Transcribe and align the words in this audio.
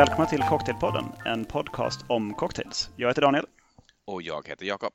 Välkomna 0.00 0.26
till 0.26 0.42
Cocktailpodden, 0.42 1.04
en 1.26 1.44
podcast 1.44 2.00
om 2.08 2.34
cocktails. 2.34 2.90
Jag 2.96 3.08
heter 3.08 3.22
Daniel. 3.22 3.46
Och 4.04 4.22
jag 4.22 4.48
heter 4.48 4.66
Jakob. 4.66 4.92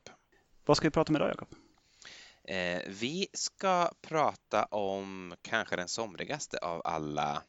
Vad 0.64 0.76
ska 0.76 0.86
vi 0.86 0.90
prata 0.90 1.12
om 1.12 1.16
idag, 1.16 1.28
Jakob? 1.28 1.48
Eh, 2.44 2.80
vi 2.88 3.28
ska 3.32 3.90
prata 4.02 4.64
om 4.64 5.34
kanske 5.42 5.76
den 5.76 5.88
somrigaste 5.88 6.58
av 6.58 6.82
alla 6.84 7.42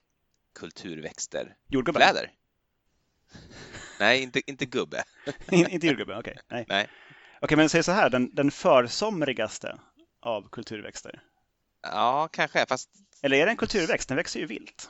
kulturväxter. 0.59 1.55
Jordgubbe? 1.67 1.99
Fläder. 1.99 2.31
Nej, 3.99 4.23
inte, 4.23 4.41
inte 4.49 4.65
gubbe. 4.65 5.03
inte 5.51 5.87
jordgubbe, 5.87 6.17
okej. 6.17 6.31
Okay. 6.31 6.43
Nej. 6.47 6.65
Nej. 6.69 6.83
Okej, 6.83 7.37
okay, 7.41 7.57
men 7.57 7.69
säg 7.69 7.83
så 7.83 7.91
här, 7.91 8.09
den, 8.09 8.35
den 8.35 8.51
försomrigaste 8.51 9.79
av 10.21 10.49
kulturväxter? 10.49 11.21
Ja, 11.81 12.29
kanske, 12.31 12.65
fast... 12.65 12.89
Eller 13.21 13.37
är 13.37 13.45
det 13.45 13.51
en 13.51 13.57
kulturväxt? 13.57 14.09
Den 14.09 14.17
växer 14.17 14.39
ju 14.39 14.45
vilt. 14.45 14.89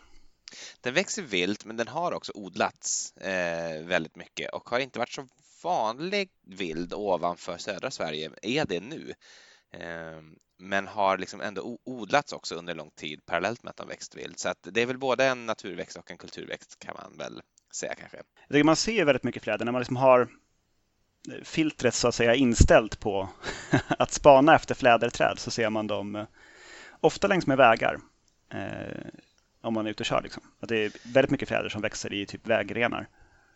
Den 0.81 0.93
växer 0.93 1.21
vilt, 1.21 1.65
men 1.65 1.77
den 1.77 1.87
har 1.87 2.11
också 2.11 2.31
odlats 2.35 3.17
eh, 3.17 3.83
väldigt 3.83 4.15
mycket 4.15 4.53
och 4.53 4.69
har 4.69 4.79
inte 4.79 4.99
varit 4.99 5.11
så 5.11 5.27
vanlig 5.63 6.29
vild 6.41 6.93
ovanför 6.93 7.57
södra 7.57 7.91
Sverige, 7.91 8.31
är 8.41 8.65
det 8.65 8.79
nu. 8.79 9.13
Eh, 9.71 10.21
men 10.59 10.87
har 10.87 11.17
liksom 11.17 11.41
ändå 11.41 11.79
odlats 11.83 12.33
också 12.33 12.55
under 12.55 12.75
lång 12.75 12.89
tid 12.89 13.25
parallellt 13.25 13.63
med 13.63 13.69
att 13.69 13.77
de 13.77 13.87
växt 13.87 14.15
vilt. 14.15 14.39
Så 14.39 14.49
att 14.49 14.57
det 14.61 14.81
är 14.81 14.85
väl 14.85 14.97
både 14.97 15.25
en 15.25 15.45
naturväxt 15.45 15.97
och 15.97 16.11
en 16.11 16.17
kulturväxt 16.17 16.79
kan 16.79 16.95
man 17.01 17.17
väl 17.17 17.41
säga 17.73 17.95
kanske. 17.95 18.17
Det 18.49 18.63
man 18.63 18.75
ser 18.75 19.05
väldigt 19.05 19.23
mycket 19.23 19.43
fläder 19.43 19.65
när 19.65 19.71
man 19.71 19.81
liksom 19.81 19.95
har 19.95 20.21
eh, 21.31 21.43
filtret 21.43 21.93
så 21.93 22.07
att 22.07 22.15
säga 22.15 22.35
inställt 22.35 22.99
på 22.99 23.29
att 23.87 24.11
spana 24.11 24.55
efter 24.55 24.75
fläderträd 24.75 25.39
så 25.39 25.51
ser 25.51 25.69
man 25.69 25.87
dem 25.87 26.15
eh, 26.15 26.25
ofta 27.01 27.27
längs 27.27 27.47
med 27.47 27.57
vägar. 27.57 27.99
Eh, 28.53 29.07
om 29.61 29.73
man 29.73 29.85
är 29.85 29.91
ute 29.91 30.03
och 30.03 30.07
kör. 30.07 30.21
Liksom. 30.21 30.43
Att 30.59 30.69
det 30.69 30.85
är 30.85 30.91
väldigt 31.13 31.31
mycket 31.31 31.49
fjäder 31.49 31.69
som 31.69 31.81
växer 31.81 32.13
i 32.13 32.25
typ 32.25 32.47
vägrenar. 32.47 33.09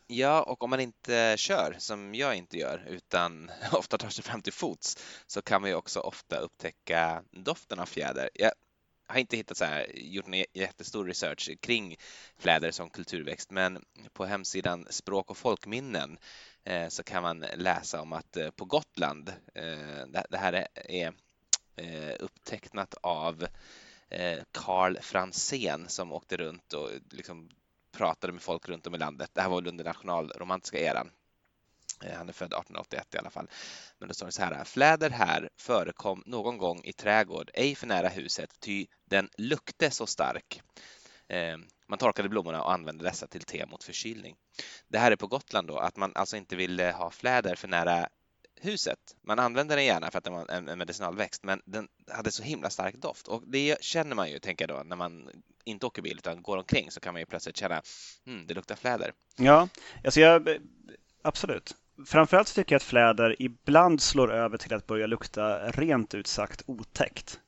Ja, 0.07 0.43
och 0.43 0.63
om 0.63 0.69
man 0.69 0.79
inte 0.79 1.35
kör, 1.37 1.75
som 1.77 2.15
jag 2.15 2.35
inte 2.35 2.57
gör, 2.57 2.85
utan 2.87 3.51
ofta 3.71 3.97
tar 3.97 4.09
sig 4.09 4.23
fram 4.23 4.41
till 4.41 4.53
fots, 4.53 4.97
så 5.27 5.41
kan 5.41 5.61
man 5.61 5.69
ju 5.69 5.75
också 5.75 5.99
ofta 5.99 6.37
upptäcka 6.37 7.23
doften 7.31 7.79
av 7.79 7.85
fjäder. 7.85 8.29
Jag 8.33 8.51
har 9.07 9.19
inte 9.19 9.37
hittat 9.37 9.57
så 9.57 9.65
här, 9.65 9.87
gjort 9.95 10.27
en 10.27 10.45
jättestor 10.53 11.05
research 11.05 11.49
kring 11.61 11.95
fläder 12.37 12.71
som 12.71 12.89
kulturväxt, 12.89 13.51
men 13.51 13.85
på 14.13 14.25
hemsidan 14.25 14.87
Språk 14.89 15.29
och 15.29 15.37
folkminnen 15.37 16.17
eh, 16.63 16.87
så 16.87 17.03
kan 17.03 17.23
man 17.23 17.45
läsa 17.55 18.01
om 18.01 18.13
att 18.13 18.37
eh, 18.37 18.51
på 18.51 18.65
Gotland, 18.65 19.29
eh, 19.55 20.23
det 20.29 20.37
här 20.37 20.67
är 20.73 21.13
upptecknat 22.19 22.95
av 23.01 23.47
Eh, 24.11 24.39
Karl 24.51 24.97
Franzén 25.01 25.89
som 25.89 26.11
åkte 26.11 26.37
runt 26.37 26.73
och 26.73 26.89
liksom 27.09 27.49
pratade 27.91 28.33
med 28.33 28.41
folk 28.41 28.69
runt 28.69 28.87
om 28.87 28.95
i 28.95 28.97
landet. 28.97 29.29
Det 29.33 29.41
här 29.41 29.49
var 29.49 29.67
under 29.67 29.83
nationalromantiska 29.83 30.79
eran. 30.79 31.11
Eh, 32.03 32.17
han 32.17 32.29
är 32.29 32.33
född 32.33 32.53
1881 32.53 33.15
i 33.15 33.17
alla 33.17 33.29
fall. 33.29 33.49
Men 33.97 34.07
då 34.07 34.13
står 34.13 34.25
det 34.25 34.31
så 34.31 34.43
här. 34.43 34.63
Fläder 34.63 35.09
här 35.09 35.49
förekom 35.57 36.23
någon 36.25 36.57
gång 36.57 36.81
i 36.83 36.93
trädgård, 36.93 37.51
ej 37.53 37.75
för 37.75 37.87
nära 37.87 38.07
huset, 38.07 38.59
ty 38.59 38.87
den 39.05 39.29
lukte 39.37 39.91
så 39.91 40.07
stark. 40.07 40.61
Eh, 41.27 41.57
man 41.87 41.99
torkade 41.99 42.29
blommorna 42.29 42.63
och 42.63 42.73
använde 42.73 43.03
dessa 43.03 43.27
till 43.27 43.43
te 43.43 43.65
mot 43.65 43.83
förkylning. 43.83 44.35
Det 44.87 44.97
här 44.97 45.11
är 45.11 45.15
på 45.15 45.27
Gotland 45.27 45.67
då, 45.67 45.77
att 45.77 45.97
man 45.97 46.11
alltså 46.15 46.37
inte 46.37 46.55
ville 46.55 46.91
ha 46.91 47.11
fläder 47.11 47.55
för 47.55 47.67
nära 47.67 48.09
huset. 48.61 48.99
Man 49.23 49.39
använde 49.39 49.75
den 49.75 49.85
gärna 49.85 50.11
för 50.11 50.17
att 50.17 50.23
den 50.23 50.33
var 50.33 50.51
en 50.51 50.77
medicinalväxt, 50.77 51.43
men 51.43 51.61
den 51.65 51.87
hade 52.11 52.31
så 52.31 52.43
himla 52.43 52.69
stark 52.69 52.95
doft 52.95 53.27
och 53.27 53.43
det 53.47 53.83
känner 53.83 54.15
man 54.15 54.31
ju, 54.31 54.39
tänker 54.39 54.67
jag 54.67 54.77
då, 54.77 54.83
när 54.83 54.95
man 54.95 55.29
inte 55.63 55.85
åker 55.85 56.01
bil 56.01 56.17
utan 56.17 56.41
går 56.41 56.57
omkring 56.57 56.91
så 56.91 56.99
kan 56.99 57.13
man 57.13 57.21
ju 57.21 57.25
plötsligt 57.25 57.57
känna, 57.57 57.81
mm, 58.27 58.47
det 58.47 58.53
luktar 58.53 58.75
fläder. 58.75 59.13
Ja, 59.37 59.67
alltså 60.03 60.19
jag, 60.19 60.57
absolut. 61.21 61.75
Framförallt 62.07 62.47
så 62.47 62.55
tycker 62.55 62.75
jag 62.75 62.79
att 62.79 62.83
fläder 62.83 63.35
ibland 63.39 64.01
slår 64.01 64.33
över 64.33 64.57
till 64.57 64.73
att 64.73 64.87
börja 64.87 65.07
lukta 65.07 65.71
rent 65.71 66.13
ut 66.13 66.27
sagt 66.27 66.61
otäckt. 66.65 67.39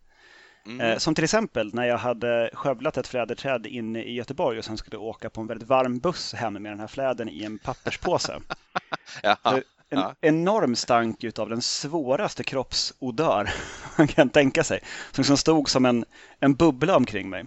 Mm. 0.65 0.81
Eh, 0.81 0.97
som 0.97 1.15
till 1.15 1.23
exempel 1.23 1.73
när 1.73 1.85
jag 1.85 1.97
hade 1.97 2.49
skövlat 2.53 2.97
ett 2.97 3.07
fläderträd 3.07 3.65
inne 3.65 4.03
i 4.03 4.13
Göteborg 4.13 4.57
och 4.57 4.65
sen 4.65 4.77
skulle 4.77 4.97
åka 4.97 5.29
på 5.29 5.41
en 5.41 5.47
väldigt 5.47 5.67
varm 5.67 5.99
buss 5.99 6.33
hem 6.33 6.53
med 6.53 6.71
den 6.71 6.79
här 6.79 6.87
flädern 6.87 7.29
i 7.29 7.43
en 7.43 7.59
papperspåse. 7.59 8.41
Jaha 9.23 9.61
en 9.93 9.99
ja. 9.99 10.15
enorm 10.21 10.75
stank 10.75 11.39
av 11.39 11.49
den 11.49 11.61
svåraste 11.61 12.43
kroppsodör 12.43 13.49
man 13.97 14.07
kan 14.07 14.29
tänka 14.29 14.63
sig. 14.63 14.79
Som 15.11 15.21
liksom 15.21 15.37
stod 15.37 15.69
som 15.69 15.85
en, 15.85 16.05
en 16.39 16.53
bubbla 16.53 16.95
omkring 16.95 17.29
mig. 17.29 17.45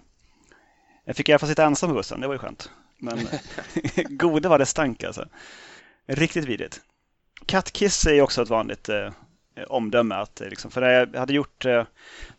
Jag 1.05 1.17
fick 1.17 1.29
i 1.29 1.33
alla 1.33 1.39
fall 1.39 1.49
sitta 1.49 1.65
ensam 1.65 1.91
på 1.91 1.95
bussen, 1.95 2.21
det 2.21 2.27
var 2.27 2.35
ju 2.35 2.39
skönt. 2.39 2.71
Men 2.99 3.29
gode 4.09 4.49
var 4.49 4.59
det 4.59 4.67
stank 4.67 5.05
alltså. 5.05 5.29
Riktigt 6.07 6.45
vidrigt. 6.45 6.81
Kattkiss 7.47 8.07
är 8.07 8.23
också 8.23 8.43
ett 8.43 8.49
vanligt 8.49 8.89
eh, 8.89 9.11
omdöme. 9.69 10.15
Att, 10.15 10.41
eh, 10.41 10.49
liksom, 10.49 10.71
för 10.71 10.83
jag 10.83 11.17
hade 11.17 11.33
gjort 11.33 11.65
eh, 11.65 11.85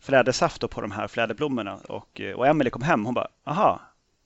flädersaft 0.00 0.70
på 0.70 0.80
de 0.80 0.90
här 0.90 1.08
fläderblommorna 1.08 1.76
och, 1.76 2.20
eh, 2.20 2.34
och 2.34 2.46
Emelie 2.46 2.70
kom 2.70 2.82
hem. 2.82 3.04
Hon 3.04 3.14
bara, 3.14 3.28
aha, 3.44 3.80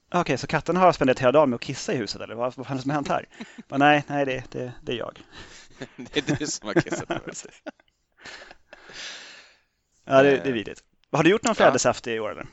okej, 0.08 0.20
okay, 0.20 0.36
så 0.36 0.46
katterna 0.46 0.80
har 0.80 0.92
spenderat 0.92 1.18
hela 1.18 1.32
dagen 1.32 1.50
med 1.50 1.56
att 1.56 1.62
kissa 1.62 1.92
i 1.92 1.96
huset 1.96 2.20
eller 2.20 2.34
vad, 2.34 2.56
vad 2.56 2.66
fan 2.66 2.74
är 2.74 2.78
det 2.78 2.82
som 2.82 2.90
har 2.90 2.96
hänt 2.96 3.08
här? 3.08 3.26
bara, 3.68 3.78
nej, 3.78 4.04
nej 4.06 4.24
det, 4.24 4.44
det, 4.50 4.72
det 4.82 4.92
är 4.92 4.96
jag. 4.96 5.18
det 5.96 6.16
är 6.16 6.36
du 6.36 6.46
som 6.46 6.66
har 6.68 6.74
kissat 6.74 7.08
på 7.08 7.14
mig. 7.14 7.22
ja, 10.04 10.22
det, 10.22 10.30
det 10.30 10.48
är 10.48 10.52
vidrigt. 10.52 10.84
Har 11.12 11.22
du 11.22 11.30
gjort 11.30 11.44
någon 11.44 11.54
flädersaft 11.54 12.06
i 12.06 12.20
år 12.20 12.30
eller? 12.30 12.46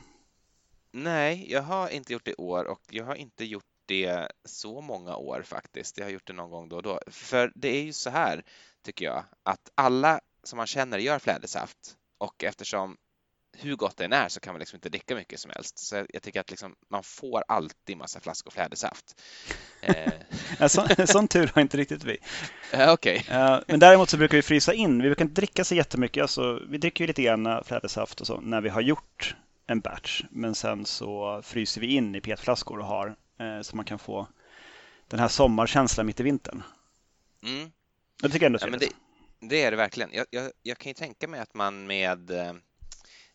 Nej, 0.92 1.52
jag 1.52 1.62
har 1.62 1.88
inte 1.88 2.12
gjort 2.12 2.24
det 2.24 2.30
i 2.30 2.34
år 2.34 2.64
och 2.64 2.80
jag 2.90 3.04
har 3.04 3.14
inte 3.14 3.44
gjort 3.44 3.64
det 3.86 4.32
så 4.44 4.80
många 4.80 5.16
år 5.16 5.42
faktiskt. 5.42 5.98
Jag 5.98 6.04
har 6.04 6.10
gjort 6.10 6.26
det 6.26 6.32
någon 6.32 6.50
gång 6.50 6.68
då 6.68 6.76
och 6.76 6.82
då. 6.82 7.00
För 7.06 7.52
det 7.54 7.68
är 7.68 7.82
ju 7.82 7.92
så 7.92 8.10
här, 8.10 8.44
tycker 8.82 9.04
jag, 9.04 9.24
att 9.42 9.70
alla 9.74 10.20
som 10.42 10.56
man 10.56 10.66
känner 10.66 10.98
gör 10.98 11.18
flädersaft 11.18 11.96
och 12.18 12.44
eftersom 12.44 12.96
hur 13.62 13.76
gott 13.76 13.96
det 13.96 14.04
än 14.04 14.12
är 14.12 14.28
så 14.28 14.40
kan 14.40 14.54
man 14.54 14.58
liksom 14.58 14.76
inte 14.76 14.88
dricka 14.88 15.14
mycket 15.14 15.40
som 15.40 15.50
helst. 15.54 15.78
Så 15.78 16.06
jag 16.12 16.22
tycker 16.22 16.40
att 16.40 16.50
liksom, 16.50 16.74
man 16.88 17.02
får 17.02 17.44
alltid 17.48 17.96
massa 17.96 18.20
flaskor 18.20 18.50
flädersaft. 18.50 19.20
Eh. 19.82 20.66
sån, 20.68 21.06
sån 21.06 21.28
tur 21.28 21.50
har 21.54 21.62
inte 21.62 21.76
riktigt 21.76 22.04
vi. 22.04 22.18
Uh, 22.74 22.92
okay. 22.92 23.16
uh, 23.18 23.58
men 23.66 23.80
däremot 23.80 24.10
så 24.10 24.16
brukar 24.16 24.38
vi 24.38 24.42
frysa 24.42 24.72
in. 24.74 25.02
Vi 25.02 25.08
brukar 25.08 25.24
inte 25.24 25.40
dricka 25.40 25.64
så 25.64 25.74
jättemycket. 25.74 26.22
Alltså, 26.22 26.62
vi 26.68 26.78
dricker 26.78 27.04
ju 27.04 27.06
lite 27.06 27.22
grann 27.22 27.64
flädersaft 27.64 28.20
och 28.20 28.26
så 28.26 28.40
när 28.40 28.60
vi 28.60 28.68
har 28.68 28.80
gjort 28.80 29.34
en 29.70 29.80
batch. 29.80 30.22
Men 30.30 30.54
sen 30.54 30.86
så 30.86 31.40
fryser 31.42 31.80
vi 31.80 31.86
in 31.86 32.14
i 32.14 32.20
petflaskor 32.20 32.78
och 32.78 32.86
har 32.86 33.16
eh, 33.38 33.60
så 33.62 33.76
man 33.76 33.84
kan 33.84 33.98
få 33.98 34.28
den 35.08 35.20
här 35.20 35.28
sommarkänslan 35.28 36.06
mitt 36.06 36.20
i 36.20 36.22
vintern. 36.22 36.62
Mm. 37.42 37.70
Det 38.22 38.28
tycker 38.28 38.46
jag 38.46 38.46
ändå 38.46 38.58
är 38.58 38.70
ja, 38.70 38.78
det, 38.78 39.48
det, 39.48 39.62
är 39.62 39.70
det 39.70 39.76
verkligen. 39.76 40.10
Jag, 40.12 40.26
jag, 40.30 40.52
jag, 40.62 40.78
kan 40.78 40.90
ju 40.90 40.94
tänka 40.94 41.28
mig 41.28 41.40
att 41.40 41.54
man 41.54 41.86
med 41.86 42.30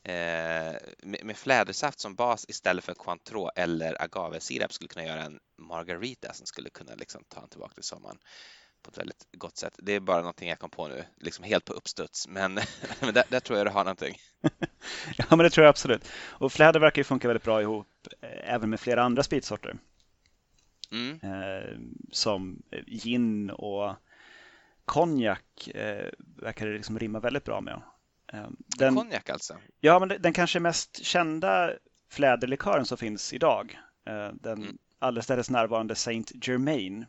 eh, 0.06 0.56
Eh, 0.66 0.76
med, 1.24 1.38
flädersaft 1.38 2.00
som 2.00 2.16
bas 2.16 2.46
istället 2.48 2.84
för 2.84 2.94
Cointreau 2.94 3.50
eller 3.56 4.02
agavesirap 4.02 4.74
skulle 4.74 4.88
kunna 4.88 5.06
göra 5.06 5.24
en 5.24 5.40
margarita 5.58 6.34
som 6.34 6.46
skulle 6.46 6.70
kunna 6.70 6.96
liksom 6.96 7.24
ta 7.30 7.42
en 7.42 7.50
tillbaka 7.50 7.74
till 7.74 7.84
sommaren 7.84 8.18
på 8.82 8.92
ett 8.92 8.98
väldigt 8.98 9.28
gott 9.38 9.58
sätt. 9.58 9.74
Det 9.78 9.94
är 9.94 10.00
bara 10.00 10.20
någonting 10.20 10.50
jag 10.50 10.60
kom 10.60 10.70
på 10.70 10.88
nu, 10.88 11.06
liksom 11.18 11.46
helt 11.46 11.66
på 11.66 11.74
uppstuds, 11.74 12.28
men, 12.28 12.54
men 13.00 13.14
där, 13.14 13.24
där, 13.30 13.40
tror 13.40 13.58
jag 13.58 13.68
du 13.68 13.72
har 13.72 13.84
någonting. 13.84 14.16
ja, 15.18 15.26
men 15.30 15.40
det 15.40 15.50
tror 15.50 15.66
jag 15.66 15.70
absolut. 15.70 16.08
Och 16.14 16.52
fläder 16.52 16.80
verkar 16.80 17.00
ju 17.00 17.04
funka 17.04 17.28
väldigt 17.28 17.44
bra 17.44 17.62
ihop 17.62 17.88
eh, 18.22 18.54
även 18.54 18.70
med 18.70 18.80
flera 18.80 19.04
andra 19.04 19.24
spritsorter. 19.24 19.78
Mm. 20.92 21.20
Eh, 21.24 21.80
som 22.12 22.64
gin 22.88 23.50
och 23.50 23.96
konjak 24.86 25.68
eh, 25.68 26.10
verkar 26.18 26.68
det 26.68 26.74
liksom 26.74 27.00
rimma 27.00 27.20
väldigt 27.20 27.44
bra 27.44 27.62
med. 27.62 27.82
Ehm, 28.34 28.56
den, 28.78 28.96
Konjak 28.96 29.30
alltså? 29.30 29.58
Ja, 29.80 30.00
men 30.00 30.22
den 30.22 30.34
kanske 30.34 30.60
mest 30.60 31.06
kända 31.06 31.74
fläderlikören 32.10 32.86
som 32.86 32.98
finns 32.98 33.34
idag. 33.34 33.80
Eh, 34.08 34.30
den 34.34 34.58
mm. 34.58 34.78
allestädes 35.00 35.50
närvarande 35.50 35.96
Saint 35.96 36.48
Germain 36.48 37.06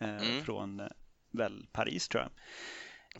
eh, 0.00 0.08
mm. 0.08 0.44
från 0.44 0.80
eh, 0.80 0.86
väl 1.32 1.66
Paris 1.72 2.08
tror 2.08 2.22
jag. 2.22 2.30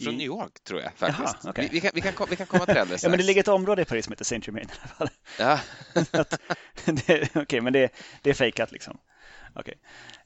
Från 0.03 0.15
I... 0.15 0.17
New 0.17 0.27
York 0.27 0.65
tror 0.65 0.81
jag 0.81 0.93
faktiskt. 0.95 1.39
Jaha, 1.43 1.51
okay. 1.51 1.65
vi, 1.65 1.71
vi, 1.73 1.81
kan, 1.81 1.91
vi, 1.95 2.01
kan, 2.01 2.27
vi 2.31 2.37
kan 2.37 2.47
komma 2.47 2.67
till 2.67 2.75
det 2.75 2.81
Ja, 3.03 3.09
men 3.09 3.19
det 3.19 3.25
ligger 3.25 3.41
ett 3.41 3.49
område 3.49 3.83
i 3.83 3.85
Paris 3.85 4.05
som 4.05 4.13
heter 4.13 4.25
Saint 4.25 4.47
Germain 4.47 4.67
i 4.67 4.79
alla 4.81 4.89
fall. 4.89 5.09
Ja. 5.39 5.61
Okej, 6.93 7.29
okay, 7.35 7.61
men 7.61 7.73
det, 7.73 7.91
det 8.23 8.31
är 8.31 8.35
fejkat 8.35 8.73
liksom. 8.73 8.99
Okay. 9.55 9.75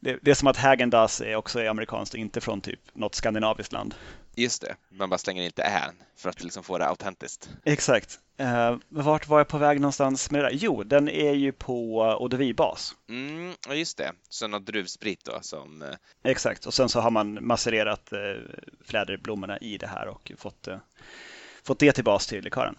Det, 0.01 0.19
det, 0.23 0.31
är 0.31 0.35
som 0.35 0.49
att 0.49 0.57
Häagen-Dazs 0.57 1.21
är 1.21 1.37
också 1.37 1.61
är 1.61 1.69
amerikanskt 1.69 2.15
och 2.15 2.21
inte 2.21 2.41
från 2.41 2.61
typ 2.61 2.81
något 2.93 3.15
skandinaviskt 3.15 3.73
land. 3.73 3.95
Just 4.35 4.63
det, 4.63 4.77
man 4.91 5.11
bara 5.11 5.19
slänger 5.19 5.43
inte 5.43 5.63
än 5.63 5.95
för 6.17 6.29
att 6.29 6.43
liksom 6.43 6.63
få 6.63 6.79
det 6.79 6.87
autentiskt. 6.87 7.51
Exakt. 7.65 8.19
Uh, 8.41 8.77
vart 8.89 9.29
var 9.29 9.39
jag 9.39 9.49
på 9.49 9.59
väg 9.59 9.81
någonstans 9.81 10.31
med 10.31 10.45
det 10.45 10.49
där? 10.49 10.57
Jo, 10.57 10.83
den 10.83 11.09
är 11.09 11.33
ju 11.33 11.53
på 11.53 12.29
vie-bas. 12.33 12.95
Mm, 13.09 13.55
just 13.71 13.99
det, 13.99 14.13
så 14.29 14.49
något 14.49 14.67
druvsprit 14.67 15.25
då 15.25 15.39
som... 15.43 15.83
Uh... 15.83 15.89
Exakt, 16.25 16.67
och 16.67 16.75
sen 16.75 16.89
så 16.89 17.01
har 17.01 17.11
man 17.11 17.47
masserat 17.47 18.13
uh, 18.13 18.19
fläderblommorna 18.85 19.59
i 19.59 19.79
det 19.79 19.87
här 19.87 20.09
och 20.09 20.33
fått, 20.39 20.69
uh, 20.69 20.77
fått 21.63 21.79
det 21.79 21.93
till 21.93 22.05
bas 22.05 22.27
till 22.27 22.45
likören. 22.45 22.77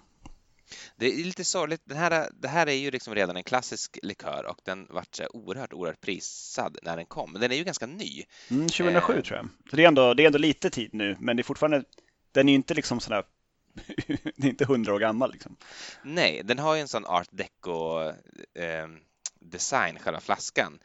Det 0.95 1.05
är 1.05 1.23
lite 1.23 1.45
sorgligt. 1.45 1.81
Den 1.85 1.97
här, 1.97 2.29
det 2.41 2.47
här 2.47 2.67
är 2.67 2.73
ju 2.73 2.91
liksom 2.91 3.15
redan 3.15 3.37
en 3.37 3.43
klassisk 3.43 3.99
likör 4.03 4.45
och 4.45 4.59
den 4.63 4.87
vart 4.89 5.15
så 5.15 5.27
oerhört, 5.33 5.73
oerhört 5.73 6.01
prisad 6.01 6.77
när 6.83 6.97
den 6.97 7.05
kom. 7.05 7.31
Men 7.31 7.41
den 7.41 7.51
är 7.51 7.55
ju 7.55 7.63
ganska 7.63 7.85
ny. 7.85 8.23
Mm, 8.49 8.67
2007 8.67 9.13
eh. 9.13 9.21
tror 9.21 9.37
jag. 9.37 9.47
Så 9.69 9.75
det 9.75 9.83
är, 9.83 9.87
ändå, 9.87 10.13
det 10.13 10.23
är 10.23 10.27
ändå 10.27 10.39
lite 10.39 10.69
tid 10.69 10.89
nu, 10.93 11.17
men 11.19 11.35
det 11.35 11.41
är 11.41 11.43
fortfarande, 11.43 11.83
den 12.31 12.49
är 12.49 12.53
ju 12.53 12.55
inte 12.55 12.73
liksom 12.73 12.99
sådär 12.99 13.23
det 14.35 14.47
är 14.47 14.49
inte 14.49 14.65
hundra 14.65 14.93
år 14.93 14.99
gammal. 14.99 15.31
Liksom. 15.31 15.55
Nej, 16.03 16.41
den 16.43 16.59
har 16.59 16.75
ju 16.75 16.81
en 16.81 16.87
sån 16.87 17.05
art 17.05 17.27
deco 17.31 18.01
eh, 18.53 18.87
design, 19.39 19.99
själva 19.99 20.19
flaskan, 20.19 20.79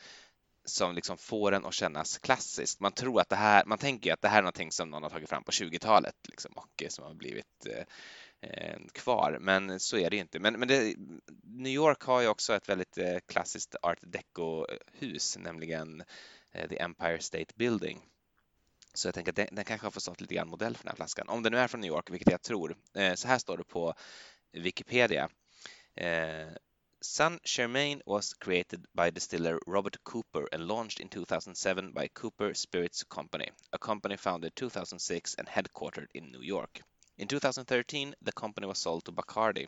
som 0.65 0.95
liksom 0.95 1.19
får 1.19 1.51
den 1.51 1.65
att 1.65 1.75
kännas 1.75 2.19
klassiskt. 2.19 2.81
Man 2.81 2.93
tror 2.93 3.21
att 3.21 3.29
det 3.29 3.37
här, 3.37 3.65
man 3.65 3.79
tänker 3.79 4.13
att 4.13 4.23
det 4.23 4.29
här 4.29 4.39
är 4.39 4.43
någonting 4.43 4.73
som 4.73 4.91
någon 4.91 5.03
har 5.03 5.11
tagit 5.11 5.29
fram 5.29 5.45
på 5.45 5.53
20-talet 5.53 6.17
liksom, 6.29 6.53
och 6.57 6.83
som 6.89 7.05
har 7.05 7.15
blivit 7.15 7.67
eh, 7.67 7.85
Eh, 8.51 8.79
kvar, 8.93 9.39
men 9.41 9.81
så 9.81 9.99
är 9.99 10.11
det 10.11 10.17
inte. 10.17 10.39
Men, 10.39 10.59
men 10.59 10.69
det, 10.69 10.97
New 11.43 11.73
York 11.73 12.03
har 12.03 12.21
ju 12.21 12.29
också 12.29 12.55
ett 12.55 12.69
väldigt 12.69 12.99
eh, 12.99 13.19
klassiskt 13.27 13.77
art 13.83 13.99
deco-hus, 14.03 15.39
nämligen 15.39 16.03
eh, 16.53 16.69
The 16.69 16.83
Empire 16.83 17.21
State 17.21 17.55
Building. 17.57 18.01
Så 18.95 19.09
jag 19.09 19.15
tänker 19.15 19.33
att 19.33 19.37
den, 19.37 19.49
den 19.53 19.65
kanske 19.65 19.87
har 19.87 19.91
fått 19.91 20.03
stått 20.03 20.21
lite 20.21 20.35
grann 20.35 20.49
modell 20.49 20.77
för 20.77 20.85
den 20.85 20.91
här 20.91 20.97
flaskan. 20.97 21.29
Om 21.29 21.43
den 21.43 21.53
nu 21.53 21.59
är 21.59 21.69
från 21.69 21.81
New 21.81 21.89
York, 21.89 22.11
vilket 22.11 22.31
jag 22.31 22.43
tror. 22.43 22.77
Eh, 22.95 23.15
så 23.15 23.29
här 23.29 23.39
står 23.39 23.57
det 23.57 23.65
på 23.65 23.95
Wikipedia. 24.53 25.29
Eh, 25.95 26.49
Sun 27.01 27.39
Germain 27.45 28.03
was 28.07 28.35
created 28.35 28.87
by 28.95 29.11
distiller 29.11 29.59
Robert 29.67 29.97
Cooper 30.05 30.49
and 30.53 30.69
launched 30.69 31.01
in 31.01 31.09
2007 31.09 31.93
by 31.93 32.09
Cooper 32.09 32.55
Spirits 32.55 33.05
Company, 33.05 33.51
a 33.73 33.79
company 33.79 34.17
founded 34.17 34.57
2006 34.57 35.35
and 35.35 35.49
headquartered 35.49 36.09
in 36.15 36.33
New 36.33 36.43
York. 36.43 36.83
In 37.19 37.29
2013, 37.29 38.15
the 38.23 38.33
company 38.33 38.67
was 38.67 38.79
sold 38.79 39.05
to 39.05 39.13
Bacardi, 39.13 39.67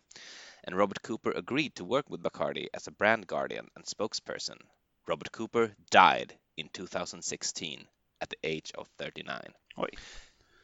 and 0.65 0.77
Robert 0.77 1.03
Cooper 1.03 1.31
agreed 1.31 1.75
to 1.75 1.85
work 1.85 2.11
with 2.11 2.23
Bacardi 2.23 2.69
as 2.75 2.87
a 2.87 2.91
brand 2.91 3.27
guardian 3.27 3.71
and 3.75 3.85
spokesperson. 3.87 4.59
Robert 5.07 5.33
Cooper 5.33 5.75
died 5.91 6.35
in 6.59 6.69
2016 6.69 7.87
at 8.21 8.29
the 8.29 8.37
age 8.43 8.73
of 8.77 8.89
39. 8.99 9.55
Oj. 9.77 9.89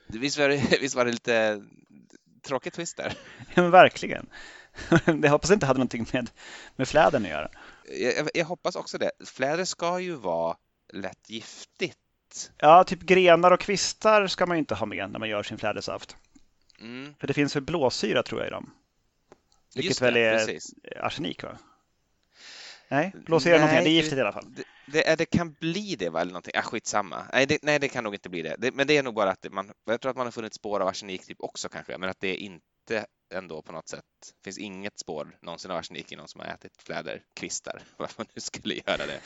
Visst 0.09 0.39
var 0.39 0.49
det, 0.49 0.79
visst 0.81 0.95
var 0.95 1.05
det 1.05 1.11
lite 1.19 1.63
tråkigt 2.43 2.75
twist 2.75 2.97
där? 2.97 3.19
Ja, 3.55 3.63
men 3.63 3.71
verkligen. 3.71 4.27
Jag 5.23 5.31
hoppas 5.31 5.51
inte 5.51 5.67
hade 5.67 5.79
någonting 5.79 6.07
med, 6.13 6.31
med 6.77 6.89
flädern 6.89 7.25
att 7.25 7.31
göra. 7.31 7.51
Jag, 8.01 8.29
jag 8.35 8.45
hoppas 8.45 8.77
också 8.77 8.99
det. 8.99 9.11
Fläder 9.27 9.65
ska 9.65 10.01
ju 10.01 10.15
vara 10.15 10.57
lätt 10.93 11.31
giftigt. 11.31 11.99
Ja, 12.59 12.85
typ 12.85 13.01
grenar 13.01 13.51
och 13.51 13.61
kvistar 13.61 14.27
ska 14.27 14.47
man 14.47 14.57
ju 14.57 14.59
inte 14.59 14.75
ha 14.75 14.87
med 14.87 15.11
när 15.11 15.19
man 15.19 15.29
gör 15.29 15.43
sin 15.43 15.59
flädersaft. 15.59 16.17
Mm. 16.81 17.15
För 17.21 17.27
det 17.27 17.35
finns 17.35 17.57
väl 17.57 17.63
blåsyra 17.63 18.23
tror 18.23 18.41
jag 18.41 18.49
i 18.49 18.51
dem. 18.51 18.71
Vilket 19.75 19.99
det, 19.99 20.05
väl 20.05 20.17
är 20.17 20.39
precis. 20.39 20.75
arsenik 20.97 21.43
va? 21.43 21.59
Nej, 22.89 23.13
blåsyra 23.27 23.55
är 23.55 23.59
någonting. 23.59 23.85
Det 23.85 23.91
är 23.91 23.93
giftigt 23.93 24.19
i 24.19 24.21
alla 24.21 24.33
fall. 24.33 24.55
Det, 24.57 24.65
det, 24.87 25.19
det 25.19 25.27
kan 25.27 25.53
bli 25.53 25.97
det 25.99 26.09
va, 26.09 26.21
eller 26.21 26.33
någonting. 26.33 26.53
Ah, 26.57 26.63
skitsamma. 26.63 27.27
Nej 27.33 27.47
det, 27.47 27.59
nej, 27.63 27.79
det 27.79 27.89
kan 27.89 28.05
nog 28.05 28.15
inte 28.15 28.29
bli 28.29 28.43
det. 28.43 28.75
Men 28.75 28.87
det 28.87 28.97
är 28.97 29.03
nog 29.03 29.15
bara 29.15 29.31
att 29.31 29.47
man, 29.53 29.73
jag 29.85 30.01
tror 30.01 30.11
att 30.11 30.17
man 30.17 30.27
har 30.27 30.33
funnit 30.33 30.55
spår 30.55 30.81
av 30.81 30.89
arsenik 30.89 31.27
typ 31.27 31.41
också 31.41 31.69
kanske, 31.69 31.99
men 31.99 32.11
att 32.11 32.21
det 32.21 32.37
inte 32.37 33.07
ändå 33.35 33.63
på 33.63 33.73
något 33.73 33.89
sätt. 33.89 34.05
Det 34.21 34.45
finns 34.45 34.59
inget 34.59 34.99
spår 34.99 35.39
någonsin 35.43 35.71
av 35.71 35.77
arsenik 35.77 36.13
i 36.13 36.17
någon 36.17 36.29
som 36.29 36.41
har 36.41 36.47
ätit 36.47 36.83
fläderkvistar. 36.83 37.83
Varför 37.97 38.15
man 38.19 38.27
nu 38.35 38.41
skulle 38.41 38.75
göra 38.75 38.97
det. 38.97 39.21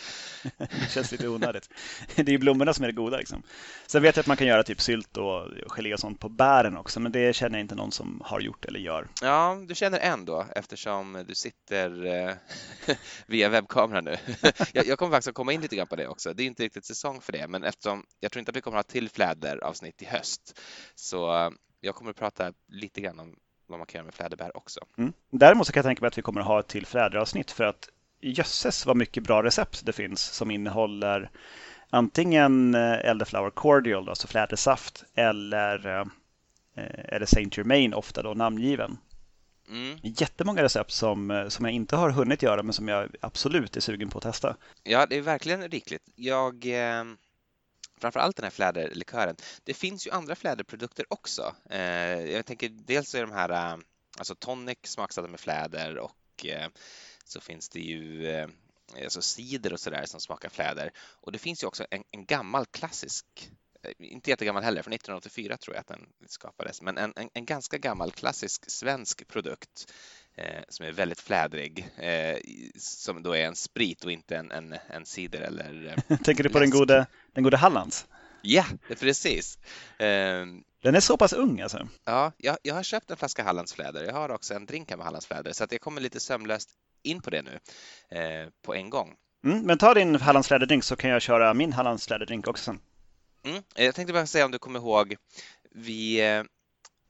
det 0.58 0.90
känns 0.90 1.12
lite 1.12 1.28
onödigt. 1.28 1.68
Det 2.16 2.22
är 2.22 2.30
ju 2.30 2.38
blommorna 2.38 2.74
som 2.74 2.84
är 2.84 2.88
det 2.88 2.94
goda. 2.94 3.16
Liksom. 3.16 3.42
Sen 3.86 4.02
vet 4.02 4.16
jag 4.16 4.22
att 4.22 4.26
man 4.26 4.36
kan 4.36 4.46
göra 4.46 4.62
typ 4.62 4.80
sylt 4.80 5.16
och 5.16 5.48
gelé 5.68 5.94
och 5.94 6.00
sånt 6.00 6.20
på 6.20 6.28
bären 6.28 6.76
också, 6.76 7.00
men 7.00 7.12
det 7.12 7.36
känner 7.36 7.58
jag 7.58 7.64
inte 7.64 7.74
någon 7.74 7.92
som 7.92 8.22
har 8.24 8.40
gjort 8.40 8.64
eller 8.64 8.80
gör. 8.80 9.08
Ja, 9.22 9.58
du 9.68 9.74
känner 9.74 9.98
en 9.98 10.24
då 10.24 10.46
eftersom 10.56 11.24
du 11.28 11.34
sitter 11.34 12.06
eh, 12.06 12.34
via 13.26 13.48
webbkamera 13.48 14.00
nu. 14.00 14.16
jag, 14.72 14.86
jag 14.86 14.98
kommer 14.98 15.10
faktiskt 15.10 15.28
att 15.28 15.34
komma 15.34 15.52
in 15.52 15.60
lite 15.60 15.76
grann 15.76 15.86
på 15.86 15.96
det 15.96 16.08
också. 16.08 16.34
Det 16.34 16.42
är 16.42 16.46
inte 16.46 16.62
riktigt 16.62 16.84
säsong 16.84 17.20
för 17.20 17.32
det, 17.32 17.48
men 17.48 17.64
eftersom 17.64 18.04
jag 18.20 18.32
tror 18.32 18.38
inte 18.38 18.50
att 18.50 18.56
vi 18.56 18.60
kommer 18.60 18.78
att 18.78 18.86
ha 18.86 18.92
till 18.92 19.08
fläderavsnitt 19.08 20.02
i 20.02 20.04
höst 20.04 20.60
så 20.94 21.34
eh, 21.34 21.50
jag 21.80 21.94
kommer 21.94 22.10
att 22.10 22.16
prata 22.16 22.52
lite 22.68 23.00
grann 23.00 23.20
om 23.20 23.36
vad 23.68 23.78
man 23.78 23.86
kan 23.86 23.98
göra 23.98 24.04
med 24.04 24.14
fläderbär 24.14 24.56
också. 24.56 24.80
Mm. 24.98 25.12
Däremot 25.30 25.66
så 25.66 25.72
kan 25.72 25.80
jag 25.80 25.84
tänka 25.84 26.00
mig 26.00 26.08
att 26.08 26.18
vi 26.18 26.22
kommer 26.22 26.40
att 26.40 26.46
ha 26.46 26.60
ett 26.60 26.68
till 26.68 26.86
fläderavsnitt 26.86 27.50
för 27.50 27.64
att 27.64 27.88
jösses 28.20 28.86
vad 28.86 28.96
mycket 28.96 29.22
bra 29.22 29.42
recept 29.42 29.86
det 29.86 29.92
finns 29.92 30.22
som 30.22 30.50
innehåller 30.50 31.30
antingen 31.90 32.74
eh, 32.74 32.98
Elderflower 32.98 33.50
Cordial, 33.50 34.08
alltså 34.08 34.26
flädersaft, 34.26 35.04
eller, 35.14 36.00
eh, 36.00 36.06
eller 37.04 37.26
Saint 37.26 37.56
Germain, 37.56 37.94
ofta 37.94 38.22
då 38.22 38.34
namngiven. 38.34 38.98
Mm. 39.68 39.98
Jättemånga 40.02 40.62
recept 40.62 40.90
som, 40.90 41.30
eh, 41.30 41.48
som 41.48 41.64
jag 41.64 41.74
inte 41.74 41.96
har 41.96 42.10
hunnit 42.10 42.42
göra 42.42 42.62
men 42.62 42.72
som 42.72 42.88
jag 42.88 43.10
absolut 43.20 43.76
är 43.76 43.80
sugen 43.80 44.08
på 44.08 44.18
att 44.18 44.24
testa. 44.24 44.56
Ja, 44.82 45.06
det 45.06 45.16
är 45.16 45.22
verkligen 45.22 45.68
rikligt. 45.68 46.02
Jag, 46.14 46.66
eh, 46.66 47.04
framför 47.98 48.20
allt 48.20 48.36
den 48.36 48.44
här 48.44 48.50
fläderlikören. 48.50 49.36
Det 49.64 49.74
finns 49.74 50.06
ju 50.06 50.10
andra 50.10 50.34
fläderprodukter 50.34 51.04
också. 51.08 51.54
Eh, 51.70 51.80
jag 52.30 52.46
tänker 52.46 52.68
dels 52.68 53.14
är 53.14 53.20
de 53.20 53.32
här 53.32 53.50
eh, 53.50 53.78
alltså 54.18 54.34
tonic 54.34 54.78
smaksatta 54.82 55.28
med 55.28 55.40
fläder 55.40 55.98
och 55.98 56.46
eh, 56.46 56.68
så 57.24 57.40
finns 57.40 57.68
det 57.68 57.80
ju 57.80 58.26
eh, 58.26 58.48
alltså 59.04 59.22
cider 59.22 59.72
och 59.72 59.80
sådär 59.80 60.04
som 60.06 60.20
smakar 60.20 60.48
fläder. 60.48 60.92
Och 60.98 61.32
det 61.32 61.38
finns 61.38 61.62
ju 61.62 61.66
också 61.66 61.86
en, 61.90 62.04
en 62.10 62.24
gammal 62.24 62.66
klassisk 62.66 63.26
eh, 63.82 63.92
inte 63.98 64.30
jättegammal 64.30 64.62
heller, 64.62 64.82
från 64.82 64.92
1984 64.92 65.56
tror 65.56 65.76
jag 65.76 65.80
att 65.80 65.86
den 65.86 66.06
skapades, 66.26 66.82
men 66.82 66.98
en, 66.98 67.12
en, 67.16 67.30
en 67.34 67.44
ganska 67.44 67.78
gammal 67.78 68.12
klassisk 68.12 68.70
svensk 68.70 69.28
produkt 69.28 69.92
eh, 69.92 69.94
som 70.68 70.86
är 70.86 70.92
väldigt 70.92 71.20
flädrig, 71.20 71.88
eh, 71.96 72.38
som 72.76 73.22
då 73.22 73.32
är 73.32 73.46
en 73.46 73.56
sprit 73.56 74.04
och 74.04 74.12
inte 74.12 74.36
en, 74.36 74.50
en, 74.50 74.76
en 74.88 75.06
cider 75.06 75.40
eller 75.40 75.96
eh, 76.08 76.18
Tänker 76.24 76.42
du 76.42 76.50
på 76.50 76.58
den 76.58 76.70
gode, 76.70 77.06
den 77.32 77.44
gode 77.44 77.56
Hallands? 77.56 78.06
Ja, 78.42 78.64
precis. 79.00 79.58
Ehm, 79.98 80.62
den 80.82 80.94
är 80.94 81.00
så 81.00 81.16
pass 81.16 81.32
ung 81.32 81.60
alltså? 81.60 81.88
Ja, 82.04 82.32
jag, 82.36 82.56
jag 82.62 82.74
har 82.74 82.82
köpt 82.82 83.10
en 83.10 83.16
flaska 83.16 83.42
Hallandsfläder. 83.42 84.04
Jag 84.04 84.14
har 84.14 84.28
också 84.28 84.54
en 84.54 84.66
drink 84.66 84.90
med 84.90 85.06
Hallandsfläder, 85.06 85.52
så 85.52 85.64
att 85.64 85.72
jag 85.72 85.80
kommer 85.80 86.00
lite 86.00 86.20
sömlöst 86.20 86.70
in 87.02 87.22
på 87.22 87.30
det 87.30 87.42
nu 87.42 87.58
eh, 88.18 88.48
på 88.62 88.74
en 88.74 88.90
gång. 88.90 89.14
Mm, 89.44 89.60
men 89.60 89.78
ta 89.78 89.94
din 89.94 90.14
Hallandsfläderdrink 90.16 90.84
så 90.84 90.96
kan 90.96 91.10
jag 91.10 91.22
köra 91.22 91.54
min 91.54 91.72
Hallandsfläderdrink 91.72 92.48
också 92.48 92.64
sen. 92.64 92.80
Mm, 93.44 93.62
jag 93.74 93.94
tänkte 93.94 94.12
bara 94.12 94.26
säga 94.26 94.44
om 94.44 94.50
du 94.50 94.58
kommer 94.58 94.78
ihåg, 94.78 95.16
vi 95.70 96.20
eh, 96.20 96.42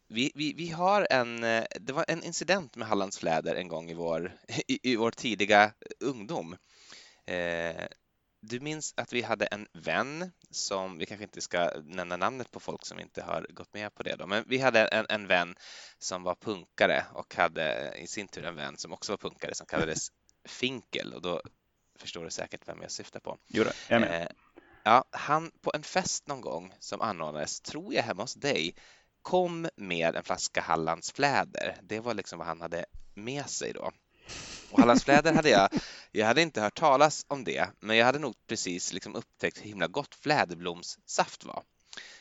vi, 0.08 0.32
vi, 0.34 0.52
vi 0.52 0.68
har 0.68 1.06
en, 1.10 1.44
eh, 1.44 1.64
det 1.80 1.92
var 1.92 2.04
en 2.08 2.22
incident 2.22 2.76
med 2.76 2.88
Hallandsfläder 2.88 3.54
en 3.54 3.68
gång 3.68 3.90
i 3.90 3.94
vår, 3.94 4.32
i, 4.68 4.92
i 4.92 4.96
vår 4.96 5.10
tidiga 5.10 5.72
ungdom. 6.00 6.56
Eh, 7.26 7.86
du 8.40 8.60
minns 8.60 8.94
att 8.96 9.12
vi 9.12 9.22
hade 9.22 9.46
en 9.46 9.66
vän 9.72 10.32
som, 10.50 10.98
vi 10.98 11.06
kanske 11.06 11.24
inte 11.24 11.40
ska 11.40 11.70
nämna 11.84 12.16
namnet 12.16 12.50
på 12.50 12.60
folk 12.60 12.86
som 12.86 13.00
inte 13.00 13.22
har 13.22 13.46
gått 13.50 13.74
med 13.74 13.94
på 13.94 14.02
det 14.02 14.16
då, 14.16 14.26
men 14.26 14.44
vi 14.46 14.58
hade 14.58 14.80
en, 14.80 15.06
en 15.08 15.26
vän 15.26 15.54
som 15.98 16.22
var 16.22 16.34
punkare 16.34 17.04
och 17.12 17.34
hade 17.34 17.94
i 17.98 18.06
sin 18.06 18.28
tur 18.28 18.44
en 18.44 18.56
vän 18.56 18.78
som 18.78 18.92
också 18.92 19.12
var 19.12 19.16
punkare 19.16 19.54
som 19.54 19.66
kallades 19.66 20.08
Finkel 20.48 21.14
och 21.14 21.22
då 21.22 21.42
förstår 21.98 22.24
du 22.24 22.30
säkert 22.30 22.68
vem 22.68 22.82
jag 22.82 22.90
syftar 22.90 23.20
på. 23.20 23.38
Jo, 23.48 23.64
då, 23.64 23.70
jag 23.88 24.00
med. 24.00 24.22
Eh, 24.22 24.28
ja, 24.84 25.04
han 25.10 25.50
på 25.60 25.72
en 25.74 25.82
fest 25.82 26.26
någon 26.26 26.40
gång 26.40 26.74
som 26.78 27.00
anordnades, 27.00 27.60
tror 27.60 27.94
jag 27.94 28.02
hemma 28.02 28.22
hos 28.22 28.34
dig, 28.34 28.74
kom 29.22 29.68
med 29.76 30.16
en 30.16 30.25
flaska 30.25 30.60
Hallandsfläder. 30.60 31.76
Det 31.82 32.00
var 32.00 32.14
liksom 32.14 32.38
vad 32.38 32.48
han 32.48 32.60
hade 32.60 32.84
med 33.14 33.50
sig 33.50 33.72
då. 33.72 33.90
Och 34.70 34.78
Hallandsfläder 34.78 35.32
hade 35.32 35.50
jag, 35.50 35.68
jag 36.12 36.26
hade 36.26 36.42
inte 36.42 36.60
hört 36.60 36.78
talas 36.78 37.26
om 37.28 37.44
det, 37.44 37.68
men 37.80 37.96
jag 37.96 38.06
hade 38.06 38.18
nog 38.18 38.34
precis 38.46 38.92
liksom 38.92 39.14
upptäckt 39.14 39.58
hur 39.58 39.68
himla 39.68 39.87
gott 39.87 40.14
fläderblomssaft 40.14 41.44
var. 41.44 41.62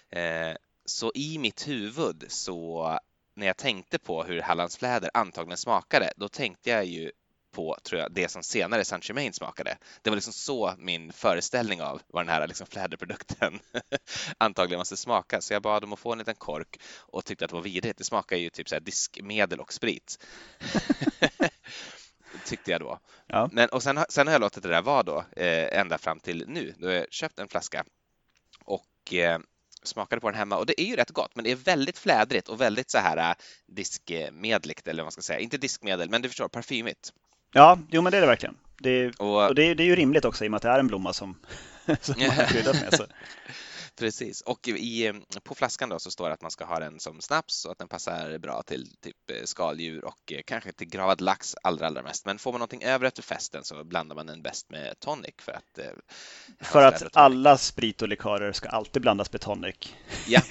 Eh, 0.09 0.55
så 0.85 1.11
i 1.15 1.37
mitt 1.37 1.67
huvud 1.67 2.25
så 2.27 2.99
när 3.33 3.47
jag 3.47 3.57
tänkte 3.57 3.99
på 3.99 4.23
hur 4.23 4.41
Hallandsfläder 4.41 5.09
antagligen 5.13 5.57
smakade, 5.57 6.13
då 6.15 6.29
tänkte 6.29 6.69
jag 6.69 6.85
ju 6.85 7.11
på 7.57 7.77
tror 7.83 8.01
jag, 8.01 8.11
det 8.11 8.31
som 8.31 8.43
senare 8.43 8.85
Saint 8.85 9.09
Germain 9.09 9.33
smakade. 9.33 9.77
Det 10.01 10.09
var 10.09 10.17
liksom 10.17 10.33
så 10.33 10.73
min 10.77 11.11
föreställning 11.11 11.81
av 11.81 12.01
vad 12.07 12.25
den 12.25 12.33
här 12.33 12.47
liksom 12.47 12.67
fläderprodukten 12.67 13.59
antagligen 14.37 14.79
måste 14.79 14.97
smaka. 14.97 15.41
Så 15.41 15.53
jag 15.53 15.61
bad 15.61 15.83
om 15.83 15.93
att 15.93 15.99
få 15.99 16.11
en 16.11 16.17
liten 16.17 16.35
kork 16.35 16.79
och 16.97 17.25
tyckte 17.25 17.45
att 17.45 17.49
det 17.49 17.55
var 17.55 17.63
vidrigt. 17.63 17.97
Det 17.97 18.03
smakar 18.03 18.37
ju 18.37 18.49
typ 18.49 18.69
så 18.69 18.79
diskmedel 18.79 19.59
och 19.59 19.73
sprit. 19.73 20.25
Tyckte 22.45 22.71
jag 22.71 22.81
då. 22.81 22.99
Ja. 23.27 23.49
Men, 23.51 23.69
och 23.69 23.83
sen, 23.83 24.05
sen 24.09 24.27
har 24.27 24.33
jag 24.33 24.41
låtit 24.41 24.63
det 24.63 24.69
där 24.69 24.81
vara 24.81 25.03
då 25.03 25.25
eh, 25.35 25.79
ända 25.79 25.97
fram 25.97 26.19
till 26.19 26.45
nu. 26.47 26.73
Då 26.77 26.87
har 26.87 26.93
jag 26.93 27.11
köpt 27.11 27.39
en 27.39 27.47
flaska 27.47 27.85
och 28.65 29.13
eh, 29.13 29.39
smakade 29.83 30.19
på 30.21 30.29
den 30.29 30.39
hemma 30.39 30.57
och 30.57 30.65
det 30.65 30.81
är 30.81 30.85
ju 30.85 30.95
rätt 30.95 31.11
gott, 31.11 31.35
men 31.35 31.43
det 31.43 31.51
är 31.51 31.55
väldigt 31.55 31.97
flädrigt 31.97 32.49
och 32.49 32.61
väldigt 32.61 32.91
så 32.91 32.97
här 32.97 33.29
äh, 33.29 33.35
diskmedligt 33.67 34.87
eller 34.87 35.03
vad 35.03 35.05
man 35.05 35.11
ska 35.11 35.21
säga. 35.21 35.39
Inte 35.39 35.57
diskmedel, 35.57 36.09
men 36.09 36.21
du 36.21 36.29
förstår, 36.29 36.47
parfymigt. 36.47 37.13
Ja, 37.53 37.79
jo 37.89 38.01
men 38.01 38.11
det 38.11 38.17
är 38.17 38.21
det 38.21 38.27
verkligen. 38.27 38.55
Det 38.79 38.89
är, 38.89 39.21
och, 39.21 39.47
och 39.47 39.55
det, 39.55 39.63
är, 39.63 39.75
det 39.75 39.83
är 39.83 39.85
ju 39.85 39.95
rimligt 39.95 40.25
också 40.25 40.45
i 40.45 40.47
och 40.47 40.51
med 40.51 40.55
att 40.55 40.61
det 40.61 40.69
är 40.69 40.79
en 40.79 40.87
blomma 40.87 41.13
som, 41.13 41.35
som 42.01 42.15
man 42.19 42.29
har 42.29 42.45
kryddat 42.45 42.75
med. 42.81 42.93
Så. 42.93 43.05
Precis, 43.99 44.41
och 44.41 44.67
i, 44.67 45.13
på 45.43 45.55
flaskan 45.55 45.89
då 45.89 45.99
så 45.99 46.11
står 46.11 46.27
det 46.27 46.33
att 46.33 46.41
man 46.41 46.51
ska 46.51 46.65
ha 46.65 46.79
den 46.79 46.99
som 46.99 47.21
snaps 47.21 47.65
och 47.65 47.71
att 47.71 47.77
den 47.77 47.87
passar 47.87 48.37
bra 48.37 48.63
till 48.63 48.87
typ 49.01 49.31
eh, 49.31 49.43
skaldjur 49.43 50.05
och 50.05 50.31
eh, 50.31 50.41
kanske 50.45 50.71
till 50.71 50.87
gravad 50.87 51.21
lax 51.21 51.55
allra, 51.63 51.87
allra 51.87 52.03
mest. 52.03 52.25
Men 52.25 52.39
får 52.39 52.51
man 52.51 52.59
någonting 52.59 52.83
över 52.83 53.05
efter 53.05 53.23
festen 53.23 53.63
så 53.63 53.83
blandar 53.83 54.15
man 54.15 54.25
den 54.25 54.41
bäst 54.41 54.69
med 54.69 54.99
tonic 54.99 55.33
för 55.41 55.51
att 55.51 55.77
eh, 55.77 55.85
För 56.59 56.83
att 56.83 57.17
alla 57.17 57.57
sprit 57.57 58.01
och 58.01 58.07
likörer 58.07 58.51
ska 58.51 58.69
alltid 58.69 59.01
blandas 59.01 59.31
med 59.31 59.41
tonic. 59.41 59.75
Ja. 60.27 60.41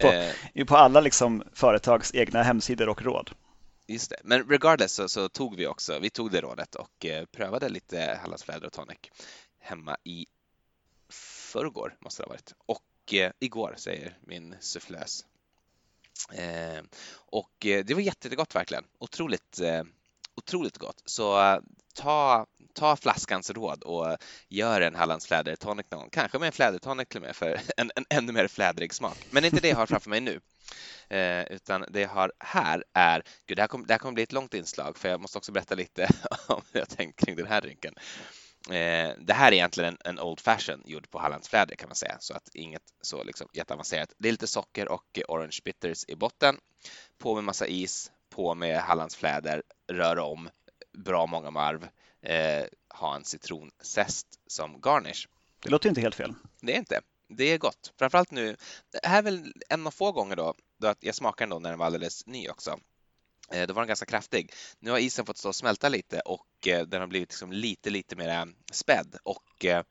på, 0.00 0.32
på 0.66 0.76
alla 0.76 1.00
liksom 1.00 1.42
företags 1.52 2.14
egna 2.14 2.42
hemsidor 2.42 2.88
och 2.88 3.02
råd. 3.02 3.30
Just 3.86 4.10
det, 4.10 4.16
men 4.24 4.48
regardless 4.48 4.92
så, 4.92 5.08
så, 5.08 5.28
tog 5.28 5.56
vi 5.56 5.66
också, 5.66 5.98
vi 5.98 6.10
tog 6.10 6.30
det 6.30 6.40
rådet 6.40 6.74
och 6.74 7.06
eh, 7.06 7.26
prövade 7.26 7.68
lite 7.68 8.18
Hallandsfläder 8.22 8.66
och 8.66 8.72
tonic 8.72 8.98
hemma 9.58 9.96
i 10.04 10.26
förrgår 11.08 11.96
måste 12.00 12.22
det 12.22 12.26
ha 12.26 12.32
varit. 12.32 12.54
Och 12.66 13.14
eh, 13.14 13.32
igår 13.38 13.74
säger 13.76 14.18
min 14.20 14.56
sufflös. 14.60 15.26
Eh, 16.32 16.82
och 17.14 17.66
eh, 17.66 17.84
det 17.84 17.94
var 17.94 18.00
jättegott 18.00 18.54
verkligen. 18.54 18.84
Otroligt, 18.98 19.60
eh, 19.60 19.84
otroligt 20.36 20.78
gott. 20.78 21.02
Så 21.04 21.40
eh, 21.40 21.58
ta, 21.94 22.46
ta 22.74 22.96
flaskans 22.96 23.50
råd 23.50 23.82
och 23.82 24.16
gör 24.48 24.80
en 24.80 24.94
Hallands 24.94 25.26
flädertonic 25.26 25.86
någon 25.90 26.10
Kanske 26.10 26.38
med 26.38 26.46
en 26.46 26.52
flädertonic 26.52 27.08
till 27.08 27.18
och 27.18 27.26
med 27.26 27.36
för 27.36 27.60
en, 27.76 27.90
en 27.94 28.04
ännu 28.10 28.32
mer 28.32 28.48
flädrig 28.48 28.94
smak. 28.94 29.18
Men 29.30 29.42
det 29.42 29.46
är 29.46 29.50
inte 29.50 29.62
det 29.62 29.68
jag 29.68 29.76
har 29.76 29.86
framför 29.86 30.10
mig 30.10 30.20
nu. 30.20 30.40
Eh, 31.08 31.44
utan 31.44 31.84
det 31.90 32.00
jag 32.00 32.08
har 32.08 32.32
här 32.38 32.84
är, 32.92 33.22
gud 33.46 33.58
det 33.58 33.62
här, 33.62 33.68
kommer, 33.68 33.86
det 33.86 33.94
här 33.94 33.98
kommer 33.98 34.14
bli 34.14 34.22
ett 34.22 34.32
långt 34.32 34.54
inslag 34.54 34.98
för 34.98 35.08
jag 35.08 35.20
måste 35.20 35.38
också 35.38 35.52
berätta 35.52 35.74
lite 35.74 36.08
om 36.46 36.62
hur 36.72 36.80
jag 36.80 36.88
tänkt 36.88 37.24
kring 37.24 37.36
den 37.36 37.46
här 37.46 37.60
drinken. 37.60 37.94
Eh, 38.70 39.14
det 39.18 39.32
här 39.32 39.48
är 39.48 39.52
egentligen 39.52 39.96
en, 40.04 40.10
en 40.10 40.20
Old 40.20 40.40
Fashion 40.40 40.82
gjord 40.84 41.10
på 41.10 41.18
Hallandsfläder 41.18 41.76
kan 41.76 41.88
man 41.88 41.96
säga, 41.96 42.16
så 42.20 42.34
att 42.34 42.54
inget 42.54 42.82
så 43.02 43.24
liksom 43.24 43.48
jätteavancerat. 43.52 44.12
Det 44.18 44.28
är 44.28 44.32
lite 44.32 44.46
socker 44.46 44.88
och 44.88 45.18
orange 45.28 45.58
bitters 45.64 46.04
i 46.08 46.16
botten. 46.16 46.58
På 47.18 47.34
med 47.34 47.44
massa 47.44 47.66
is, 47.66 48.10
på 48.30 48.54
med 48.54 48.78
Hallandsfläder, 48.78 49.62
rör 49.92 50.18
om 50.18 50.48
bra 50.96 51.26
många 51.26 51.50
varv, 51.50 51.88
eh, 52.22 52.64
ha 52.88 53.16
en 53.16 53.24
citronzest 53.24 54.26
som 54.46 54.80
garnish. 54.80 55.28
Det 55.62 55.70
låter 55.70 55.88
inte 55.88 56.00
helt 56.00 56.14
fel. 56.14 56.34
Det 56.60 56.74
är 56.74 56.78
inte. 56.78 57.00
Det 57.28 57.44
är 57.44 57.58
gott. 57.58 57.92
Framförallt 57.98 58.30
nu. 58.30 58.56
Det 58.92 59.08
här 59.08 59.18
är 59.18 59.22
väl 59.22 59.52
en 59.68 59.86
av 59.86 59.90
få 59.90 60.12
gånger 60.12 60.36
då, 60.36 60.54
då 60.80 60.94
jag 61.00 61.14
smakade 61.14 61.44
den 61.44 61.50
då 61.50 61.58
när 61.58 61.70
den 61.70 61.78
var 61.78 61.86
alldeles 61.86 62.26
ny 62.26 62.48
också. 62.48 62.78
Eh, 63.52 63.66
då 63.66 63.74
var 63.74 63.82
den 63.82 63.88
ganska 63.88 64.06
kraftig. 64.06 64.52
Nu 64.78 64.90
har 64.90 64.98
isen 64.98 65.26
fått 65.26 65.38
stå 65.38 65.48
och 65.48 65.56
smälta 65.56 65.88
lite 65.88 66.20
och 66.20 66.68
eh, 66.68 66.86
den 66.86 67.00
har 67.00 67.08
blivit 67.08 67.28
liksom 67.28 67.52
lite, 67.52 67.90
lite 67.90 68.16
mer 68.16 68.48
spädd 68.72 69.16
och 69.22 69.64
eh, 69.64 69.82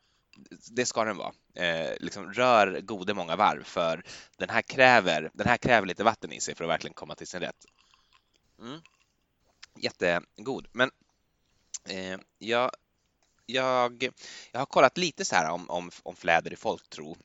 det 0.72 0.86
ska 0.86 1.04
den 1.04 1.18
vara. 1.18 1.34
liksom 2.00 2.34
rör 2.34 2.82
gode 2.82 3.14
många 3.14 3.36
varv 3.36 3.64
för 3.64 4.04
den 4.38 4.50
här 4.50 4.62
kräver, 4.62 5.32
den 5.34 5.48
här 5.48 5.58
kräver 5.58 5.88
lite 5.88 6.04
vatten 6.04 6.32
i 6.32 6.42
sig 6.42 6.56
för 6.56 6.64
att 6.64 6.70
verkligen 6.70 6.94
komma 6.94 7.16
till 7.16 7.28
sin 7.28 7.40
rätt. 7.40 7.66
Mm. 8.60 8.82
Jättegod, 9.76 10.68
men 10.72 10.92
eh, 11.90 12.20
jag, 12.38 12.72
jag, 13.46 14.10
jag 14.52 14.60
har 14.60 14.66
kollat 14.66 14.98
lite 14.98 15.26
så 15.26 15.36
här 15.36 15.52
om, 15.52 15.70
om, 15.70 15.92
om 16.04 16.16
fläder 16.16 16.54
i 16.54 16.56
folktro 16.56 17.18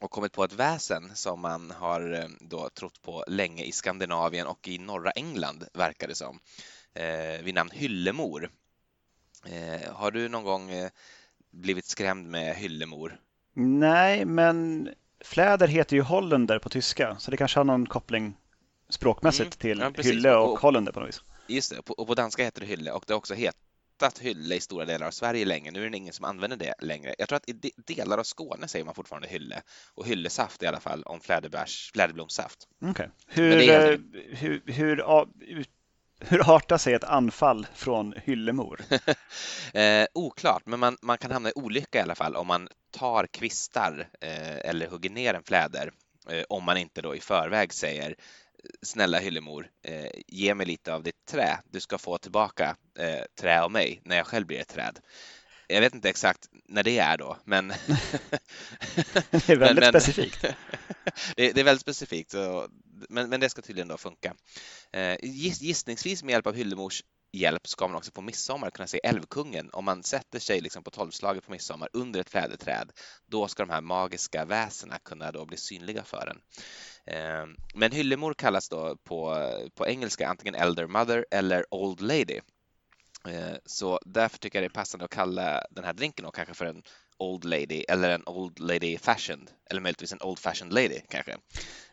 och 0.00 0.10
kommit 0.10 0.32
på 0.32 0.44
ett 0.44 0.52
väsen 0.52 1.10
som 1.14 1.40
man 1.40 1.70
har 1.70 2.12
eh, 2.12 2.28
då 2.40 2.68
trott 2.68 3.02
på 3.02 3.24
länge 3.26 3.64
i 3.64 3.72
Skandinavien 3.72 4.46
och 4.46 4.68
i 4.68 4.78
norra 4.78 5.10
England, 5.10 5.64
verkar 5.74 6.08
det 6.08 6.14
som, 6.14 6.40
eh, 6.94 7.42
vid 7.42 7.54
namn 7.54 7.70
Hyllemor. 7.72 8.50
Eh, 9.46 9.92
har 9.92 10.10
du 10.10 10.28
någon 10.28 10.44
gång 10.44 10.70
eh, 10.70 10.90
blivit 11.50 11.86
skrämd 11.86 12.28
med 12.28 12.56
Hyllemor? 12.56 13.20
Nej, 13.54 14.24
men 14.24 14.88
fläder 15.24 15.68
heter 15.68 15.96
ju 15.96 16.02
Holländer 16.02 16.58
på 16.58 16.68
tyska, 16.68 17.16
så 17.18 17.30
det 17.30 17.36
kanske 17.36 17.58
har 17.58 17.64
någon 17.64 17.86
koppling 17.86 18.36
språkmässigt 18.90 19.64
mm, 19.64 19.92
till 19.92 20.04
ja, 20.04 20.10
Hylle 20.10 20.34
och, 20.34 20.52
och 20.52 20.58
Holländer 20.58 20.92
på 20.92 21.00
något 21.00 21.08
vis. 21.08 21.22
Just 21.46 21.70
det, 21.70 21.78
och 21.78 22.06
på 22.06 22.14
danska 22.14 22.44
heter 22.44 22.60
det 22.60 22.66
Hylle 22.66 22.92
och 22.92 23.04
det 23.06 23.12
har 23.12 23.18
också 23.18 23.34
het, 23.34 23.56
hetat 24.00 24.18
hylle 24.18 24.54
i 24.54 24.60
stora 24.60 24.84
delar 24.84 25.06
av 25.06 25.10
Sverige 25.10 25.44
länge. 25.44 25.70
Nu 25.70 25.86
är 25.86 25.90
det 25.90 25.96
ingen 25.96 26.12
som 26.12 26.24
använder 26.24 26.56
det 26.56 26.74
längre. 26.78 27.14
Jag 27.18 27.28
tror 27.28 27.36
att 27.36 27.48
i 27.48 27.72
delar 27.76 28.18
av 28.18 28.24
Skåne 28.24 28.68
säger 28.68 28.84
man 28.84 28.94
fortfarande 28.94 29.28
hylle 29.28 29.62
och 29.94 30.06
hyllesaft 30.06 30.62
i 30.62 30.66
alla 30.66 30.80
fall 30.80 31.02
om 31.02 31.20
fläderbärs, 31.20 31.90
fläderblomssaft. 31.92 32.68
Okay. 32.80 33.06
Hur, 33.26 33.70
eh, 33.70 33.98
hur, 34.32 34.62
hur, 34.66 35.04
hur 36.20 36.54
artar 36.56 36.78
sig 36.78 36.94
ett 36.94 37.04
anfall 37.04 37.66
från 37.74 38.14
hyllemor? 38.24 38.80
eh, 39.74 40.06
oklart, 40.14 40.62
men 40.66 40.80
man, 40.80 40.96
man 41.02 41.18
kan 41.18 41.30
hamna 41.30 41.48
i 41.48 41.52
olycka 41.54 41.98
i 41.98 42.02
alla 42.02 42.14
fall 42.14 42.36
om 42.36 42.46
man 42.46 42.68
tar 42.90 43.26
kvistar 43.26 44.08
eh, 44.20 44.70
eller 44.70 44.86
hugger 44.86 45.10
ner 45.10 45.34
en 45.34 45.42
fläder 45.42 45.92
eh, 46.30 46.44
om 46.48 46.64
man 46.64 46.76
inte 46.76 47.02
då 47.02 47.16
i 47.16 47.20
förväg 47.20 47.72
säger 47.72 48.14
snälla 48.82 49.18
Hyllemor, 49.18 49.70
eh, 49.82 50.10
ge 50.26 50.54
mig 50.54 50.66
lite 50.66 50.94
av 50.94 51.02
ditt 51.02 51.24
trä. 51.30 51.60
Du 51.70 51.80
ska 51.80 51.98
få 51.98 52.18
tillbaka 52.18 52.76
eh, 52.98 53.24
trä 53.40 53.62
av 53.62 53.70
mig 53.70 54.00
när 54.04 54.16
jag 54.16 54.26
själv 54.26 54.46
blir 54.46 54.60
ett 54.60 54.68
träd. 54.68 54.98
Jag 55.66 55.80
vet 55.80 55.94
inte 55.94 56.08
exakt 56.08 56.48
när 56.68 56.82
det 56.82 56.98
är 56.98 57.16
då, 57.16 57.36
men... 57.44 57.68
det 59.30 59.48
är 59.48 59.56
väldigt 59.56 59.92
men, 59.92 60.00
specifikt. 60.00 60.42
det, 61.36 61.52
det, 61.52 61.60
är 61.60 61.64
väldigt 61.64 61.82
specifikt, 61.82 62.30
så, 62.30 62.68
men, 63.08 63.28
men 63.28 63.40
det 63.40 63.50
ska 63.50 63.62
tydligen 63.62 63.88
då 63.88 63.96
funka. 63.96 64.34
Eh, 64.92 65.16
gissningsvis 65.22 66.22
med 66.22 66.32
hjälp 66.32 66.46
av 66.46 66.54
Hyllemors 66.54 67.02
hjälp 67.32 67.66
ska 67.66 67.86
man 67.88 67.96
också 67.96 68.10
på 68.12 68.20
midsommar 68.20 68.70
kunna 68.70 68.86
se 68.86 69.00
Älvkungen. 69.04 69.70
Om 69.72 69.84
man 69.84 70.02
sätter 70.02 70.38
sig 70.38 70.60
liksom 70.60 70.84
på 70.84 70.90
tolvslaget 70.90 71.44
på 71.44 71.52
midsommar 71.52 71.88
under 71.92 72.20
ett 72.20 72.30
fläderträd, 72.30 72.92
då 73.26 73.48
ska 73.48 73.62
de 73.66 73.72
här 73.72 73.80
magiska 73.80 74.44
väsena 74.44 74.98
kunna 74.98 75.32
då 75.32 75.46
bli 75.46 75.56
synliga 75.56 76.04
för 76.04 76.26
en. 76.26 76.40
Ehm, 77.06 77.56
men 77.74 77.92
hyllemor 77.92 78.34
kallas 78.34 78.68
då 78.68 78.96
på, 78.96 79.50
på 79.74 79.86
engelska 79.86 80.28
antingen 80.28 80.54
Elder 80.54 80.86
Mother 80.86 81.26
eller 81.30 81.74
Old 81.74 82.00
Lady. 82.00 82.40
Ehm, 83.28 83.56
så 83.64 84.00
därför 84.04 84.38
tycker 84.38 84.58
jag 84.58 84.70
det 84.70 84.72
är 84.72 84.80
passande 84.80 85.04
att 85.04 85.10
kalla 85.10 85.66
den 85.70 85.84
här 85.84 85.92
drinken 85.92 86.24
och 86.24 86.34
kanske 86.34 86.54
för 86.54 86.66
en 86.66 86.82
Old 87.20 87.44
Lady 87.44 87.84
eller 87.88 88.10
en 88.10 88.22
Old 88.26 88.58
Lady 88.58 88.98
Fashioned 88.98 89.50
eller 89.70 89.80
möjligtvis 89.80 90.12
en 90.12 90.22
Old 90.22 90.38
Fashioned 90.38 90.74
Lady 90.74 91.00
kanske. 91.08 91.36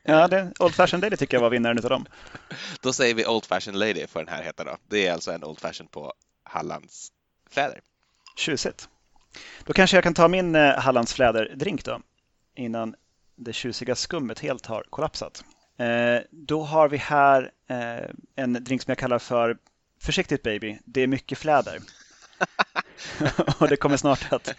Ja, 0.04 0.28
det, 0.28 0.54
Old 0.60 0.76
Fashioned 0.76 1.04
Lady 1.04 1.18
tycker 1.18 1.38
jag 1.38 1.42
var 1.42 1.50
vinnaren 1.50 1.78
utav 1.78 1.90
dem. 1.90 2.06
då 2.82 2.94
säger 2.94 3.16
vi 3.16 3.26
Old 3.26 3.46
Fashioned 3.46 3.80
Lady 3.80 4.08
för 4.08 4.20
den 4.20 4.34
här 4.34 4.44
heter 4.44 4.66
då. 4.66 4.78
Det 4.88 5.08
är 5.08 5.14
alltså 5.14 5.32
en 5.32 5.44
Old 5.44 5.60
Fashioned 5.60 5.92
på 5.92 6.14
Hallands 6.44 7.12
fläder. 7.50 7.82
Tjusigt. 8.36 8.90
Då 9.64 9.74
kanske 9.74 9.98
jag 9.98 10.04
kan 10.04 10.14
ta 10.14 10.28
min 10.28 10.56
eh, 10.56 10.80
Hallands 10.80 11.14
fläderdrink 11.14 11.86
då 11.86 12.02
innan 12.56 12.96
det 13.36 13.54
tjusiga 13.54 13.96
skummet 13.96 14.40
helt 14.40 14.66
har 14.66 14.84
kollapsat. 14.90 15.44
Eh, 15.78 16.20
då 16.32 16.64
har 16.64 16.90
vi 16.90 16.98
här 16.98 17.52
eh, 17.70 18.10
en 18.36 18.54
drink 18.54 18.82
som 18.82 18.92
jag 18.92 18.98
kallar 18.98 19.20
för 19.20 19.58
Försiktigt 20.00 20.44
baby, 20.44 20.80
det 20.86 21.02
är 21.02 21.08
mycket 21.08 21.38
fläder. 21.38 21.80
och 23.60 23.68
det 23.68 23.77
kommer 23.77 23.98
snart 23.98 24.34
att 24.34 24.56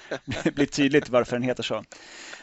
bli 0.55 0.67
tydligt 0.67 1.09
varför 1.09 1.37
den 1.37 1.43
heter 1.43 1.63
så. 1.63 1.85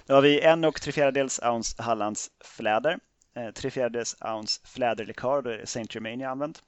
Då 0.06 0.14
har 0.14 0.22
vi 0.22 0.42
en 0.42 0.64
och 0.66 0.82
tre 0.82 0.92
fjärdedels 0.92 1.40
ounce 1.44 1.84
Hallands 1.84 2.30
fläder, 2.44 2.98
eh, 3.36 3.52
tre 3.52 3.72
fjärdedels 3.72 4.16
ounce 4.22 4.62
fläderlikör, 4.64 5.42
då 5.42 5.50
är 5.50 5.58
det 5.58 5.68
Saint 5.68 5.96
Germain 5.96 6.20
jag 6.20 6.32
använt, 6.32 6.64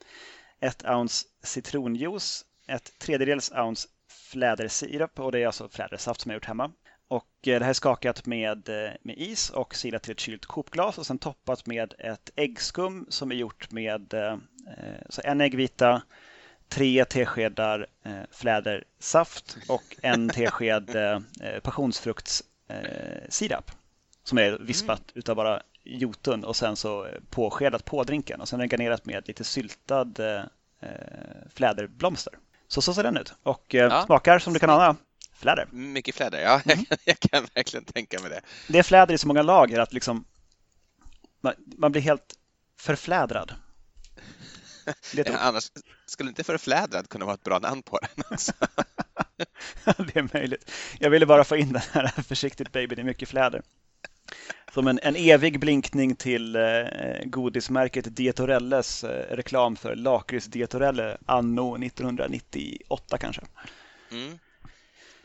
ett 0.59 0.85
ounce 0.85 1.25
citronjuice, 1.43 2.45
ett 2.67 2.99
tredjedels 2.99 3.51
ounce 3.51 3.87
flädersirap 4.09 5.19
och 5.19 5.31
det 5.31 5.39
är 5.39 5.47
alltså 5.47 5.69
flädersaft 5.69 6.21
som 6.21 6.31
jag 6.31 6.35
gjort 6.35 6.45
hemma. 6.45 6.71
Och 7.07 7.47
eh, 7.47 7.59
det 7.59 7.65
här 7.65 7.69
är 7.69 7.73
skakat 7.73 8.25
med, 8.25 8.69
eh, 8.69 8.91
med 9.01 9.17
is 9.17 9.49
och 9.49 9.75
silat 9.75 10.03
till 10.03 10.11
ett 10.11 10.19
kylt 10.19 10.45
kopglas 10.45 10.97
och 10.97 11.05
sen 11.05 11.19
toppat 11.19 11.65
med 11.65 11.93
ett 11.99 12.29
äggskum 12.35 13.05
som 13.09 13.31
är 13.31 13.35
gjort 13.35 13.71
med 13.71 14.13
eh, 14.13 14.37
så 15.09 15.21
en 15.23 15.41
äggvita, 15.41 16.01
tre 16.69 17.05
teskedar 17.05 17.87
eh, 18.03 18.21
flädersaft 18.31 19.57
och 19.67 19.83
en 20.01 20.29
tesked 20.33 20.95
eh, 20.95 21.19
passionsfruktssirap 21.63 23.71
som 24.23 24.37
är 24.37 24.57
vispat 24.59 24.99
mm. 24.99 25.11
utav 25.13 25.35
bara 25.35 25.61
jotun 25.83 26.43
och 26.43 26.55
sen 26.55 26.75
så 26.75 27.07
påskedat 27.29 27.85
på 27.85 28.03
drinken 28.03 28.41
och 28.41 28.47
sen 28.47 28.59
är 28.59 28.67
den 28.67 28.69
garnerat 28.69 29.05
med 29.05 29.27
lite 29.27 29.43
syltad 29.43 30.19
eh, 30.19 30.43
fläderblomster. 31.53 32.33
Så 32.67 32.81
så 32.81 32.93
ser 32.93 33.03
den 33.03 33.17
ut 33.17 33.33
och 33.43 33.75
eh, 33.75 33.81
ja. 33.81 34.05
smakar 34.05 34.39
som 34.39 34.53
du 34.53 34.59
kan 34.59 34.69
ana 34.69 34.95
fläder. 35.33 35.67
Mycket 35.71 36.15
fläder, 36.15 36.41
ja. 36.41 36.61
Mm. 36.73 36.85
jag 37.05 37.19
kan 37.19 37.47
verkligen 37.53 37.85
tänka 37.85 38.19
mig 38.19 38.29
det. 38.29 38.41
Det 38.67 38.79
är 38.79 38.83
fläder 38.83 39.13
i 39.13 39.17
så 39.17 39.27
många 39.27 39.41
lager 39.41 39.79
att 39.79 39.93
liksom 39.93 40.25
man, 41.41 41.53
man 41.77 41.91
blir 41.91 42.01
helt 42.01 42.35
förflädrad. 42.79 43.53
Det 45.13 45.29
Annars 45.39 45.71
skulle 46.05 46.29
inte 46.29 46.43
förflädrad 46.43 47.09
kunna 47.09 47.25
vara 47.25 47.33
ett 47.33 47.43
bra 47.43 47.59
namn 47.59 47.83
på 47.83 47.99
den 47.99 48.25
också. 48.31 48.51
det 49.83 50.15
är 50.15 50.29
möjligt. 50.33 50.71
Jag 50.99 51.09
ville 51.09 51.25
bara 51.25 51.43
få 51.43 51.55
in 51.55 51.73
den 51.73 51.81
här 51.91 52.07
försiktigt 52.27 52.71
baby, 52.71 52.95
det 52.95 53.01
är 53.01 53.03
mycket 53.03 53.29
fläder. 53.29 53.61
Som 54.73 54.87
en, 54.87 54.99
en 55.03 55.15
evig 55.15 55.59
blinkning 55.59 56.15
till 56.15 56.55
eh, 56.55 56.61
godismärket 57.25 58.15
Dietorelles 58.15 59.03
eh, 59.03 59.35
reklam 59.35 59.75
för 59.75 59.95
lakrits 59.95 60.45
Dietorelle 60.45 61.17
anno 61.25 61.77
1998 61.85 63.17
kanske. 63.17 63.41
Mm. 64.11 64.39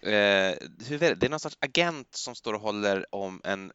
Eh, 0.03 0.11
är 0.11 1.15
det? 1.15 1.27
är 1.27 1.29
någon 1.31 1.41
sorts 1.41 1.57
agent 1.61 2.09
som 2.11 2.35
står 2.35 2.55
och 2.55 2.61
håller 2.61 3.15
om 3.15 3.41
en, 3.45 3.73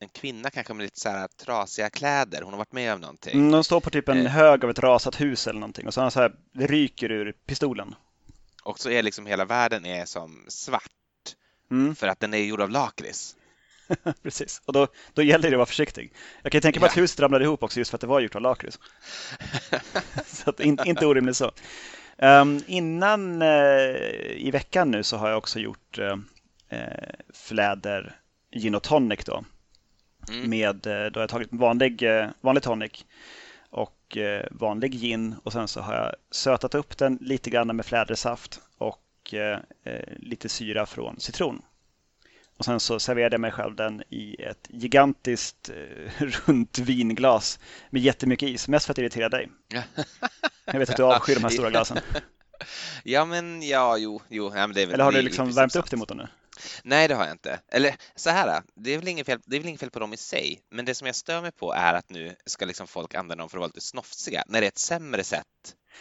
en 0.00 0.08
kvinna 0.08 0.50
kanske 0.50 0.74
med 0.74 0.84
lite 0.84 1.00
så 1.00 1.08
här 1.08 1.28
trasiga 1.28 1.90
kläder. 1.90 2.42
Hon 2.42 2.52
har 2.52 2.58
varit 2.58 2.72
med 2.72 2.94
om 2.94 3.00
någonting. 3.00 3.32
Mm, 3.34 3.50
de 3.52 3.64
står 3.64 3.80
på 3.80 3.90
typ 3.90 4.08
en 4.08 4.26
Eh. 4.26 4.32
hög 4.32 4.64
av 4.64 4.70
ett 4.70 4.78
rasat 4.78 5.20
hus 5.20 5.46
eller 5.46 5.60
någonting 5.60 5.86
och 5.86 5.94
så, 5.94 6.10
så 6.10 6.20
här, 6.20 6.32
det 6.52 6.66
ryker 6.66 7.10
ur 7.12 7.32
pistolen. 7.46 7.94
Och 8.62 8.78
så 8.78 8.90
är 8.90 9.02
liksom 9.02 9.26
hela 9.26 9.44
världen 9.44 9.86
är 9.86 10.04
som 10.04 10.44
svart 10.48 10.90
Mm, 11.70 11.94
för 11.96 12.06
att 12.08 12.20
den 12.20 12.34
är 12.34 12.38
gjord 12.38 12.60
av 12.60 12.70
lakrits. 12.70 13.36
precis. 14.22 14.62
Och 14.64 14.72
då, 14.72 14.86
då 15.12 15.22
gäller 15.22 15.50
det 15.50 15.56
att 15.56 15.58
vara 15.58 15.66
försiktig. 15.66 16.12
Jag 16.42 16.52
kan 16.52 16.56
ju 16.58 16.62
tänka 16.62 16.80
mig 16.80 16.86
att 16.88 16.96
Ja. 16.96 17.02
huset 17.02 17.20
ramlade 17.20 17.44
ihop 17.44 17.62
också 17.62 17.78
just 17.80 17.90
för 17.90 17.96
att 17.96 18.00
det 18.00 18.06
var 18.06 18.20
gjort 18.20 18.34
av 18.34 18.42
lakrits. 18.42 18.78
så 20.26 20.50
att 20.50 20.60
in, 20.60 20.78
inte 20.84 21.06
orimligt 21.06 21.36
så. 21.36 21.52
Ehm, 22.22 22.60
innan 22.66 23.42
eh, 23.42 23.96
i 24.36 24.50
veckan 24.52 24.90
nu 24.90 25.02
så 25.02 25.16
har 25.16 25.28
jag 25.28 25.38
också 25.38 25.58
gjort 25.58 25.98
eh, 25.98 26.16
fläder 27.34 28.16
gin 28.52 28.74
och 28.74 28.82
tonic 28.82 29.24
då. 29.24 29.44
Mm. 30.28 30.50
Med, 30.50 30.76
då 30.76 30.90
har 30.90 31.20
jag 31.20 31.28
tagit 31.28 31.52
vanlig, 31.52 32.04
vanlig 32.40 32.62
tonic 32.62 33.04
och 33.70 34.18
vanlig 34.50 34.92
gin 34.92 35.34
och 35.42 35.52
sen 35.52 35.68
så 35.68 35.80
har 35.80 35.94
jag 35.94 36.14
sötat 36.30 36.74
upp 36.74 36.98
den 36.98 37.18
lite 37.20 37.50
grann 37.50 37.76
med 37.76 37.86
flädersaft 37.86 38.60
och 38.78 39.34
lite 40.16 40.48
syra 40.48 40.86
från 40.86 41.20
citron. 41.20 41.62
Och 42.62 42.66
sen 42.66 42.80
så 42.80 42.98
serverade 42.98 43.34
jag 43.34 43.40
mig 43.40 43.50
själv 43.50 43.76
den 43.76 44.02
i 44.10 44.42
ett 44.42 44.68
gigantiskt 44.70 45.70
eh, 45.70 46.24
runt 46.46 46.78
vinglas 46.78 47.58
med 47.90 48.02
jättemycket 48.02 48.48
is, 48.48 48.68
mest 48.68 48.86
för 48.86 48.92
att 48.92 48.98
irritera 48.98 49.28
dig. 49.28 49.48
Jag 50.64 50.78
vet 50.78 50.90
att 50.90 50.96
du 50.96 51.02
avskyr 51.02 51.34
de 51.34 51.42
här 51.42 51.50
stora 51.50 51.70
glasen. 51.70 51.98
Ja, 53.04 53.24
men 53.24 53.62
ja, 53.62 53.96
jo, 53.98 54.22
jo. 54.28 54.52
Ja, 54.54 54.66
men 54.66 54.74
det 54.74 54.82
är 54.82 54.86
väl, 54.86 54.94
Eller 54.94 55.04
har 55.04 55.12
du 55.12 55.22
liksom 55.22 55.52
värmt 55.52 55.76
upp 55.76 55.90
dig 55.90 55.98
mot 55.98 56.08
den 56.08 56.16
nu? 56.16 56.28
Nej, 56.82 57.08
det 57.08 57.14
har 57.14 57.24
jag 57.24 57.34
inte. 57.34 57.60
Eller 57.68 57.96
så 58.14 58.30
här, 58.30 58.62
det 58.74 58.94
är 58.94 58.98
väl 58.98 59.08
inget 59.08 59.26
fel, 59.26 59.40
det 59.44 59.56
är 59.56 59.60
väl 59.60 59.68
inget 59.68 59.80
fel 59.80 59.90
på 59.90 59.98
dem 59.98 60.12
i 60.12 60.16
sig, 60.16 60.62
men 60.70 60.84
det 60.84 60.94
som 60.94 61.06
jag 61.06 61.16
stör 61.16 61.40
mig 61.40 61.52
på 61.52 61.72
är 61.72 61.94
att 61.94 62.10
nu 62.10 62.36
ska 62.46 62.64
liksom 62.64 62.86
folk 62.86 63.14
använda 63.14 63.42
dem 63.42 63.50
för 63.50 63.56
att 63.56 63.60
vara 63.60 63.66
lite 63.66 63.80
snofsiga, 63.80 64.44
när 64.46 64.60
det 64.60 64.66
är 64.66 64.68
ett 64.68 64.78
sämre 64.78 65.24
sätt 65.24 65.46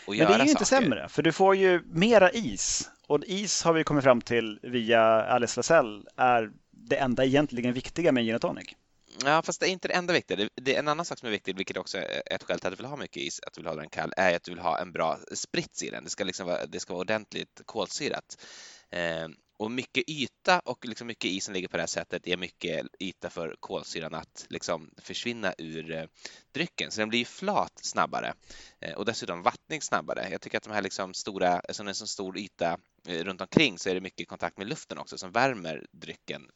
Men 0.07 0.17
det 0.17 0.23
är 0.23 0.45
ju 0.45 0.51
inte 0.51 0.65
saker. 0.65 0.81
sämre, 0.81 1.09
för 1.09 1.23
du 1.23 1.31
får 1.31 1.55
ju 1.55 1.81
mera 1.85 2.31
is. 2.31 2.89
Och 3.07 3.23
is 3.25 3.63
har 3.63 3.73
vi 3.73 3.83
kommit 3.83 4.03
fram 4.03 4.21
till 4.21 4.59
via 4.63 5.01
Alice 5.03 5.59
Lasell 5.59 6.07
är 6.17 6.51
det 6.71 6.95
enda 6.95 7.25
egentligen 7.25 7.73
viktiga 7.73 8.11
med 8.11 8.21
en 8.21 8.25
gin 8.25 8.35
och 8.35 8.41
tonic. 8.41 8.67
Ja, 9.25 9.41
fast 9.41 9.59
det 9.59 9.69
är 9.69 9.71
inte 9.71 9.87
det 9.87 9.93
enda 9.93 10.13
viktiga. 10.13 10.37
Det, 10.37 10.49
det 10.55 10.75
är 10.75 10.79
en 10.79 10.87
annan 10.87 11.05
sak 11.05 11.19
som 11.19 11.27
är 11.27 11.31
viktig, 11.31 11.57
vilket 11.57 11.77
också 11.77 11.97
är 11.97 12.23
ett 12.25 12.43
skäl 12.43 12.59
till 12.59 12.67
att 12.67 12.73
du 12.73 12.77
vill 12.77 12.85
ha 12.85 12.95
mycket 12.95 13.23
is, 13.23 13.39
att 13.47 13.53
du 13.53 13.61
vill 13.61 13.67
ha 13.67 13.75
den 13.75 13.89
kall, 13.89 14.13
är 14.17 14.35
att 14.35 14.43
du 14.43 14.51
vill 14.51 14.59
ha 14.59 14.79
en 14.79 14.91
bra 14.91 15.17
sprits 15.33 15.83
i 15.83 15.89
den. 15.89 16.03
Det 16.03 16.09
ska 16.09 16.23
liksom 16.23 16.47
vara, 16.47 16.65
det 16.65 16.79
ska 16.79 16.93
vara 16.93 17.01
ordentligt 17.01 17.61
kolsyrat. 17.65 18.45
Eh, 18.89 19.27
och 19.61 19.71
mycket 19.71 20.09
yta 20.09 20.59
och 20.59 20.85
liksom 20.85 21.07
mycket 21.07 21.31
is 21.31 21.45
som 21.45 21.53
ligger 21.53 21.67
på 21.67 21.77
det 21.77 21.81
här 21.81 21.87
sättet 21.87 22.27
är 22.27 22.37
mycket 22.37 22.87
yta 22.99 23.29
för 23.29 23.55
kolsyran 23.59 24.13
att 24.13 24.45
liksom 24.49 24.89
försvinna 24.97 25.53
ur 25.57 25.91
eh, 25.91 26.05
drycken. 26.51 26.91
Så 26.91 27.01
den 27.01 27.09
blir 27.09 27.19
ju 27.19 27.25
flat 27.25 27.79
snabbare 27.81 28.33
eh, 28.79 28.93
och 28.93 29.05
dessutom 29.05 29.41
vattning 29.41 29.81
snabbare. 29.81 30.27
Jag 30.31 30.41
tycker 30.41 30.57
att 30.57 30.63
de 30.63 30.73
här 30.73 30.81
liksom 30.81 31.13
stora, 31.13 31.59
eftersom 31.59 31.85
det 31.85 31.89
är 31.89 31.91
en 31.91 31.95
så 31.95 32.07
stor 32.07 32.37
yta 32.37 32.77
eh, 33.07 33.23
runt 33.23 33.41
omkring 33.41 33.77
så 33.77 33.89
är 33.89 33.93
det 33.93 34.01
mycket 34.01 34.27
kontakt 34.27 34.57
med 34.57 34.67
luften 34.67 34.97
också 34.97 35.17
som 35.17 35.31
värmer 35.31 35.85
drycken 35.91 36.49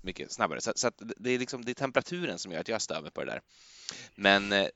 mycket 0.00 0.32
snabbare. 0.32 0.60
Så, 0.60 0.72
så 0.76 0.88
att 0.88 1.02
det 1.16 1.30
är 1.30 1.38
liksom 1.38 1.64
det 1.64 1.72
är 1.72 1.74
temperaturen 1.74 2.38
som 2.38 2.52
gör 2.52 2.60
att 2.60 2.68
jag 2.68 2.82
stör 2.82 3.02
mig 3.02 3.10
på 3.10 3.24
det 3.24 3.30
där. 3.30 3.40
Men 4.14 4.68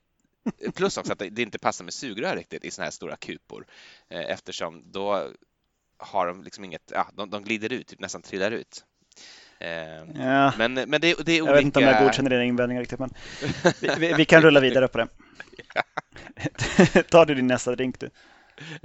plus 0.74 0.96
också 0.96 1.12
att 1.12 1.18
det 1.18 1.38
inte 1.42 1.58
passar 1.58 1.84
med 1.84 1.94
sugrör 1.94 2.36
riktigt 2.36 2.64
i 2.64 2.70
såna 2.70 2.84
här 2.84 2.90
stora 2.92 3.16
kupor 3.16 3.66
eftersom 4.08 4.92
då 4.92 5.32
har 5.98 6.26
de 6.26 6.42
liksom 6.42 6.64
inget, 6.64 6.90
ja, 6.94 7.08
de, 7.16 7.30
de 7.30 7.44
glider 7.44 7.72
ut, 7.72 7.86
typ 7.86 8.00
nästan 8.00 8.22
trillar 8.22 8.50
ut. 8.50 8.84
Eh, 9.60 9.68
Ja, 10.24 10.52
Men, 10.58 10.74
men 10.74 10.90
det, 10.90 10.98
det 11.00 11.10
är 11.12 11.14
olika... 11.14 11.46
jag 11.46 11.52
vet 11.54 11.62
inte 11.64 11.78
om 11.78 11.84
jag 11.84 12.02
godkänner 12.04 12.30
dina 12.30 12.44
invändningar 12.44 12.80
riktigt, 12.82 12.98
men 12.98 13.10
vi, 13.80 13.88
vi, 13.98 14.12
vi 14.12 14.24
kan 14.24 14.42
rulla 14.42 14.60
vidare 14.60 14.88
på 14.88 14.98
det. 14.98 15.08
Tar 17.10 17.26
du 17.26 17.34
din 17.34 17.46
nästa 17.46 17.74
drink 17.74 17.96
du? 18.00 18.10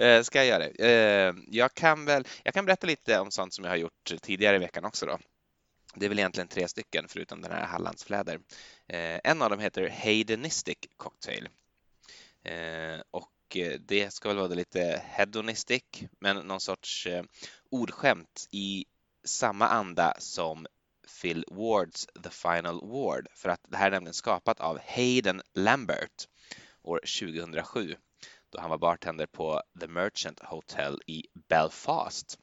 Eh, 0.05 0.21
Ska 0.21 0.37
jag 0.37 0.47
göra 0.47 0.59
det? 0.69 0.85
Eh, 1.27 1.33
Jag 1.47 1.73
kan 1.73 2.05
väl, 2.05 2.27
jag 2.43 2.53
kan 2.53 2.65
berätta 2.65 2.87
lite 2.87 3.19
om 3.19 3.31
sånt 3.31 3.53
som 3.53 3.63
jag 3.65 3.71
har 3.71 3.77
gjort 3.77 4.11
tidigare 4.21 4.55
i 4.55 4.59
veckan 4.59 4.85
också 4.85 5.05
då. 5.05 5.17
Det 5.95 6.05
är 6.05 6.09
väl 6.09 6.19
egentligen 6.19 6.47
tre 6.47 6.67
stycken 6.67 7.05
förutom 7.07 7.41
den 7.41 7.51
här 7.51 7.65
Hallandsfläder. 7.65 8.39
Eh, 8.87 9.19
En 9.23 9.41
av 9.41 9.49
dem 9.49 9.59
heter 9.59 9.87
Hedonistic 9.89 10.77
Cocktail. 10.97 11.49
Eh, 12.43 13.01
Och 13.11 13.29
eh, 13.57 13.79
det 13.79 14.13
ska 14.13 14.29
väl 14.29 14.37
vara 14.37 14.47
lite 14.47 15.01
hedonistic, 15.05 15.83
men 16.19 16.37
någon 16.37 16.61
sorts 16.61 17.07
eh, 17.07 17.23
ordskämt 17.71 18.47
i 18.51 18.85
samma 19.23 19.67
anda 19.67 20.13
som 20.19 20.67
Phil 21.21 21.45
Wards 21.51 22.07
The 22.23 22.29
Final 22.29 22.81
Ward, 22.81 23.27
för 23.35 23.49
att 23.49 23.61
det 23.67 23.77
här 23.77 23.87
är 23.87 23.91
nämligen 23.91 24.13
skapat 24.13 24.59
av 24.59 24.79
Hayden 24.87 25.41
Lambert 25.53 26.27
år 26.81 26.99
2007 27.19 27.95
då 28.49 28.61
han 28.61 28.69
var 28.69 28.77
bartender 28.77 29.25
på 29.25 29.61
The 29.79 29.87
Merchant 29.87 30.39
Hotel 30.43 31.01
i 31.07 31.23
Belfast 31.49 32.39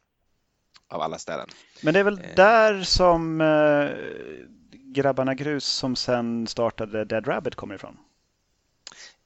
av 0.88 1.00
alla 1.00 1.18
ställen. 1.18 1.48
Men 1.82 1.94
det 1.94 2.00
är 2.00 2.04
väl 2.04 2.18
Eh. 2.18 2.34
där 2.36 2.82
som 2.82 3.40
grabbarna 4.72 5.34
Grus 5.34 5.64
som 5.64 5.96
sen 5.96 6.46
startade 6.46 7.04
Dead 7.04 7.28
Rabbit 7.28 7.54
kommer 7.54 7.74
ifrån, 7.74 7.98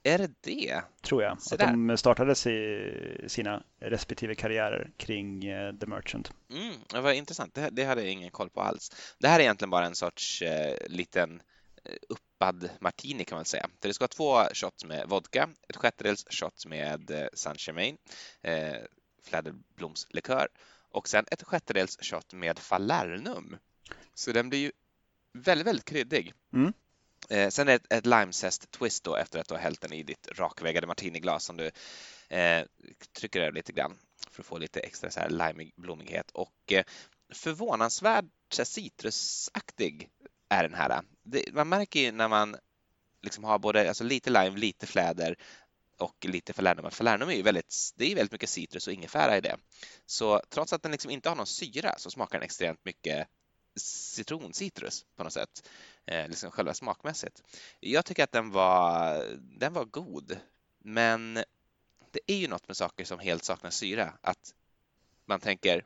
Är 0.07 0.17
det 0.17 0.31
det? 0.41 0.81
tror 1.01 1.23
jag. 1.23 1.41
Se 1.41 1.55
Att 1.55 1.59
där. 1.59 1.67
de 1.67 1.97
startade 1.97 2.35
si, 2.35 2.81
sina 3.27 3.63
respektive 3.79 4.35
karriärer 4.35 4.91
kring 4.97 5.45
eh, 5.45 5.73
The 5.75 5.85
Merchant. 5.85 6.31
Mm, 6.49 6.75
det 6.89 7.01
var 7.01 7.11
intressant. 7.11 7.53
Det, 7.53 7.69
det 7.71 7.83
hade 7.83 8.01
jag 8.01 8.11
ingen 8.11 8.31
koll 8.31 8.49
på 8.49 8.61
alls. 8.61 9.15
Det 9.19 9.27
här 9.27 9.39
är 9.39 9.43
egentligen 9.43 9.69
bara 9.69 9.85
en 9.85 9.95
sorts 9.95 10.41
eh, 10.41 10.77
liten 10.87 11.41
eh, 11.83 11.95
uppad 12.09 12.69
martini 12.79 13.25
kan 13.25 13.35
man 13.35 13.45
säga. 13.45 13.69
För 13.81 13.87
det 13.87 13.93
ska 13.93 14.03
vara 14.03 14.07
två 14.47 14.55
shots 14.55 14.85
med 14.85 15.09
vodka, 15.09 15.49
ett 15.69 15.75
sjättedels 15.75 16.25
shot 16.29 16.65
med 16.65 17.11
eh, 17.11 17.27
Saint 17.33 17.67
Germain, 17.67 17.97
eh, 18.41 18.75
fläderblomslikör 19.23 20.47
och 20.89 21.07
sen 21.07 21.25
ett 21.31 21.43
sjättedels 21.43 21.97
shot 22.01 22.33
med 22.33 22.59
Falernum. 22.59 23.57
Så 24.13 24.31
den 24.31 24.49
blir 24.49 24.59
ju 24.59 24.71
väldigt, 25.33 25.67
väldigt 25.67 25.85
kryddig. 25.85 26.33
Mm. 26.53 26.73
Eh, 27.29 27.49
sen 27.49 27.67
är 27.67 27.79
det 27.79 27.95
ett, 27.95 28.05
limezest 28.05 28.71
twist 28.71 29.03
då 29.03 29.15
efter 29.15 29.39
att 29.39 29.47
du 29.47 29.53
har 29.53 29.61
hällt 29.61 29.81
den 29.81 29.93
i 29.93 30.03
ditt 30.03 30.27
rakväggade 30.31 30.87
martiniglas 30.87 31.43
som 31.43 31.57
du 31.57 31.71
eh, 32.29 32.65
trycker 33.17 33.41
över 33.41 33.51
lite 33.51 33.73
grann 33.73 33.97
för 34.31 34.41
att 34.41 34.47
få 34.47 34.57
lite 34.57 34.79
extra 34.79 35.11
så 35.11 35.19
här 35.19 35.29
limig 35.29 35.73
blommighet 35.75 36.31
och 36.31 36.71
eh, 36.71 36.83
förvånansvärt 37.33 38.25
så 38.49 38.61
här 38.61 38.65
citrusaktig 38.65 40.09
är 40.49 40.63
den 40.63 40.73
här. 40.73 41.01
Det, 41.23 41.53
man 41.53 41.69
märker 41.69 41.99
ju 41.99 42.11
när 42.11 42.27
man 42.27 42.55
liksom 43.21 43.43
har 43.43 43.59
både 43.59 43.87
alltså 43.87 44.03
lite 44.03 44.29
lime, 44.29 44.57
lite 44.57 44.87
fläder 44.87 45.37
och 45.97 46.25
lite 46.25 46.53
falernum. 46.53 46.91
Falernum 46.91 47.29
är 47.29 47.33
ju 47.33 47.41
väldigt, 47.41 47.93
det 47.95 48.11
är 48.11 48.15
väldigt 48.15 48.31
mycket 48.31 48.49
citrus 48.49 48.87
och 48.87 48.93
ingefära 48.93 49.37
i 49.37 49.41
det. 49.41 49.57
Så 50.05 50.41
trots 50.49 50.73
att 50.73 50.83
den 50.83 50.91
liksom 50.91 51.11
inte 51.11 51.29
har 51.29 51.35
någon 51.35 51.47
syra 51.47 51.95
så 51.97 52.11
smakar 52.11 52.39
den 52.39 52.45
extremt 52.45 52.85
mycket 52.85 53.27
citroncitrus 53.75 55.05
på 55.15 55.23
något 55.23 55.33
sätt, 55.33 55.69
eh, 56.05 56.27
liksom 56.27 56.51
själva 56.51 56.73
smakmässigt. 56.73 57.43
Jag 57.79 58.05
tycker 58.05 58.23
att 58.23 58.31
den 58.31 58.51
var, 58.51 59.23
den 59.59 59.73
var 59.73 59.85
god, 59.85 60.39
men 60.79 61.33
det 62.11 62.19
är 62.27 62.37
ju 62.37 62.47
något 62.47 62.67
med 62.67 62.77
saker 62.77 63.05
som 63.05 63.19
helt 63.19 63.43
saknar 63.43 63.69
syra, 63.69 64.13
att 64.21 64.53
man 65.25 65.39
tänker, 65.39 65.85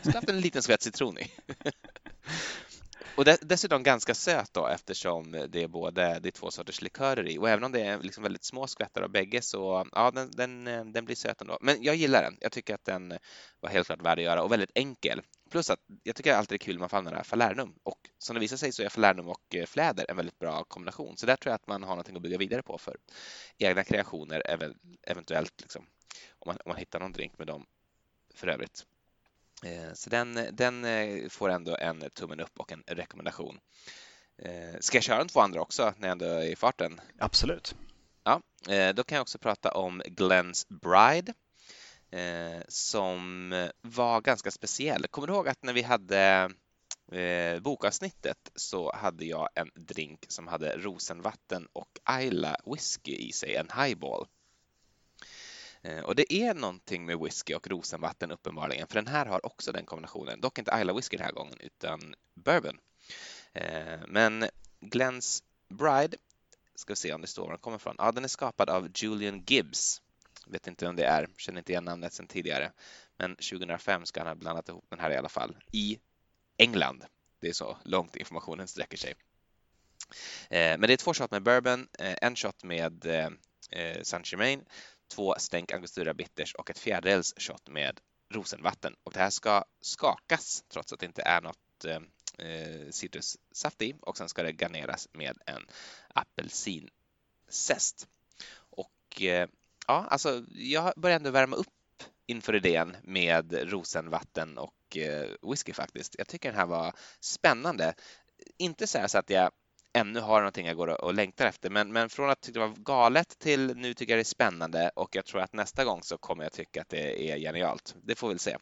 skulle 0.00 0.16
haft 0.16 0.28
en 0.28 0.40
liten 0.40 0.62
skvätt 0.62 0.82
citron 0.82 1.18
i. 1.18 1.30
Och 3.18 3.24
dessutom 3.24 3.82
ganska 3.82 4.14
söt 4.14 4.54
då 4.54 4.66
eftersom 4.66 5.46
det 5.48 5.62
är 5.62 5.68
både 5.68 6.18
det 6.18 6.28
är 6.28 6.30
två 6.30 6.50
sorters 6.50 6.82
likörer 6.82 7.28
i 7.28 7.38
och 7.38 7.48
även 7.48 7.64
om 7.64 7.72
det 7.72 7.80
är 7.80 7.98
liksom 7.98 8.22
väldigt 8.22 8.44
små 8.44 8.66
skvättar 8.66 9.02
av 9.02 9.10
bägge 9.10 9.42
så 9.42 9.86
ja, 9.92 10.10
den, 10.10 10.30
den, 10.30 10.92
den 10.92 11.04
blir 11.04 11.16
söt 11.16 11.40
ändå. 11.40 11.58
Men 11.60 11.82
jag 11.82 11.96
gillar 11.96 12.22
den. 12.22 12.36
Jag 12.40 12.52
tycker 12.52 12.74
att 12.74 12.84
den 12.84 13.18
var 13.60 13.70
helt 13.70 13.86
klart 13.86 14.02
värd 14.02 14.18
att 14.18 14.24
göra 14.24 14.42
och 14.42 14.52
väldigt 14.52 14.70
enkel. 14.74 15.22
Plus 15.50 15.70
att 15.70 15.80
jag 16.02 16.16
tycker 16.16 16.34
alltid 16.34 16.48
det 16.58 16.62
är 16.62 16.66
kul 16.66 16.74
när 16.74 16.80
man 16.80 16.88
får 16.88 16.96
använda 16.96 17.24
falernum 17.24 17.74
och 17.82 17.98
som 18.18 18.34
det 18.34 18.40
visar 18.40 18.56
sig 18.56 18.72
så 18.72 18.82
är 18.82 18.88
falernum 18.88 19.28
och 19.28 19.54
eh, 19.54 19.66
fläder 19.66 20.06
en 20.08 20.16
väldigt 20.16 20.38
bra 20.38 20.64
kombination. 20.64 21.16
Så 21.16 21.26
där 21.26 21.36
tror 21.36 21.50
jag 21.50 21.54
att 21.54 21.66
man 21.66 21.82
har 21.82 21.90
någonting 21.90 22.16
att 22.16 22.22
bygga 22.22 22.38
vidare 22.38 22.62
på 22.62 22.78
för 22.78 22.96
egna 23.58 23.84
kreationer 23.84 24.42
ev- 24.46 24.74
eventuellt 25.02 25.60
liksom, 25.60 25.86
om, 26.30 26.42
man, 26.46 26.56
om 26.64 26.68
man 26.68 26.76
hittar 26.76 27.00
någon 27.00 27.12
drink 27.12 27.38
med 27.38 27.46
dem 27.46 27.66
för 28.34 28.46
övrigt. 28.48 28.86
Eh, 29.64 29.92
Så 29.94 30.10
den, 30.10 30.48
den 30.52 30.84
eh, 30.84 31.28
får 31.28 31.48
ändå 31.48 31.76
en 31.76 32.10
tummen 32.10 32.40
upp 32.40 32.60
och 32.60 32.72
en 32.72 32.82
rekommendation. 32.86 33.60
Ska 34.80 34.96
jag 34.96 35.04
köra 35.04 35.18
de 35.18 35.28
två 35.28 35.40
andra 35.40 35.60
också 35.60 35.94
när 35.98 36.08
jag 36.08 36.12
ändå 36.12 36.24
är 36.26 36.42
i 36.42 36.56
farten? 36.56 37.00
Absolut. 37.18 37.74
Ja, 38.24 38.42
då 38.92 39.04
kan 39.04 39.16
jag 39.16 39.22
också 39.22 39.38
prata 39.38 39.70
om 39.70 40.02
Glens 40.06 40.66
Bride 40.68 41.34
eh, 42.10 42.62
som 42.68 43.50
var 43.82 44.20
ganska 44.20 44.50
speciell. 44.50 45.06
Kommer 45.06 45.26
du 45.26 45.32
ihåg 45.32 45.48
att 45.48 45.62
när 45.62 45.72
vi 45.72 45.82
hade 45.82 46.50
eh, 47.12 47.60
bokavsnittet 47.60 48.50
så 48.54 48.92
hade 48.92 49.24
jag 49.24 49.48
en 49.54 49.70
drink 49.74 50.24
som 50.28 50.46
hade 50.46 50.76
rosenvatten 50.76 51.68
och 51.72 51.98
Isla 52.20 52.56
whisky 52.66 53.16
i 53.16 53.32
sig, 53.32 53.56
en 53.56 53.68
highball. 53.84 54.26
Eh, 55.82 56.00
och 56.00 56.14
det 56.14 56.32
är 56.32 56.54
någonting 56.54 57.06
med 57.06 57.18
whisky 57.18 57.54
och 57.54 57.68
rosenvatten 57.68 58.30
uppenbarligen, 58.30 58.86
för 58.86 58.94
den 58.94 59.06
här 59.06 59.26
har 59.26 59.46
också 59.46 59.72
den 59.72 59.84
kombinationen. 59.84 60.40
Dock 60.40 60.58
inte 60.58 60.78
Isla 60.80 60.92
whisky 60.92 61.16
den 61.16 61.26
här 61.26 61.32
gången, 61.32 61.58
utan 61.60 62.14
bourbon. 62.34 62.78
Eh, 63.52 64.00
men 64.08 64.48
Glens 64.80 65.42
Bride, 65.68 66.16
ska 66.74 66.92
vi 66.92 66.96
se 66.96 67.12
om 67.12 67.20
det 67.20 67.26
står 67.26 67.42
var 67.42 67.50
den 67.50 67.58
kommer 67.58 67.76
ifrån. 67.76 67.94
Ja, 67.98 68.12
den 68.12 68.24
är 68.24 68.28
skapad 68.28 68.70
av 68.70 68.88
Julian 68.94 69.44
Gibbs. 69.46 70.02
Vet 70.50 70.66
inte 70.66 70.84
vem 70.84 70.96
det 70.96 71.04
är, 71.04 71.28
känner 71.36 71.58
inte 71.58 71.72
igen 71.72 71.84
namnet 71.84 72.12
sedan 72.12 72.26
tidigare. 72.26 72.72
Men 73.16 73.36
2005 73.36 74.06
ska 74.06 74.20
han 74.20 74.26
ha 74.26 74.34
blandat 74.34 74.68
ihop 74.68 74.86
den 74.88 75.00
här 75.00 75.10
i 75.10 75.16
alla 75.16 75.28
fall, 75.28 75.56
i 75.72 75.98
England. 76.56 77.04
Det 77.40 77.48
är 77.48 77.52
så 77.52 77.78
långt 77.84 78.16
informationen 78.16 78.68
sträcker 78.68 78.96
sig. 78.96 79.14
Eh, 80.50 80.78
men 80.78 80.80
det 80.80 80.92
är 80.92 80.96
två 80.96 81.14
shot 81.14 81.30
med 81.30 81.42
bourbon, 81.42 81.88
eh, 81.98 82.16
en 82.22 82.36
shot 82.36 82.64
med 82.64 83.06
eh, 83.06 83.30
Saint 84.02 84.32
Germain, 84.32 84.64
två 85.08 85.34
stänk 85.38 85.72
angostura 85.72 86.14
bitters 86.14 86.54
och 86.54 86.70
ett 86.70 86.78
fjärdedels 86.78 87.34
shot 87.36 87.68
med 87.68 88.00
rosenvatten. 88.30 88.94
Och 89.04 89.12
det 89.12 89.18
här 89.18 89.30
ska 89.30 89.64
skakas 89.80 90.64
trots 90.68 90.92
att 90.92 91.00
det 91.00 91.06
inte 91.06 91.22
är 91.22 91.40
något 91.40 91.84
eh, 91.84 92.00
citrussaft 92.90 93.82
i 93.82 93.94
och 94.00 94.16
sen 94.16 94.28
ska 94.28 94.42
det 94.42 94.52
garneras 94.52 95.08
med 95.12 95.38
en 95.46 95.66
apelsinzest. 96.08 98.08
Och 98.56 99.22
eh, 99.22 99.48
ja, 99.88 100.06
alltså 100.10 100.44
jag 100.50 100.92
börjar 100.96 101.16
ändå 101.16 101.30
värma 101.30 101.56
upp 101.56 101.66
inför 102.26 102.54
idén 102.54 102.96
med 103.02 103.72
rosenvatten 103.72 104.58
och 104.58 104.96
eh, 104.96 105.50
whisky 105.50 105.72
faktiskt. 105.72 106.14
Jag 106.18 106.28
tycker 106.28 106.48
den 106.48 106.58
här 106.58 106.66
var 106.66 106.92
spännande. 107.20 107.94
Inte 108.58 108.86
så, 108.86 109.08
så 109.08 109.18
att 109.18 109.30
jag 109.30 109.50
ännu 109.92 110.20
har 110.20 110.38
någonting 110.40 110.66
jag 110.66 110.76
går 110.76 111.04
och 111.04 111.14
längtar 111.14 111.46
efter. 111.46 111.70
Men, 111.70 111.92
men 111.92 112.08
från 112.08 112.30
att 112.30 112.40
tycka 112.40 112.60
det 112.60 112.66
var 112.66 112.74
galet 112.76 113.38
till 113.38 113.76
nu 113.76 113.94
tycker 113.94 114.12
jag 114.12 114.18
det 114.18 114.22
är 114.22 114.24
spännande 114.24 114.90
och 114.96 115.16
jag 115.16 115.24
tror 115.24 115.40
att 115.40 115.52
nästa 115.52 115.84
gång 115.84 116.02
så 116.02 116.18
kommer 116.18 116.44
jag 116.44 116.52
tycka 116.52 116.80
att 116.80 116.88
det 116.88 117.30
är 117.30 117.38
genialt. 117.38 117.96
Det 118.02 118.14
får 118.14 118.28
vi 118.28 118.34
väl 118.34 118.38
se. 118.38 118.56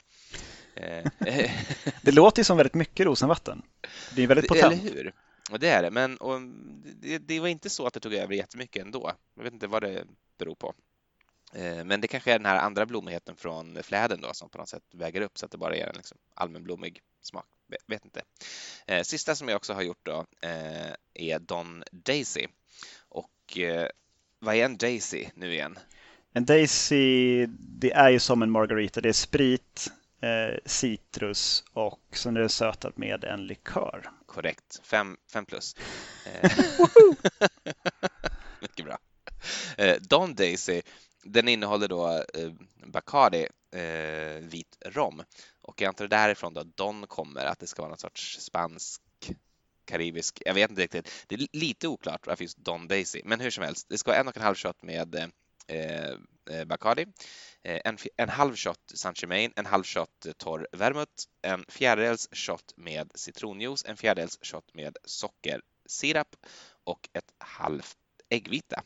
Eh, 0.75 1.07
det 2.03 2.13
låter 2.13 2.41
ju 2.41 2.45
som 2.45 2.57
väldigt 2.57 2.75
mycket 2.75 3.07
rosenvatten. 3.07 3.63
Det 4.15 4.23
är 4.23 4.27
väldigt 4.27 4.49
potent. 4.49 4.83
Eller 4.83 4.95
hur? 4.95 5.15
Och 5.51 5.59
det 5.61 5.69
är 5.69 5.83
det, 5.83 5.91
men 5.91 6.19
det, 7.03 7.19
det, 7.19 7.41
var 7.41 7.49
inte 7.49 7.71
så 7.71 7.87
att 7.87 7.95
det 7.95 8.01
tog 8.01 8.15
över 8.15 8.35
jättemycket 8.35 8.83
ändå. 8.83 9.13
Jag 9.37 9.45
vet 9.45 9.53
inte 9.53 9.67
vad 9.67 9.83
det 9.83 10.05
beror 10.39 10.55
på. 10.55 10.75
Eh, 11.53 11.85
men 11.85 12.01
det 12.01 12.09
kanske 12.09 12.33
är 12.33 12.39
den 12.39 12.47
här 12.47 12.59
andra 12.59 12.87
blommigheten 12.87 13.37
från 13.37 13.83
fläden 13.83 14.21
då 14.21 14.35
som 14.35 14.49
på 14.49 14.59
något 14.59 14.69
sätt 14.69 14.83
väger 14.93 15.21
upp 15.21 15.39
så 15.39 15.47
att 15.47 15.53
det 15.53 15.59
bara 15.59 15.77
är 15.77 15.87
en 15.87 15.97
liksom 15.97 16.19
allmänblommig 16.35 17.01
smak. 17.23 17.47
Vet 17.87 18.05
inte. 18.05 18.23
Eh, 18.87 19.03
sista 19.03 19.35
som 19.35 19.49
jag 19.49 19.57
också 19.57 19.73
har 19.73 19.83
gjort 19.83 20.07
då 20.07 20.27
eh, 20.41 20.93
är 21.15 21.39
Don 21.39 21.85
Daisy. 21.93 22.47
Och 22.99 23.59
vad 24.39 24.55
är 24.55 24.65
en 24.65 24.77
Daisy 24.77 25.27
nu 25.35 25.53
igen? 25.53 25.79
En 26.33 26.45
Daisy, 26.45 27.47
det 27.59 27.93
är 27.93 28.11
ju 28.11 28.19
som 28.19 28.43
en 28.43 28.51
Margarita. 28.51 29.01
Det 29.01 29.09
är 29.09 29.13
sprit, 29.13 29.93
citrus 30.65 31.65
och 31.73 32.01
sen 32.13 32.37
är 32.37 32.41
det 32.41 32.49
sötat 32.49 32.97
med 32.97 33.25
en 33.25 33.47
likör. 33.47 34.11
Korrekt, 34.27 34.81
fem, 34.83 35.17
fem 35.33 35.47
plus. 35.47 35.77
Mycket 38.61 38.85
bra. 38.85 38.99
Don 40.01 40.35
Daisy 40.35 40.83
den 41.27 41.49
innehåller 41.49 41.89
då 41.89 42.25
eh, 42.35 42.53
Bacardi 42.87 43.47
eh, 43.73 44.41
vit 44.41 44.79
rom 44.87 45.23
och 45.61 45.81
jag 45.81 45.89
antar 45.89 46.09
därifrån 46.09 46.55
då 46.55 46.63
Don 46.63 47.07
kommer, 47.07 47.45
att 47.45 47.59
det 47.59 47.67
ska 47.67 47.83
vara 47.83 47.89
någon 47.89 47.99
sorts 47.99 48.41
spansk 48.41 49.03
karibisk, 49.87 50.43
jag 50.47 50.55
vet 50.55 50.71
inte 50.71 50.83
riktigt. 50.83 51.25
Det 51.27 51.35
är 51.35 51.47
lite 51.53 51.89
oklart 51.89 52.27
varför 52.27 52.45
just 52.45 52.59
Don 52.59 52.89
Daisy, 52.89 53.21
men 53.25 53.41
hur 53.41 53.51
som 53.51 53.65
helst, 53.65 53.87
det 53.89 53.99
ska 53.99 54.11
vara 54.11 54.21
en 54.21 54.29
och 54.29 54.37
en 54.37 54.43
halv 54.43 54.55
shot 54.55 54.83
med 54.83 55.15
eh, 55.15 56.11
eh 56.51 56.65
Bacardi, 56.65 57.07
eh, 57.63 57.81
en, 57.85 57.99
en 58.17 58.29
halv 58.29 58.57
shot 58.57 58.79
Saint 58.95 59.23
Germain, 59.23 59.53
en 59.57 59.67
halv 59.67 59.85
shot 59.85 60.27
eh, 60.27 60.33
torr 60.33 60.67
vermouth, 60.73 61.23
en 61.43 61.65
fjärdedels 61.69 62.29
shot 62.33 62.73
med 62.77 63.11
citronjuice, 63.15 63.85
en 63.85 63.97
fjärdedels 63.97 64.39
shot 64.43 64.75
med 64.75 64.97
sockersirap 65.05 66.37
och 66.85 67.09
ett 67.13 67.33
halvt 67.39 67.99
äggvita. 68.29 68.83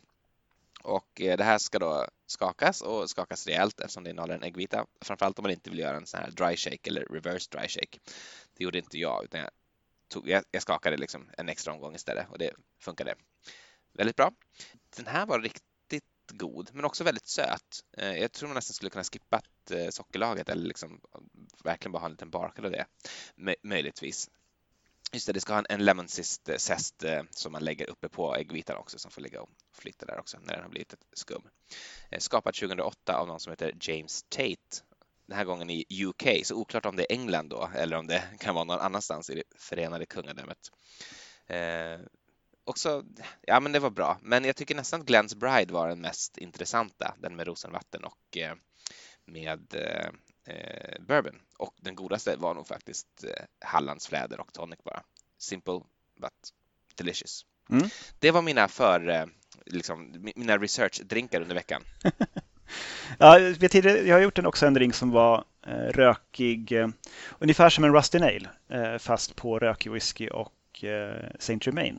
Och 0.83 1.21
eh, 1.21 1.37
det 1.37 1.45
här 1.45 1.59
ska 1.59 1.79
då 1.79 2.07
skakas 2.27 2.81
och 2.81 3.11
skakas 3.11 3.47
rejält 3.47 3.81
eftersom 3.81 4.05
det 4.05 4.11
innehåller 4.11 4.35
en 4.35 4.43
äggvita. 4.43 4.87
Framförallt 5.01 5.39
om 5.39 5.43
man 5.43 5.53
inte 5.53 5.71
vill 5.71 5.79
göra 5.79 5.97
en 5.97 6.07
sån 6.07 6.21
här 6.21 6.31
dry 6.31 6.57
shake 6.57 6.91
eller 6.91 7.05
reverse 7.05 7.49
dry 7.51 7.69
shake. 7.69 7.99
Det 8.57 8.65
gjorde 8.65 8.79
inte 8.79 8.99
jag 8.99 9.25
utan 9.25 9.41
jag, 9.41 9.51
tog, 10.09 10.29
jag, 10.29 10.45
jag 10.51 10.63
skakade 10.63 10.97
liksom 10.97 11.31
en 11.39 11.49
extra 11.49 11.73
omgång 11.73 11.95
istället 11.95 12.27
och 12.31 12.39
det 12.39 12.53
funkade 12.79 13.15
väldigt 13.93 14.17
bra. 14.17 14.33
Den 14.97 15.07
här 15.07 15.27
var 15.27 15.41
riktigt 15.41 16.05
god 16.33 16.71
men 16.73 16.85
också 16.85 17.05
väldigt 17.05 17.27
söt. 17.27 17.85
Eh, 17.97 18.17
jag 18.17 18.33
tror 18.33 18.49
man 18.49 18.55
nästan 18.55 18.75
skulle 18.75 18.91
kunna 18.91 19.05
skippa 19.05 19.41
eh, 19.71 19.89
sockerlaget 19.91 20.49
eller 20.49 20.67
liksom 20.67 21.01
verkligen 21.65 21.93
bara 21.93 21.99
ha 21.99 22.07
en 22.07 22.13
liten 22.13 22.31
barkad 22.31 22.65
av 22.65 22.71
det. 22.71 22.87
Möjligtvis. 23.63 24.31
Just 25.13 25.27
det, 25.27 25.33
det 25.33 25.41
ska 25.41 25.55
ha 25.55 25.65
en 25.69 25.85
lemon 25.85 26.09
zest 26.09 26.49
eh, 27.05 27.13
eh, 27.13 27.23
som 27.31 27.53
man 27.53 27.65
lägger 27.65 27.91
uppe 27.91 28.09
på 28.09 28.37
äggvitan 28.37 28.77
också 28.77 28.99
som 28.99 29.11
får 29.11 29.21
ligga 29.21 29.43
och 29.43 29.51
flytta 29.73 30.07
där 30.07 30.19
också 30.19 30.39
när 30.39 30.55
den 30.55 30.63
har 30.63 30.71
blivit 30.71 30.93
ett 30.93 31.05
skum. 31.13 31.43
Skapat 32.19 32.23
skapad 32.23 32.55
2008 32.55 33.17
av 33.17 33.29
någon 33.29 33.41
som 33.41 33.51
heter 33.51 33.75
James 33.81 34.23
Tate. 34.23 34.85
Den 35.27 35.37
här 35.37 35.45
gången 35.45 35.71
i 35.71 36.05
UK, 36.05 36.47
så 36.47 36.55
oklart 36.55 36.87
om 36.87 36.97
det 36.97 37.13
är 37.13 37.17
England 37.17 37.49
då 37.49 37.71
eller 37.75 37.97
om 37.97 38.07
det 38.07 38.23
kan 38.39 38.55
vara 38.55 38.65
någon 38.65 38.81
annanstans 38.81 39.31
i 39.31 39.35
det 39.35 39.43
förenade 39.57 40.07
kungadömet. 40.07 40.71
Eh, 41.47 42.01
också, 42.65 43.05
ja 43.41 43.61
men 43.61 43.73
det 43.73 43.79
var 43.79 43.91
bra, 43.91 44.19
men 44.23 44.45
jag 44.45 44.57
tycker 44.57 44.75
nästan 44.75 45.01
att 45.01 45.07
Glens 45.07 45.35
Bride 45.35 45.73
var 45.73 45.89
den 45.89 46.01
mest 46.01 46.39
intressanta, 46.39 47.15
den 47.19 47.37
med 47.37 47.47
rosenvatten 47.47 48.05
och 48.05 48.37
eh, 48.37 48.55
med 49.25 49.75
eh, 49.75 50.11
eh, 50.47 51.01
bourbon. 51.01 51.41
Och 51.59 51.75
den 51.77 51.95
godaste 51.95 52.37
var 52.37 52.55
nog 52.55 52.67
faktiskt 52.67 53.25
eh, 53.25 53.45
Hallandsfläder 53.61 54.41
och 54.41 54.53
tonic 54.53 54.79
bara. 54.85 55.03
Simple 55.39 55.81
but 56.21 56.53
delicious. 56.95 57.47
Mm. 57.71 57.89
Det 58.19 58.31
var 58.31 58.43
mina 58.43 58.69
för 58.69 59.09
eh, 59.09 59.27
liksom, 59.67 60.31
mina 60.37 60.59
research-drinkar 60.59 61.41
under 61.41 61.55
veckan. 61.55 61.83
ja, 63.19 63.39
jag 63.39 64.15
har 64.15 64.21
gjort 64.21 64.39
en 64.39 64.47
också 64.47 64.67
en 64.67 64.75
drink 64.75 64.95
som 64.95 65.11
var 65.11 65.45
eh, 65.67 65.73
rökig, 65.73 66.73
eh, 66.73 66.89
ungefär 67.39 67.71
som 67.71 67.85
en 67.85 67.95
Rusty 67.95 68.19
Nail, 68.19 68.49
eh, 68.69 68.99
fast 68.99 69.37
på 69.37 69.59
rökig 69.59 69.93
whisky 69.93 70.29
och 70.29 70.85
eh, 70.85 71.31
Saint 71.39 71.67
Germain. 71.67 71.99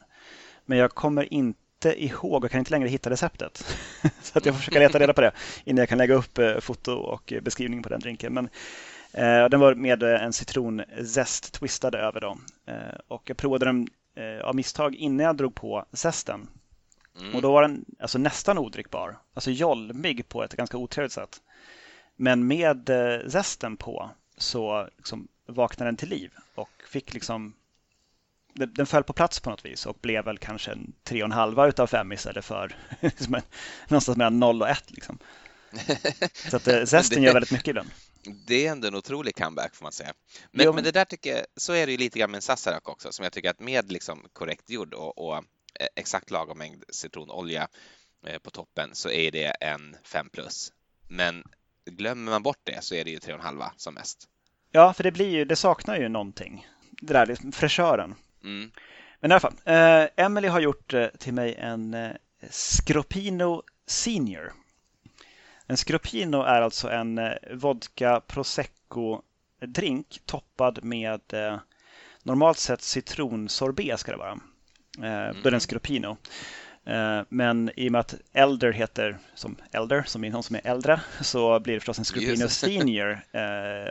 Men 0.65 0.77
jag 0.77 0.91
kommer 0.91 1.34
inte 1.34 1.61
inte 1.86 2.04
ihåg 2.04 2.44
och 2.44 2.52
kan 2.52 2.60
inte 2.60 2.72
längre 2.72 2.89
hitta 2.89 3.10
receptet. 3.10 3.78
så 4.22 4.38
att 4.38 4.46
jag 4.46 4.56
försöka 4.56 4.80
leta 4.80 5.00
reda 5.00 5.13
på 5.13 5.22
det 5.22 5.32
innan 5.63 5.80
jag 5.80 5.89
kan 5.89 5.98
lägga 5.98 6.15
upp 6.15 6.38
eh, 6.38 6.60
foto 6.60 6.94
och 6.94 7.34
beskrivning 7.41 7.84
på 7.84 7.89
den 7.89 8.00
drinken. 8.00 8.34
Men, 8.34 8.50
eh, 9.13 9.50
den 9.50 9.60
var 9.60 9.76
med 9.76 10.04
en 10.04 10.34
citronzest 10.34 11.54
twistad 11.54 11.98
över. 11.98 12.22
Då. 12.22 12.38
Eh, 12.65 13.00
och 13.08 13.24
jag 13.26 13.38
provade 13.38 13.65
den 13.65 13.88
eh, 14.15 14.46
av 14.46 14.56
misstag 14.56 14.96
innan 14.96 15.26
jag 15.26 15.38
drog 15.38 15.56
på 15.56 15.86
zesten. 15.94 16.48
Mm. 17.20 17.36
Och 17.36 17.41
då 17.41 17.52
var 17.52 17.62
den 17.62 17.86
alltså, 18.00 18.17
nästan 18.17 18.58
odrickbar. 18.58 19.17
Alltså 19.34 19.52
jolmig 19.52 20.30
på 20.30 20.44
ett 20.44 20.56
ganska 20.56 20.78
otrevligt 20.78 21.12
sätt. 21.12 21.41
Men 22.15 22.48
med 22.48 22.89
eh, 22.89 23.30
zesten 23.30 23.78
på 23.78 24.10
så 24.38 24.88
liksom, 24.98 25.28
vaknade 25.48 25.88
den 25.88 25.98
till 25.98 26.10
liv 26.10 26.32
och 26.56 26.70
fick 26.89 27.13
liksom 27.13 27.54
den 28.54 28.86
föll 28.86 29.04
på 29.04 29.14
plats 29.14 29.40
på 29.40 29.50
något 29.50 29.66
vis 29.66 29.86
och 29.86 29.98
blev 30.02 30.26
väl 30.26 30.38
kanske 30.38 30.72
en 30.72 30.94
tre 31.04 31.24
och 31.24 31.26
en 31.26 31.32
halva 31.32 31.68
utav 31.68 31.88
fem 31.88 32.12
istället 32.12 32.46
för 32.46 32.76
liksom 33.00 33.36
en, 33.36 33.42
någonstans 33.88 34.18
mellan 34.18 34.40
noll 34.40 34.62
och 34.62 34.70
ett. 34.70 34.92
Liksom. 34.92 35.20
Så 36.50 36.58
att 36.58 36.68
eh, 36.68 36.84
zesten 36.86 37.24
gör 37.24 37.34
väldigt 37.34 37.52
mycket 37.52 37.68
ibland. 37.68 37.90
Det 38.48 38.68
är 38.68 38.72
ändå 38.72 38.88
en 38.88 38.96
otrolig 38.96 39.36
comeback 39.36 39.76
får 39.76 39.84
man 39.84 39.92
säga. 39.92 40.14
Men, 40.52 40.66
jo, 40.66 40.72
men... 40.72 40.76
men 40.76 40.84
det 40.84 40.92
där 40.92 41.06
tycker 41.06 41.36
jag, 41.36 41.46
så 41.56 41.74
är 41.74 41.86
det 41.86 41.92
ju 41.92 41.98
lite 41.98 42.20
grann 42.20 42.32
med 42.32 42.38
en 42.38 42.42
Sazerac 42.42 42.82
också 42.84 43.12
som 43.12 43.24
jag 43.24 43.34
tycker 43.34 43.50
att 43.50 43.60
med 43.60 43.92
liksom 43.92 44.28
korrekt 44.34 44.70
jord 44.70 44.94
och, 44.94 45.18
och 45.18 45.36
eh, 45.36 45.88
exakt 45.96 46.32
lagom 46.32 46.58
mängd 46.58 46.84
citronolja 46.90 47.68
eh, 48.28 48.40
på 48.40 48.50
toppen 48.50 48.90
så 48.94 49.10
är 49.10 49.32
det 49.32 49.46
en 49.46 49.96
5 50.04 50.30
plus. 50.30 50.72
Men 51.08 51.44
glömmer 51.86 52.32
man 52.32 52.44
bort 52.44 52.62
det 52.64 52.84
så 52.84 52.96
är 52.96 53.06
det 53.06 53.12
ju 53.12 53.20
tre 53.20 53.34
och 53.34 53.40
en 53.40 53.46
halva 53.46 53.74
som 53.78 53.94
mest. 53.94 54.28
Ja, 54.72 54.94
för 54.94 55.04
det 55.04 55.12
blir 55.12 55.30
ju, 55.30 55.46
det 55.46 55.56
saknar 55.56 55.98
ju 55.98 56.10
någonting. 56.10 56.68
Det 57.02 57.14
där 57.14 57.26
liksom, 57.26 57.52
fräschören. 57.52 58.16
Mm. 58.43 58.71
Men 59.19 59.32
i 59.32 59.34
alla 59.34 59.39
fall, 59.39 59.56
eh, 59.65 60.25
Emily 60.25 60.47
har 60.47 60.60
gjort 60.60 60.93
eh, 60.93 61.08
till 61.08 61.34
mig 61.34 61.56
en 61.56 61.93
eh, 61.93 62.12
Scropino 62.49 63.63
Senior. 63.88 64.51
En 65.67 65.77
Scropino 65.77 66.41
är 66.41 66.62
alltså 66.62 66.89
en 66.89 67.17
eh, 67.17 67.34
vodka 67.54 68.21
prosecco 68.27 69.21
drink 69.65 70.21
toppad 70.25 70.84
med 70.84 71.21
eh, 71.34 71.60
normalt 72.23 72.58
sett 72.58 72.82
citronsorbet 72.82 73.99
ska 73.99 74.12
det 74.12 74.17
vara. 74.17 74.39
Mm. 74.97 75.36
Då 75.41 75.47
är 75.47 75.51
det 75.51 75.58
en 75.58 75.60
Scropino. 75.60 76.17
Eh, 76.86 77.21
men 77.30 77.71
i 77.75 77.88
och 77.88 77.91
med 77.91 77.99
att 77.99 78.15
Elder 78.34 78.71
heter 78.71 79.17
som 79.36 79.56
Elder, 79.71 80.04
som 80.04 80.23
är 80.23 80.30
någon 80.30 80.43
som 80.43 80.56
är 80.56 80.67
äldre, 80.67 81.01
så 81.21 81.60
blir 81.60 81.73
det 81.73 81.80
förstås 81.80 81.99
en 81.99 82.06
Scropino 82.06 82.47
Senior 82.47 83.21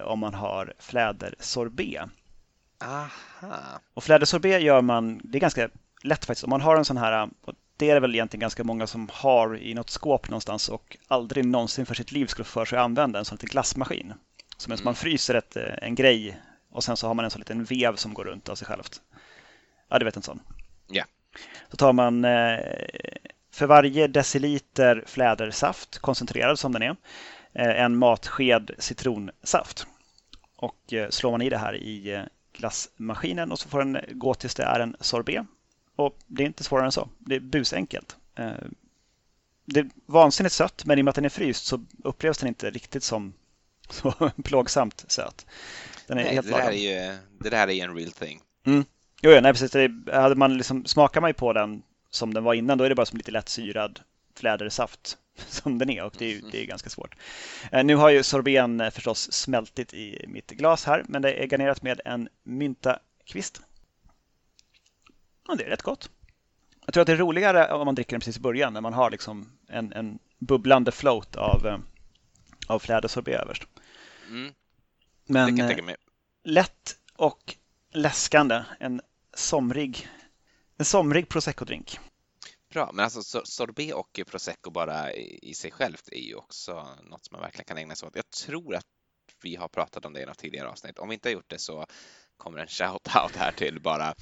om 0.04 0.18
man 0.18 0.34
har 0.34 0.74
flädersorbet. 0.78 2.02
Aha. 2.80 3.80
Och 3.94 4.04
flädersorbet 4.04 4.62
gör 4.62 4.80
man, 4.80 5.20
det 5.24 5.38
är 5.38 5.40
ganska 5.40 5.68
lätt 6.02 6.24
faktiskt. 6.24 6.44
Om 6.44 6.50
man 6.50 6.60
har 6.60 6.76
en 6.76 6.84
sån 6.84 6.96
här, 6.96 7.28
det 7.76 7.90
är 7.90 7.94
det 7.94 8.00
väl 8.00 8.14
egentligen 8.14 8.40
ganga 8.40 8.64
många 8.64 8.86
som 8.86 9.08
har 9.12 9.58
i 9.58 9.74
något 9.74 9.90
skåp 9.90 10.28
någonstans 10.28 10.68
och 10.68 10.96
aldrig 11.08 11.44
någonsin 11.44 11.86
för 11.86 11.94
sitt 11.94 12.12
liv 12.12 12.26
skulle 12.26 12.44
få 12.44 12.50
för 12.50 12.64
sig 12.64 12.78
att 12.78 12.84
använda 12.84 13.18
en 13.18 13.24
sån 13.24 13.36
liten 13.36 13.48
glassmaskin. 13.48 14.12
Som 14.56 14.72
mm. 14.72 14.84
man 14.84 14.94
fryser 14.94 15.34
ett, 15.34 15.56
eh, 15.56 15.74
en 15.82 15.94
grej 15.94 16.40
och 16.70 16.84
sen 16.84 16.96
så 16.96 17.06
har 17.06 17.14
man 17.14 17.24
en 17.24 17.30
sån 17.30 17.40
liten 17.40 17.64
vev 17.64 17.96
som 17.96 18.14
går 18.14 18.24
runt 18.24 18.48
av 18.48 18.54
sig 18.54 18.66
självt. 18.66 19.00
Ja, 19.88 19.98
du 19.98 20.04
vet 20.04 20.16
en 20.16 20.22
sån. 20.22 20.40
Ja. 20.88 20.94
Yeah. 20.94 21.08
Så 21.70 21.76
tar 21.76 21.92
man 21.92 22.24
eh, 22.24 22.58
för 23.52 23.66
varje 23.66 24.06
deciliter 24.06 25.04
flädersaft, 25.06 25.98
koncentrerad 25.98 26.58
som 26.58 26.72
den 26.72 26.82
är, 26.82 26.96
eh, 27.52 27.84
en 27.84 27.96
matsked 27.96 28.70
citronsaft. 28.78 29.86
Och 30.56 30.94
slår 31.10 31.30
man 31.30 31.42
i 31.42 31.50
det 31.50 31.58
här 31.58 31.74
i 31.74 32.24
glassmaskinen 32.60 33.52
och 33.52 33.58
så 33.58 33.68
får 33.68 33.78
den 33.78 33.98
gå 34.08 34.34
tills 34.34 34.54
det 34.54 34.62
är 34.62 34.80
en 34.80 34.96
sorbet. 35.00 35.46
Och 35.96 36.18
det 36.26 36.42
är 36.42 36.46
inte 36.46 36.64
svårare 36.64 36.86
än 36.86 36.92
så. 36.92 37.08
Det 37.18 37.34
är 37.34 37.40
busenkelt. 37.40 38.16
Det 39.64 39.80
är 39.80 39.90
vansinnigt 40.06 40.54
sött, 40.54 40.84
men 40.84 40.98
i 40.98 41.00
och 41.00 41.04
med 41.04 41.10
att 41.10 41.14
den 41.14 41.24
är 41.24 41.28
fryst 41.28 41.64
så 41.64 41.84
upplevs 42.04 42.38
den 42.38 42.48
inte 42.48 42.70
riktigt 42.70 43.02
som 43.02 43.32
så 43.90 44.30
plågsamt 44.44 45.04
söt. 45.08 45.46
Den 46.06 46.18
är 46.18 46.24
nej, 46.24 46.34
helt 46.34 46.46
det, 46.46 46.52
där 46.52 46.70
är 46.70 46.72
ju, 46.72 47.18
det 47.38 47.50
där 47.50 47.68
är 47.68 47.72
ju 47.72 47.80
en 47.80 47.96
real 47.96 48.12
thing. 48.12 48.40
Mm. 48.66 48.84
Jo, 49.22 49.30
ja, 49.30 49.40
nej, 49.40 49.52
precis. 49.52 49.70
Det, 49.70 49.90
hade 50.12 50.34
man 50.34 50.56
liksom, 50.56 50.84
smakar 50.84 51.20
man 51.20 51.30
ju 51.30 51.34
på 51.34 51.52
den 51.52 51.82
som 52.10 52.34
den 52.34 52.44
var 52.44 52.54
innan, 52.54 52.78
då 52.78 52.84
är 52.84 52.88
det 52.88 52.94
bara 52.94 53.06
som 53.06 53.16
lite 53.16 53.30
lätt 53.30 53.48
syrad 53.48 54.00
flädersaft 54.36 55.18
som 55.48 55.78
den 55.78 55.90
är 55.90 56.04
och 56.04 56.14
det 56.18 56.34
är, 56.34 56.42
det 56.52 56.62
är 56.62 56.66
ganska 56.66 56.90
svårt. 56.90 57.16
Eh, 57.72 57.84
nu 57.84 57.96
har 57.96 58.10
ju 58.10 58.22
sorbeten 58.22 58.80
eh, 58.80 58.90
förstås 58.90 59.32
smältit 59.32 59.94
i 59.94 60.24
mitt 60.28 60.50
glas 60.50 60.84
här, 60.84 61.04
men 61.08 61.22
det 61.22 61.32
är 61.32 61.46
garnerat 61.46 61.82
med 61.82 62.00
en 62.04 62.28
myntakvist. 62.42 63.60
Ja, 65.48 65.54
det 65.54 65.64
är 65.64 65.70
rätt 65.70 65.82
gott. 65.82 66.10
Jag 66.84 66.94
tror 66.94 67.00
att 67.00 67.06
det 67.06 67.12
är 67.12 67.16
roligare 67.16 67.72
om 67.72 67.84
man 67.84 67.94
dricker 67.94 68.10
den 68.10 68.20
precis 68.20 68.36
i 68.36 68.40
början 68.40 68.72
när 68.72 68.80
man 68.80 68.92
har 68.92 69.10
liksom 69.10 69.52
en, 69.68 69.92
en 69.92 70.18
bubblande 70.38 70.92
float 70.92 71.36
av, 71.36 71.66
eh, 71.66 71.78
av 72.66 72.78
flädersorbet 72.78 73.40
överst. 73.40 73.62
Mm. 74.28 74.52
Men 75.26 75.96
lätt 76.44 76.96
och 77.16 77.56
läskande. 77.92 78.62
En 78.78 79.00
somrig, 79.34 80.08
en 80.76 80.84
somrig 80.84 81.28
prosecco-drink. 81.28 81.98
Bra, 82.70 82.90
men 82.92 83.04
alltså 83.04 83.42
sorbet 83.44 83.94
och 83.94 84.20
prosecco 84.26 84.70
bara 84.70 85.12
i 85.12 85.54
sig 85.54 85.70
självt 85.70 86.08
är 86.12 86.20
ju 86.20 86.34
också 86.34 86.88
något 87.02 87.24
som 87.24 87.34
man 87.34 87.40
verkligen 87.40 87.64
kan 87.64 87.78
ägna 87.78 87.94
sig 87.94 88.06
åt. 88.06 88.16
Jag 88.16 88.30
tror 88.30 88.74
att 88.74 88.86
vi 89.42 89.56
har 89.56 89.68
pratat 89.68 90.04
om 90.04 90.12
det 90.12 90.22
i 90.22 90.26
något 90.26 90.38
tidigare 90.38 90.68
avsnitt. 90.68 90.98
Om 90.98 91.08
vi 91.08 91.14
inte 91.14 91.28
har 91.28 91.32
gjort 91.32 91.50
det 91.50 91.58
så 91.58 91.86
kommer 92.36 92.58
en 92.58 92.66
shout-out 92.66 93.36
här 93.36 93.52
till 93.52 93.80
bara 93.80 94.14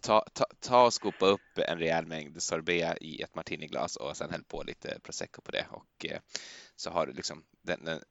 ta, 0.00 0.24
ta, 0.32 0.44
ta 0.60 0.84
och 0.84 0.94
skopa 0.94 1.26
upp 1.26 1.58
en 1.68 1.78
rejäl 1.78 2.06
mängd 2.06 2.42
sorbet 2.42 2.98
i 3.00 3.22
ett 3.22 3.34
martiniglas 3.34 3.96
och 3.96 4.16
sen 4.16 4.30
häll 4.30 4.44
på 4.44 4.62
lite 4.62 5.00
prosecco 5.02 5.42
på 5.42 5.50
det 5.50 5.66
och 5.70 6.06
eh, 6.06 6.20
så 6.76 6.90
har 6.90 7.06
du 7.06 7.12
liksom 7.12 7.44
den, 7.62 7.84
den 7.84 8.02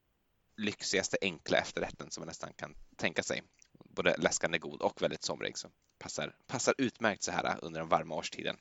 lyxigaste 0.57 1.17
enkla 1.21 1.57
efterrätten 1.57 2.12
som 2.12 2.21
man 2.21 2.27
nästan 2.27 2.53
kan 2.53 2.75
tänka 2.95 3.23
sig. 3.23 3.41
Både 3.73 4.17
läskande 4.17 4.57
god 4.57 4.81
och 4.81 5.01
väldigt 5.01 5.23
somrig 5.23 5.57
som 5.57 5.71
passar, 5.99 6.36
passar 6.47 6.75
utmärkt 6.77 7.23
så 7.23 7.31
här 7.31 7.57
under 7.62 7.79
den 7.79 7.89
varma 7.89 8.15
årstiden. 8.15 8.57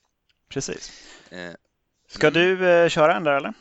Precis. 0.51 0.93
Eh, 1.31 1.53
Ska 2.09 2.27
mm. 2.27 2.35
du 2.35 2.69
eh, 2.71 2.89
köra 2.89 3.17
en 3.17 3.25
där 3.25 3.33
eller? 3.33 3.55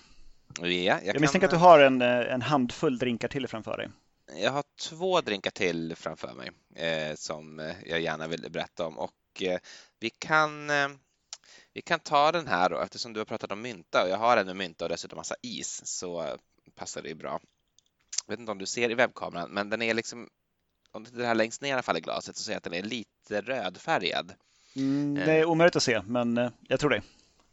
Ja, 0.61 0.67
jag, 0.67 1.05
jag 1.05 1.21
misstänker 1.21 1.47
att 1.47 1.51
du 1.51 1.57
har 1.57 1.79
en, 1.79 2.01
eh, 2.01 2.33
en 2.33 2.41
handfull 2.41 2.97
drinkar 2.97 3.27
till 3.27 3.47
framför 3.47 3.77
dig. 3.77 3.89
Jag 4.35 4.51
har 4.51 4.63
två 4.79 5.21
drinkar 5.21 5.51
till 5.51 5.95
framför 5.95 6.33
mig 6.33 6.51
eh, 6.75 7.15
som 7.15 7.73
jag 7.85 8.01
gärna 8.01 8.27
vill 8.27 8.51
berätta 8.51 8.85
om 8.85 8.97
och 8.97 9.13
eh, 9.41 9.59
vi 9.99 10.09
kan 10.09 10.69
eh, 10.69 10.87
vi 11.73 11.81
kan 11.81 11.99
ta 11.99 12.31
den 12.31 12.47
här 12.47 12.69
då 12.69 12.79
eftersom 12.79 13.13
du 13.13 13.19
har 13.19 13.25
pratat 13.25 13.51
om 13.51 13.61
mynta 13.61 14.03
och 14.03 14.09
jag 14.09 14.17
har 14.17 14.37
en 14.37 14.45
med 14.45 14.55
mynta 14.55 14.85
och 14.85 14.89
dessutom 14.89 15.17
massa 15.17 15.35
is 15.41 15.81
så 15.85 16.37
passar 16.75 17.01
det 17.01 17.15
bra. 17.15 17.39
Jag 18.25 18.33
vet 18.33 18.39
inte 18.39 18.51
om 18.51 18.57
du 18.57 18.65
ser 18.65 18.91
i 18.91 18.93
webbkameran, 18.93 19.49
men 19.49 19.69
den 19.69 19.81
är 19.81 19.93
liksom, 19.93 20.29
om 20.91 21.07
det 21.11 21.25
här 21.25 21.35
längst 21.35 21.61
ner 21.61 21.97
i 21.97 22.01
glaset, 22.01 22.37
så 22.37 22.43
ser 22.43 22.51
jag 22.51 22.57
att 22.57 22.63
den 22.63 22.73
är 22.73 22.83
lite 22.83 23.41
rödfärgad. 23.41 24.33
Mm, 24.79 25.15
det 25.15 25.33
är 25.33 25.45
omöjligt 25.45 25.75
att 25.75 25.83
se, 25.83 26.01
men 26.05 26.37
eh, 26.37 26.49
jag 26.67 26.79
tror 26.79 26.89
det. 26.89 27.01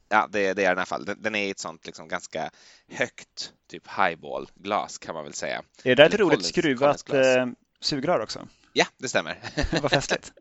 Ja, 0.09 0.29
det, 0.31 0.39
det 0.39 0.49
är 0.49 0.55
den 0.55 0.65
i 0.65 0.67
alla 0.67 0.87
fall. 0.87 1.05
Den, 1.05 1.23
den 1.23 1.35
är 1.35 1.51
ett 1.51 1.59
sånt 1.59 1.87
liksom 1.87 2.09
ganska 2.09 2.51
högt, 2.89 3.53
typ 3.71 3.89
highball-glas 3.89 4.99
kan 4.99 5.15
man 5.15 5.25
väl 5.25 5.33
säga. 5.33 5.63
Är 5.83 5.89
det 5.89 5.95
där 5.95 6.07
ett 6.07 6.21
roligt 6.21 6.45
skruvat 6.45 7.13
eh, 7.13 7.47
sugrör 7.81 8.21
också? 8.21 8.49
Ja, 8.73 8.87
det 8.99 9.09
stämmer. 9.09 9.39
Vad 9.83 9.91
festligt. 9.91 10.33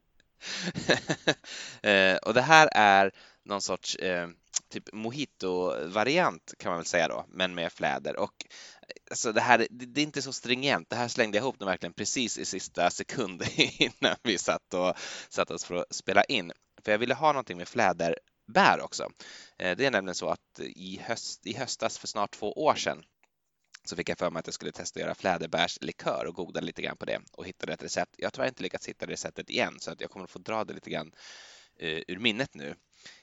eh, 1.82 2.16
och 2.16 2.34
det 2.34 2.42
här 2.42 2.70
är 2.72 3.12
någon 3.44 3.62
sorts 3.62 3.96
eh, 3.96 4.28
typ 4.70 4.94
mojito-variant 4.94 6.54
kan 6.60 6.70
man 6.70 6.78
väl 6.78 6.86
säga 6.86 7.08
då, 7.08 7.26
men 7.30 7.56
med 7.56 7.72
fläder. 7.72 8.18
Och 8.18 8.46
alltså 9.10 9.32
det 9.32 9.42
här 9.42 9.58
det, 9.58 9.68
det, 9.70 10.02
är 10.02 10.04
inte 10.04 10.22
så 10.22 10.34
stringent. 10.34 10.90
Det 10.90 10.96
här 10.96 11.08
slängde 11.08 11.38
jag 11.38 11.44
ihop 11.44 11.60
nu 11.60 11.66
verkligen 11.66 11.94
precis 11.94 12.38
i 12.38 12.46
sista 12.46 12.90
sekund 12.90 13.44
innan 13.56 14.16
vi 14.24 14.38
satt 14.38 14.74
och 14.74 14.94
satt 15.30 15.52
oss 15.52 15.66
för 15.66 15.76
att 15.76 15.96
spela 15.96 16.24
in. 16.24 16.52
För 16.86 16.92
jag 16.92 17.00
ville 17.00 17.14
ha 17.14 17.32
någonting 17.32 17.58
med 17.58 17.68
fläderbär 17.68 18.82
också. 18.82 19.12
Eh, 19.58 19.78
det 19.78 19.86
är 19.86 19.92
nämligen 19.92 20.16
så 20.16 20.30
att 20.30 20.60
i, 20.60 21.00
höst, 21.04 21.46
i 21.46 21.54
höstas 21.54 21.98
för 21.98 22.08
snart 22.08 22.32
två 22.32 22.54
år 22.54 22.76
sedan 22.76 23.04
så 23.84 23.96
fick 23.96 24.10
jag 24.10 24.18
för 24.18 24.32
mig 24.32 24.40
att 24.40 24.48
jag 24.48 24.54
skulle 24.54 24.72
testa 24.72 25.00
att 25.00 25.02
göra 25.02 25.16
fläderbärslikör 25.16 26.26
och 26.26 26.36
goda 26.36 26.62
lite 26.62 26.82
grann 26.82 26.98
på 26.98 27.06
det 27.06 27.22
och 27.32 27.46
hittade 27.46 27.74
ett 27.74 27.84
recept. 27.84 28.16
Jag 28.18 28.26
har 28.26 28.32
tyvärr 28.32 28.48
inte 28.48 28.64
lyckats 28.64 28.90
hitta 28.90 29.06
receptet 29.06 29.50
igen 29.50 29.78
så 29.80 29.92
att 29.92 30.02
jag 30.02 30.10
kommer 30.10 30.24
att 30.24 30.32
få 30.32 30.40
dra 30.40 30.64
det 30.64 30.74
lite 30.74 30.90
grann 30.90 31.12
eh, 31.80 32.02
ur 32.08 32.20
minnet 32.20 32.54
nu. 32.54 32.76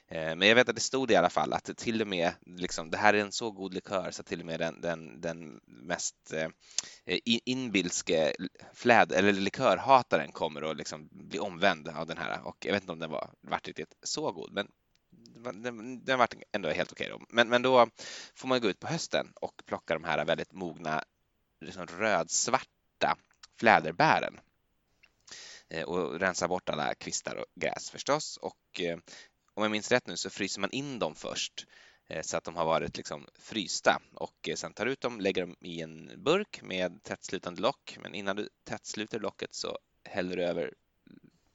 Eh, 0.07 0.35
men 0.35 0.47
jag 0.47 0.55
vet 0.55 0.69
att 0.69 0.75
det 0.75 0.81
stod 0.81 1.11
i 1.11 1.15
alla 1.15 1.29
fall 1.29 1.53
att 1.53 1.77
till 1.77 2.01
och 2.01 2.07
med 2.07 2.33
liksom, 2.45 2.91
det 2.91 2.97
här 2.97 3.13
är 3.13 3.21
en 3.21 3.31
så 3.31 3.51
god 3.51 3.73
likör 3.73 4.11
så 4.11 4.23
till 4.23 4.39
och 4.39 4.45
med 4.45 4.59
den, 4.59 4.81
den, 4.81 5.21
den 5.21 5.59
mest 5.65 6.33
eh, 6.33 6.49
inbilske 7.25 8.33
fläd 8.73 9.11
eller 9.11 9.33
likörhataren 9.33 10.31
kommer 10.31 10.71
att 10.71 10.77
liksom 10.77 11.09
bli 11.11 11.39
omvänd 11.39 11.87
av 11.87 12.07
den 12.07 12.17
här. 12.17 12.47
Och 12.47 12.65
jag 12.65 12.73
vet 12.73 12.83
inte 12.83 12.91
om 12.91 12.99
den 12.99 13.11
var 13.11 13.29
vart 13.41 13.67
riktigt 13.67 13.95
så 14.03 14.31
god, 14.31 14.53
men 14.53 14.67
den, 15.63 16.05
den 16.05 16.19
var 16.19 16.27
ändå 16.51 16.69
helt 16.69 16.91
okej 16.91 17.13
Okay 17.13 17.25
Men, 17.29 17.49
men 17.49 17.61
då 17.61 17.87
får 18.35 18.47
man 18.47 18.61
gå 18.61 18.69
ut 18.69 18.79
på 18.79 18.87
hösten 18.87 19.33
och 19.41 19.61
plocka 19.65 19.93
de 19.93 20.03
här 20.03 20.25
väldigt 20.25 20.53
mogna 20.53 21.03
liksom 21.61 21.87
rödsvarta 21.87 23.17
fläderbären. 23.59 24.39
Eh, 25.69 25.83
och 25.83 26.19
rensa 26.19 26.47
bort 26.47 26.69
alla 26.69 26.95
kvistar 26.95 27.35
och 27.35 27.45
gräs 27.55 27.89
förstås. 27.89 28.37
Och 28.37 28.81
eh, 28.81 28.97
om 29.53 29.63
jag 29.63 29.71
minns 29.71 29.91
rätt 29.91 30.07
nu 30.07 30.17
så 30.17 30.29
fryser 30.29 30.61
man 30.61 30.71
in 30.71 30.99
dem 30.99 31.15
först 31.15 31.65
eh, 32.07 32.21
så 32.21 32.37
att 32.37 32.43
de 32.43 32.55
har 32.55 32.65
varit 32.65 32.97
liksom 32.97 33.27
frysta 33.39 34.01
och 34.13 34.49
eh, 34.49 34.55
sen 34.55 34.73
tar 34.73 34.85
ut 34.85 35.01
dem, 35.01 35.19
lägger 35.19 35.41
dem 35.41 35.55
i 35.61 35.81
en 35.81 36.23
burk 36.23 36.61
med 36.61 37.03
tättslutande 37.03 37.61
lock. 37.61 37.97
Men 38.01 38.15
innan 38.15 38.35
du 38.35 38.49
tättsluter 38.63 39.19
locket 39.19 39.55
så 39.55 39.77
häller 40.03 40.37
du 40.37 40.43
över 40.43 40.73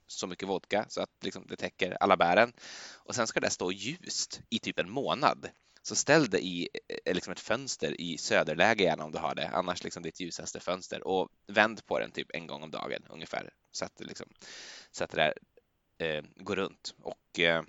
så 0.06 0.26
mycket 0.26 0.48
vodka 0.48 0.86
så 0.88 1.02
att 1.02 1.10
liksom 1.20 1.46
det 1.46 1.56
täcker 1.56 1.96
alla 2.00 2.16
bären. 2.16 2.52
Och 2.96 3.14
sen 3.14 3.26
ska 3.26 3.40
det 3.40 3.50
stå 3.50 3.72
ljust 3.72 4.40
i 4.50 4.58
typ 4.58 4.78
en 4.78 4.90
månad. 4.90 5.50
Så 5.82 5.96
ställ 5.96 6.30
det 6.30 6.38
i 6.38 6.68
eh, 7.04 7.14
liksom 7.14 7.32
ett 7.32 7.40
fönster 7.40 8.00
i 8.00 8.18
söderläge 8.18 8.84
gärna 8.84 9.04
om 9.04 9.12
du 9.12 9.18
har 9.18 9.34
det, 9.34 9.48
annars 9.48 9.84
liksom 9.84 10.02
ditt 10.02 10.20
ljusaste 10.20 10.60
fönster 10.60 11.06
och 11.06 11.28
vänd 11.46 11.86
på 11.86 11.98
den 11.98 12.10
typ 12.10 12.30
en 12.34 12.46
gång 12.46 12.62
om 12.62 12.70
dagen 12.70 13.02
ungefär 13.08 13.50
så 13.72 13.84
att 13.84 13.96
det, 13.96 14.04
liksom, 14.04 14.28
så 14.90 15.04
att 15.04 15.10
det 15.10 15.16
där 15.16 15.34
eh, 15.98 16.24
går 16.36 16.56
runt. 16.56 16.94
Och 17.02 17.40
eh, 17.40 17.62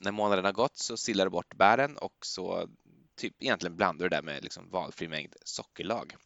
när 0.00 0.10
månaden 0.10 0.44
har 0.44 0.52
gått 0.52 0.76
så 0.76 0.96
sillar 0.96 1.24
du 1.24 1.30
bort 1.30 1.54
bären 1.54 1.96
och 1.96 2.16
så 2.26 2.68
typ 3.16 3.42
egentligen 3.42 3.76
blandar 3.76 4.04
du 4.04 4.08
det 4.08 4.22
med 4.22 4.42
liksom 4.42 4.70
valfri 4.70 5.08
mängd 5.08 5.34
sockerlag. 5.44 6.16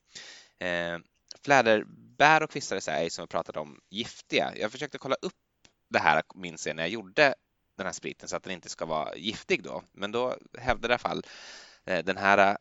Eh, 0.59 0.99
fläderbär 1.45 2.43
och 2.43 2.51
kvistar 2.51 2.81
så 2.81 2.91
är 2.91 3.09
som 3.09 3.23
vi 3.23 3.27
pratade 3.27 3.61
om 3.61 3.81
giftiga. 3.91 4.53
Jag 4.57 4.73
försökte 4.73 4.99
kolla 4.99 5.17
upp 5.23 5.33
det 5.91 5.99
här 5.99 6.23
minns 6.35 6.67
jag 6.67 6.77
när 6.77 6.83
jag 6.83 6.91
gjorde 6.91 7.35
den 7.77 7.87
här 7.87 7.93
spriten 7.93 8.29
så 8.29 8.37
att 8.37 8.43
den 8.43 8.53
inte 8.53 8.69
ska 8.69 8.87
vara 8.87 9.17
giftig 9.17 9.63
då. 9.63 9.83
Men 9.93 10.13
då 10.13 10.37
hävdade 10.59 10.93
i 10.93 10.95
alla 10.95 10.99
fall 10.99 11.23
eh, 11.85 12.05
den 12.05 12.17
här 12.17 12.57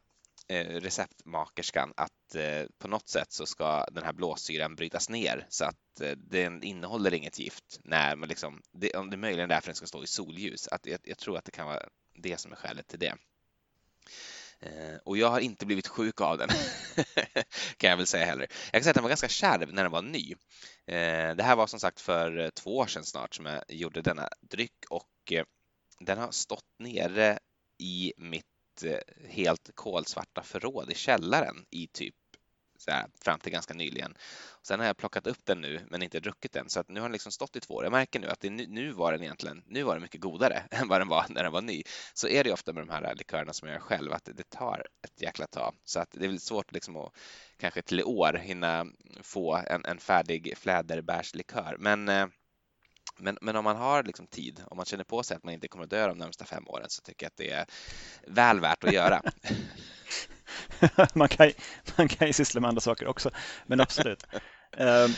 Eh, 0.48 0.66
receptmakerskan 0.66 1.94
att 1.98 2.36
eh, 2.36 2.66
på 2.78 2.88
något 2.88 3.10
sätt 3.10 3.32
så 3.32 3.46
ska 3.46 3.86
den 3.92 4.04
här 4.04 4.14
blåsyran 4.14 4.76
brytas 4.76 5.10
ner 5.10 5.46
så 5.50 5.66
att 5.66 6.02
eh, 6.02 6.12
den 6.12 6.64
innehåller 6.64 7.14
inget 7.14 7.40
gift 7.40 7.80
när 7.84 8.16
man 8.16 8.30
liksom, 8.30 8.62
det, 8.72 8.94
om 8.94 9.10
det 9.10 9.16
är 9.16 9.18
möjligen 9.18 9.50
därför 9.50 9.68
den 9.68 9.76
ska 9.76 9.86
stå 9.86 10.04
i 10.04 10.08
solljus. 10.08 10.68
Att 10.68 10.86
jag, 10.86 11.00
jag 11.04 11.18
tror 11.18 11.38
att 11.38 11.46
det 11.46 11.52
kan 11.52 11.68
vara 11.68 11.90
det 12.14 12.38
som 12.38 12.52
är 12.52 12.56
skälet 12.56 12.88
till 12.88 13.00
det. 13.00 13.16
Och 15.04 15.18
jag 15.18 15.30
har 15.30 15.40
inte 15.40 15.66
blivit 15.66 15.88
sjuk 15.88 16.22
av 16.22 16.38
den, 16.38 16.50
kan 17.78 17.90
jag 17.90 17.98
väl 17.98 18.08
säga 18.08 18.26
heller. 18.26 18.48
Jag 18.50 18.72
kan 18.72 18.84
säga 18.84 18.92
att 18.92 18.96
den 18.96 19.04
var 19.04 19.10
ganska 19.10 19.28
kärv 19.28 19.74
när 19.74 19.84
den 19.84 19.92
var 19.92 20.02
ny. 20.02 20.36
Det 21.36 21.44
här 21.44 21.56
var 21.56 21.68
som 21.68 21.80
sagt 21.80 22.02
för 22.02 22.50
två 22.50 22.78
år 22.78 22.88
sedan 22.88 23.04
snart 23.04 23.36
som 23.36 23.46
jag 23.46 23.64
gjorde 23.68 24.02
denna 24.02 24.30
dryck 24.42 24.86
och 24.90 25.34
den 26.00 26.18
har 26.18 26.32
stått 26.32 26.66
nere 26.80 27.40
i 27.78 28.14
mitt 28.18 28.53
Eh, 28.84 29.00
helt 29.30 29.70
kolsvarta 29.76 30.44
förråd 30.44 30.92
i 30.92 30.96
källaren 30.96 31.66
i 31.70 31.88
typ 31.88 32.16
här, 32.88 33.06
fram 33.22 33.40
till 33.40 33.52
ganska 33.52 33.74
nyligen. 33.74 34.16
Sen 34.62 34.80
har 34.80 34.88
jag 34.88 34.98
plockat 34.98 35.28
upp 35.28 35.46
den 35.46 35.62
nu 35.62 35.82
men 35.90 36.04
inte 36.04 36.20
druckit 36.20 36.52
den 36.52 36.70
så 36.70 36.80
att 36.80 36.90
nu 36.90 37.00
har 37.00 37.08
den 37.08 37.12
liksom 37.12 37.32
stått 37.32 37.56
i 37.56 37.60
två 37.60 37.74
år. 37.74 37.84
Jag 37.84 37.92
märker 37.92 38.20
nu 38.20 38.28
att 38.28 38.40
det, 38.40 38.50
nu 38.50 38.92
var 38.92 39.12
den 39.12 39.22
egentligen 39.22 39.64
nu 39.68 39.84
var 39.84 39.94
den 39.94 40.02
mycket 40.02 40.22
godare 40.22 40.64
än 40.72 40.88
vad 40.88 41.02
den 41.02 41.08
var 41.08 41.26
när 41.30 41.44
den 41.44 41.52
var 41.52 41.62
ny. 41.62 41.84
Så 42.14 42.28
är 42.28 42.44
det 42.44 42.52
ofta 42.52 42.74
med 42.74 42.88
de 42.88 42.90
här 42.90 43.16
likörerna 43.16 43.54
som 43.54 43.68
jag 43.68 43.76
gör 43.76 43.82
själv 43.82 44.14
att 44.14 44.30
det 44.34 44.50
tar 44.50 44.88
ett 45.04 45.22
jäkla 45.22 45.48
tag 45.48 45.76
så 45.84 46.00
att 46.00 46.12
det 46.12 46.26
är 46.26 46.30
väl 46.30 46.40
svårt 46.40 46.72
liksom 46.72 46.96
att 46.98 47.16
kanske 47.58 47.82
till 47.82 48.00
i 48.00 48.04
år 48.04 48.34
hinna 48.34 48.86
få 49.22 49.56
en, 49.68 49.86
en 49.86 49.98
färdig 50.00 50.58
fläderbärslikör. 50.58 51.76
Men 51.80 52.10
eh, 52.10 52.28
men, 53.18 53.38
men 53.42 53.56
om 53.56 53.64
man 53.64 53.76
har 53.76 54.04
liksom 54.04 54.28
tid, 54.28 54.64
om 54.68 54.78
man 54.78 54.86
känner 54.86 55.04
på 55.04 55.24
sig 55.24 55.38
att 55.38 55.44
man 55.44 55.54
inte 55.54 55.68
kommer 55.68 55.84
att 55.84 55.90
dö 55.90 56.08
de 56.08 56.18
närmsta 56.18 56.46
fem 56.46 56.68
åren 56.68 56.90
så 56.90 57.02
tycker 57.02 57.26
jag 57.26 57.28
att 57.28 57.38
det 57.38 57.50
är 57.50 57.66
väl 58.28 58.60
värt 58.60 58.84
att 58.84 58.94
göra. 58.94 59.22
man, 61.14 61.28
kan, 61.28 61.52
man 61.98 62.08
kan 62.08 62.28
ju 62.28 62.34
syssla 62.34 62.62
med 62.62 62.68
andra 62.68 62.82
saker 62.82 63.08
också, 63.08 63.32
men 63.66 63.82
absolut. 63.82 64.24
Uh, 64.80 65.10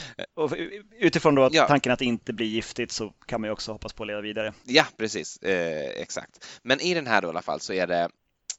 utifrån 0.99 1.35
då 1.35 1.49
ja. 1.51 1.67
tanken 1.67 1.91
att 1.91 1.99
det 1.99 2.05
inte 2.05 2.33
blir 2.33 2.47
giftigt 2.47 2.91
så 2.91 3.13
kan 3.25 3.41
man 3.41 3.47
ju 3.47 3.51
också 3.51 3.71
hoppas 3.71 3.93
på 3.93 4.03
att 4.03 4.07
leva 4.07 4.21
vidare. 4.21 4.53
Ja, 4.63 4.85
precis. 4.97 5.37
Eh, 5.37 6.01
exakt. 6.01 6.59
Men 6.61 6.81
i 6.81 6.93
den 6.93 7.07
här 7.07 7.21
då 7.21 7.27
i 7.27 7.29
alla 7.29 7.41
fall 7.41 7.59
så 7.59 7.73
är 7.73 7.87
det 7.87 8.09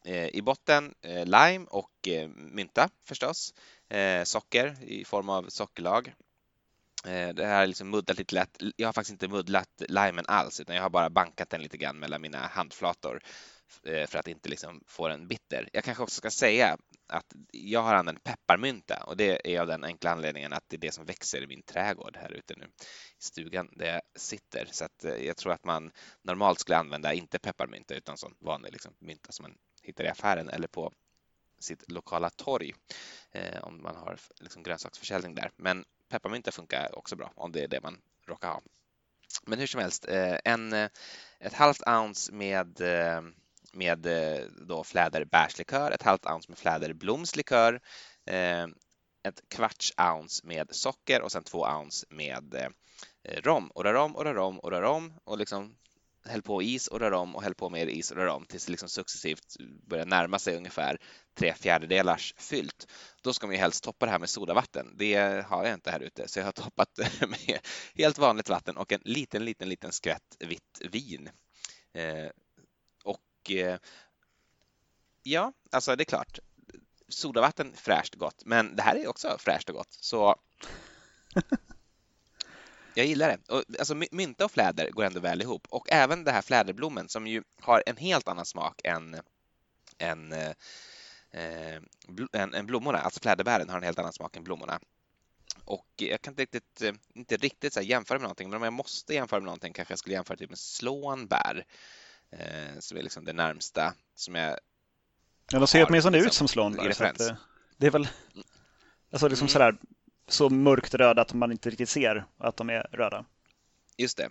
eh, 0.05 0.27
i 0.27 0.43
botten 0.43 0.95
eh, 1.03 1.25
lime 1.25 1.67
och 1.71 2.09
eh, 2.09 2.29
mynta 2.29 2.89
förstås. 3.09 3.55
Eh, 3.89 4.25
socker 4.25 4.77
i 4.83 5.05
form 5.05 5.29
av 5.29 5.49
sockerlag. 5.49 6.15
Eh, 7.07 7.35
det 7.35 7.47
här 7.47 7.62
är 7.62 7.66
liksom 7.66 7.90
muddlat 7.90 8.19
lite 8.19 8.35
lätt. 8.35 8.57
Jag 8.77 8.88
har 8.88 8.92
faktiskt 8.92 9.12
inte 9.12 9.29
muddlat 9.29 9.83
limen 9.88 10.25
alls 10.29 10.61
utan 10.61 10.77
jag 10.77 10.83
har 10.83 10.90
bara 10.90 11.11
bankat 11.11 11.51
den 11.51 11.62
lite 11.62 11.77
grann 11.77 11.99
mellan 11.99 12.23
mina 12.23 12.38
handflator 12.38 13.23
eh, 13.87 14.07
för 14.07 14.19
att 14.19 14.29
inte 14.29 14.49
liksom 14.49 14.83
få 14.87 15.09
den 15.09 15.29
bitter. 15.29 15.69
Jag 15.73 15.85
kanske 15.85 16.03
också 16.03 16.16
ska 16.16 16.31
säga 16.31 16.77
att 17.09 17.35
jag 17.53 17.83
har 17.83 17.95
använt 17.95 18.25
pepparmynta 18.25 19.05
och 19.07 19.16
det 19.16 19.55
är 19.55 19.61
av 19.61 19.66
den 19.66 19.85
enkla 19.85 20.11
anledningen 20.11 20.53
att 20.53 20.64
det 20.69 20.77
är 20.77 20.81
det 20.81 20.92
som 20.92 21.05
växer 21.05 21.42
i 21.42 21.47
min 21.47 21.62
trädgård 21.62 22.16
här 22.16 22.33
ute 22.33 22.55
nu 22.57 22.64
i 22.64 23.23
stugan 23.23 23.69
där 23.73 23.87
jag 23.87 24.03
sitter. 24.16 24.69
Så 24.71 24.85
att 24.85 25.05
eh, 25.05 25.27
jag 25.27 25.37
tror 25.37 25.53
att 25.53 25.64
man 25.64 25.90
normalt 26.23 26.61
skulle 26.61 26.77
använda 26.77 27.12
inte 27.12 27.38
pepparmynta 27.38 27.95
utan 27.95 28.19
sån 28.19 28.35
vanlig 28.40 28.73
liksom, 28.73 28.95
mynta 28.99 29.33
som 29.33 29.42
man 29.42 29.55
hittar 29.83 30.05
i 30.05 30.09
affären 30.09 30.49
eller 30.49 30.69
på 30.69 30.92
sitt 31.59 31.90
lokala 31.90 32.31
torg 32.31 32.75
eh, 33.33 33.62
om 33.62 33.83
man 33.83 33.97
har 33.97 34.19
liksom, 34.40 34.62
grönsaksförsäljning 34.62 35.35
där. 35.35 35.51
Men 35.57 35.85
pepparmynta 36.09 36.53
funkar 36.53 36.99
också 36.99 37.16
bra 37.16 37.33
om 37.37 37.53
det 37.53 37.62
är 37.62 37.69
det 37.69 37.81
man 37.81 37.99
råkar 38.27 38.49
ha. 38.49 38.62
Men 39.47 39.59
hur 39.59 39.66
som 39.66 39.81
helst, 39.81 40.09
eh, 40.09 40.37
en, 40.45 40.73
eh, 40.73 40.88
ett 41.40 41.53
halvt 41.53 41.83
ounce 41.87 42.33
med 42.33 42.81
med 43.73 44.07
då 44.69 44.85
fläderbärslikör, 44.85 45.90
ett 45.90 46.03
halvt 46.03 46.27
ounce 46.27 46.49
med 46.49 46.59
fläderblomslikör, 46.59 47.81
ett 49.23 49.49
kvarts 49.49 49.92
ounce 49.99 50.47
med 50.47 50.75
socker 50.75 51.23
och 51.23 51.33
sen 51.33 51.45
två 51.45 51.66
ounce 51.66 52.07
med 52.11 52.73
rom. 53.25 53.71
Och 53.71 53.85
rör 53.85 53.95
om 53.95 54.16
och 54.16 54.25
rör 54.25 54.38
om 54.38 54.59
och 54.59 54.71
rör 54.71 54.83
om 54.83 55.19
och 55.25 55.38
liksom 55.38 55.77
häll 56.29 56.43
på 56.43 56.62
is 56.62 56.89
och 56.89 57.01
rör 57.01 57.12
om 57.12 57.37
och 57.37 57.43
häll 57.43 57.55
på 57.55 57.71
mer 57.71 57.87
is 57.87 58.11
och 58.11 58.17
rör 58.17 58.27
om 58.27 58.47
tills 58.47 58.67
det 58.67 58.71
liksom 58.71 58.89
successivt 58.89 59.57
börjar 59.87 60.07
närma 60.07 60.39
sig 60.39 60.57
ungefär 60.57 60.99
tre 61.35 61.55
fjärdedelars 61.55 62.35
fyllt. 62.39 62.87
Då 63.23 63.33
ska 63.33 63.47
man 63.47 63.55
ju 63.55 63.61
helst 63.61 63.85
toppa 63.85 64.07
det 64.07 64.12
här 64.12 64.19
med 64.19 64.31
sodavatten. 64.31 64.95
Det 64.97 65.45
har 65.47 65.65
jag 65.65 65.75
inte 65.75 65.91
här 65.91 66.01
ute, 66.01 66.29
så 66.29 66.39
jag 66.39 66.45
har 66.45 66.53
toppat 66.53 66.99
med 67.21 67.59
helt 67.95 68.19
vanligt 68.19 68.49
vatten 68.49 68.77
och 68.77 68.93
en 68.93 69.01
liten, 69.05 69.45
liten, 69.45 69.69
liten 69.69 69.93
skvätt 69.93 70.37
vitt 70.39 70.81
vin. 70.91 71.31
Eh, 71.93 72.31
eh 73.49 73.79
ja, 75.23 75.53
alltså 75.71 75.97
det 75.97 76.03
är 76.03 76.05
klart, 76.05 76.39
sodavatten 77.09 77.73
fräscht 77.77 78.15
och 78.15 78.21
gott, 78.21 78.43
men 78.45 78.77
det 78.77 78.83
här 78.83 78.97
är 78.97 79.09
också 79.09 79.37
fräscht 79.39 79.69
och 79.69 79.75
gott. 79.75 79.93
Så 79.93 80.37
jag 82.97 83.07
gillar 83.07 83.29
det. 83.29 83.53
Och, 83.53 83.65
alltså, 83.79 83.95
mynta 84.11 84.45
och 84.45 84.51
fläder 84.51 84.91
går 84.91 85.05
ändå 85.05 85.21
väl 85.21 85.43
ihop 85.43 85.67
och 85.71 85.93
även 85.93 86.25
det 86.25 86.33
här 86.33 86.43
fläderblommen 86.43 87.09
som 87.09 87.27
ju 87.27 87.43
har 87.61 87.83
en 87.87 87.97
helt 87.97 88.29
annan 88.29 88.47
smak 88.47 88.81
än, 88.85 89.17
än, 89.99 90.33
eh, 90.33 91.77
än, 92.33 92.55
än 92.55 92.67
blommorna. 92.67 92.99
Alltså 92.99 93.21
fläderbären 93.21 93.69
har 93.69 93.77
en 93.77 93.85
helt 93.85 93.99
annan 93.99 94.13
smak 94.13 94.37
än 94.37 94.45
blommorna. 94.45 94.81
Och 95.65 95.87
jag 95.97 96.23
kan 96.23 96.33
inte 96.33 96.43
riktigt, 96.43 96.83
eh, 96.83 96.93
inte 97.15 97.37
riktigt 97.37 97.73
så 97.73 97.81
jämföra 97.81 98.19
med 98.19 98.23
någonting, 98.23 98.51
men 98.51 98.57
om 98.57 98.63
jag 98.63 98.73
måste 98.73 99.15
jämföra 99.15 99.41
med 99.41 99.47
någonting 99.47 99.73
kanske 99.73 99.93
jag 99.93 99.99
skulle 99.99 100.15
jämföra 100.15 100.37
typ 100.37 100.51
med 100.51 100.59
slånbär 100.59 101.65
eh, 102.31 102.79
som 102.79 102.99
är 102.99 103.03
liksom 103.03 103.25
det 103.25 103.33
närmsta 103.33 103.95
som 104.15 104.35
jag 104.35 104.59
Ja, 105.53 105.59
de 105.59 105.67
ser 105.67 105.87
åtminstone 105.89 106.17
liksom, 106.17 106.29
ut 106.29 106.35
som 106.35 106.49
slånbär. 106.49 106.93
Så 106.93 107.05
eh, 107.05 107.37
det 107.77 107.87
är 107.87 107.91
väl 107.91 108.09
alltså 109.11 109.29
liksom 109.29 109.45
mm. 109.45 109.53
sådär, 109.53 109.77
så 110.29 110.51
mörkt 110.51 110.95
röda 110.95 111.23
att 111.23 111.35
man 111.35 111.53
inte 111.53 111.71
riktigt 111.71 111.89
ser 111.89 112.25
att 112.39 112.57
de 112.57 112.71
är 112.71 112.89
röda. 112.93 113.25
Just 113.97 114.17
det. 114.17 114.31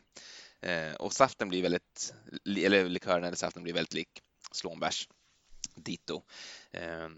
Eh, 0.62 0.96
och 0.96 1.14
saften 1.14 1.50
blir 1.50 1.62
väldigt, 1.62 2.14
eller 2.46 2.90
likören 2.90 3.24
eller 3.24 3.38
saften 3.38 3.64
blir 3.64 3.74
väldigt 3.74 3.94
lik 3.94 4.22
slånbärs 4.52 5.10
dito. 5.76 6.22
Eh, 6.72 7.10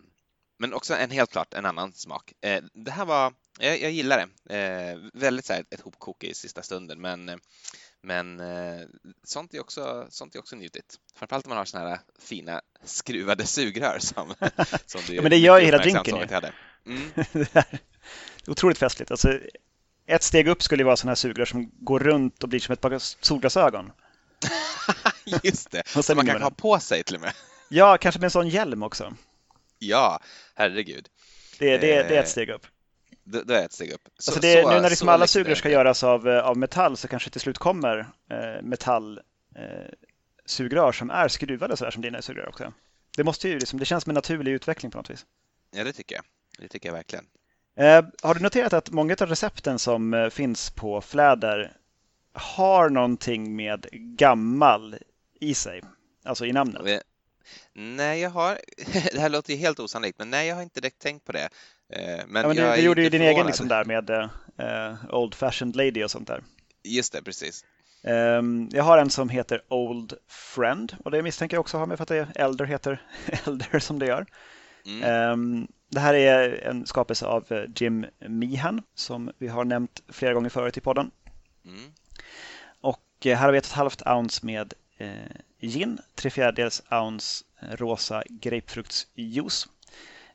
men 0.59 0.73
också 0.73 0.93
en 0.93 1.11
helt 1.11 1.31
klart 1.31 1.53
en 1.53 1.65
annan 1.65 1.93
smak. 1.93 2.33
Eh, 2.41 2.63
det 2.73 2.91
här 2.91 3.05
var, 3.05 3.33
jag, 3.59 3.81
jag 3.81 3.91
gillar 3.91 4.17
det. 4.45 5.09
Väldigt 5.13 5.45
så 5.45 5.53
här, 5.53 5.65
ett 5.69 5.81
hopkok 5.81 6.23
i 6.23 6.33
sista 6.33 6.61
stunden, 6.61 7.01
men 7.01 7.39
men 8.01 8.41
sånt, 9.23 9.53
är 9.53 9.59
också, 9.59 10.07
sånt 10.09 10.35
är 10.35 10.39
också 10.39 10.55
njutigt. 10.55 10.95
Framförallt 11.15 11.45
om 11.45 11.49
man 11.49 11.57
har 11.57 11.65
såna 11.65 11.89
här 11.89 11.99
fina 12.19 12.61
skruvade 12.83 13.45
sugrör 13.45 13.97
som, 13.99 14.33
som 14.85 15.01
du 15.07 15.15
ja, 15.15 15.21
Men 15.21 15.31
det 15.31 15.37
gör 15.37 15.59
ju 15.59 15.65
hela 15.65 15.77
drinken 15.77 16.17
ju. 16.17 16.51
Mm. 16.85 17.11
otroligt 18.47 18.77
festligt. 18.77 19.11
Alltså, 19.11 19.39
ett 20.07 20.23
steg 20.23 20.47
upp 20.47 20.63
skulle 20.63 20.81
ju 20.81 20.85
vara 20.85 20.95
sådana 20.95 21.11
här 21.11 21.15
sugrör 21.15 21.45
som 21.45 21.71
går 21.79 21.99
runt 21.99 22.43
och 22.43 22.49
blir 22.49 22.59
som 22.59 22.73
ett 22.73 22.81
par 22.81 22.97
solglasögon. 23.25 23.91
Just 25.43 25.71
det, 25.71 25.87
som 26.03 26.15
man 26.15 26.25
kan 26.25 26.41
ha 26.41 26.51
på 26.51 26.79
sig 26.79 27.03
till 27.03 27.15
och 27.15 27.21
med. 27.21 27.33
Ja, 27.69 27.97
kanske 27.97 28.19
med 28.19 28.25
en 28.25 28.31
sån 28.31 28.49
hjälm 28.49 28.83
också. 28.83 29.13
Ja, 29.79 30.19
herregud. 30.55 31.07
Det, 31.59 31.69
det, 31.69 31.77
det 31.77 31.95
är 31.95 32.03
ett 32.03 32.25
eh, 32.25 32.31
steg 32.31 32.49
upp 32.49 32.67
det, 33.31 33.43
det 33.43 33.59
är 33.59 33.65
ett 33.65 33.73
steg 33.73 33.91
upp. 33.91 34.09
Så, 34.17 34.31
alltså 34.31 34.41
det, 34.41 34.63
så, 34.63 34.69
nu 34.69 34.81
när 34.81 34.89
liksom 34.89 35.09
alla 35.09 35.27
sugrör 35.27 35.55
ska 35.55 35.69
göras 35.69 36.03
av, 36.03 36.27
eh, 36.27 36.39
av 36.39 36.57
metall 36.57 36.97
så 36.97 37.07
kanske 37.07 37.29
till 37.29 37.41
slut 37.41 37.57
kommer 37.57 37.99
eh, 38.31 38.63
metallsugrör 38.63 40.87
eh, 40.87 40.91
som 40.91 41.09
är 41.09 41.27
skruvade 41.27 41.77
sådär 41.77 41.91
som 41.91 42.01
dina 42.01 42.21
sugrör 42.21 42.49
också. 42.49 42.73
Det, 43.17 43.23
måste 43.23 43.49
ju 43.49 43.59
liksom, 43.59 43.79
det 43.79 43.85
känns 43.85 44.03
som 44.03 44.11
en 44.11 44.15
naturlig 44.15 44.51
utveckling 44.51 44.91
på 44.91 44.97
något 44.97 45.09
vis. 45.09 45.25
Ja, 45.71 45.83
det 45.83 45.93
tycker 45.93 46.15
jag. 46.15 46.23
Det 46.59 46.67
tycker 46.67 46.89
jag 46.89 46.93
verkligen. 46.93 47.25
Eh, 47.77 48.05
har 48.21 48.33
du 48.33 48.39
noterat 48.39 48.73
att 48.73 48.91
många 48.91 49.15
av 49.21 49.27
recepten 49.27 49.79
som 49.79 50.13
eh, 50.13 50.29
finns 50.29 50.71
på 50.71 51.01
fläder 51.01 51.73
har 52.33 52.89
någonting 52.89 53.55
med 53.55 53.87
gammal 53.91 54.95
i 55.39 55.53
sig, 55.53 55.81
alltså 56.25 56.45
i 56.45 56.53
namnet? 56.53 57.03
Nej, 57.73 58.21
jag 58.21 58.29
har, 58.29 58.57
det 59.13 59.19
här 59.19 59.29
låter 59.29 59.53
ju 59.53 59.59
helt 59.59 59.79
osannolikt, 59.79 60.19
men 60.19 60.29
nej, 60.29 60.47
jag 60.47 60.55
har 60.55 60.63
inte 60.63 60.81
direkt 60.81 61.01
tänkt 61.01 61.25
på 61.25 61.31
det. 61.31 61.49
Eh, 61.93 62.25
men, 62.27 62.41
ja, 62.41 62.47
men 62.47 62.55
du, 62.55 62.75
du 62.75 62.81
gjorde 62.81 63.01
ju 63.01 63.09
din 63.09 63.21
egen 63.21 63.47
liksom 63.47 63.67
där 63.67 63.85
med 63.85 64.09
uh, 64.09 65.15
Old 65.15 65.35
Fashioned 65.35 65.75
Lady 65.75 66.03
och 66.03 66.11
sånt 66.11 66.27
där. 66.27 66.43
Just 66.83 67.13
det, 67.13 67.21
precis. 67.21 67.65
Um, 68.03 68.69
jag 68.71 68.83
har 68.83 68.97
en 68.97 69.09
som 69.09 69.29
heter 69.29 69.61
Old 69.67 70.13
Friend 70.27 70.95
och 71.05 71.11
det 71.11 71.23
misstänker 71.23 71.57
jag 71.57 71.61
också 71.61 71.77
har 71.77 71.85
med 71.85 71.97
för 71.97 72.03
att 72.03 72.09
det 72.09 72.27
Elder 72.35 72.65
heter 72.65 73.01
Elder 73.45 73.79
som 73.79 73.99
det 73.99 74.05
gör. 74.05 74.25
Mm. 74.85 75.31
Um, 75.31 75.67
det 75.89 75.99
här 75.99 76.13
är 76.13 76.63
en 76.63 76.85
skapelse 76.85 77.25
av 77.25 77.51
eh, 77.51 77.63
Jim 77.75 78.05
Meehan 78.19 78.81
som 78.95 79.31
vi 79.37 79.47
har 79.47 79.65
nämnt 79.65 80.03
flera 80.09 80.33
gånger 80.33 80.49
förut 80.49 80.77
i 80.77 80.81
podden. 80.81 81.11
Mm. 81.65 81.91
Och 82.81 83.03
här 83.23 83.35
har 83.35 83.51
vi 83.51 83.57
ett 83.57 83.71
halvt 83.71 84.07
ounce 84.07 84.45
med 84.45 84.73
eh, 84.97 85.09
gin, 85.59 85.99
tre 86.15 86.29
fjärdedels 86.29 86.83
ounce 86.91 87.45
rosa 87.61 88.23
grapefruktsjuice 88.29 89.67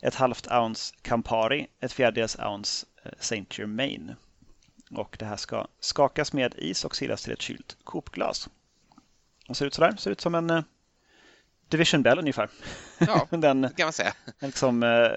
ett 0.02 0.14
halvt 0.14 0.52
ounce 0.52 0.94
Campari, 1.02 1.66
ett 1.80 1.92
fjärdedels 1.92 2.36
ounce 2.38 2.86
eh, 3.02 3.12
Saint 3.20 3.58
Germain. 3.58 4.14
Och 4.90 5.16
det 5.18 5.24
här 5.24 5.36
ska 5.36 5.66
skakas 5.80 6.32
med 6.32 6.54
is 6.58 6.84
och 6.84 6.96
silas 6.96 7.22
till 7.22 7.32
ett 7.32 7.42
kylt 7.42 7.76
kopglas. 7.84 8.48
Och 9.48 9.56
ser 9.56 9.66
ut 9.66 9.74
sådär, 9.74 9.96
ser 9.96 10.10
ut 10.10 10.20
som 10.20 10.34
en 10.34 10.64
Division 11.72 12.02
Bell 12.02 12.18
ungefär. 12.18 12.48
Ja, 12.98 13.28
Den, 13.36 13.62
det 13.62 13.74
kan 13.76 13.86
man 13.86 13.92
säga. 13.92 14.14
En 14.38 14.48
liksom 14.48 14.82
uh, 14.82 15.10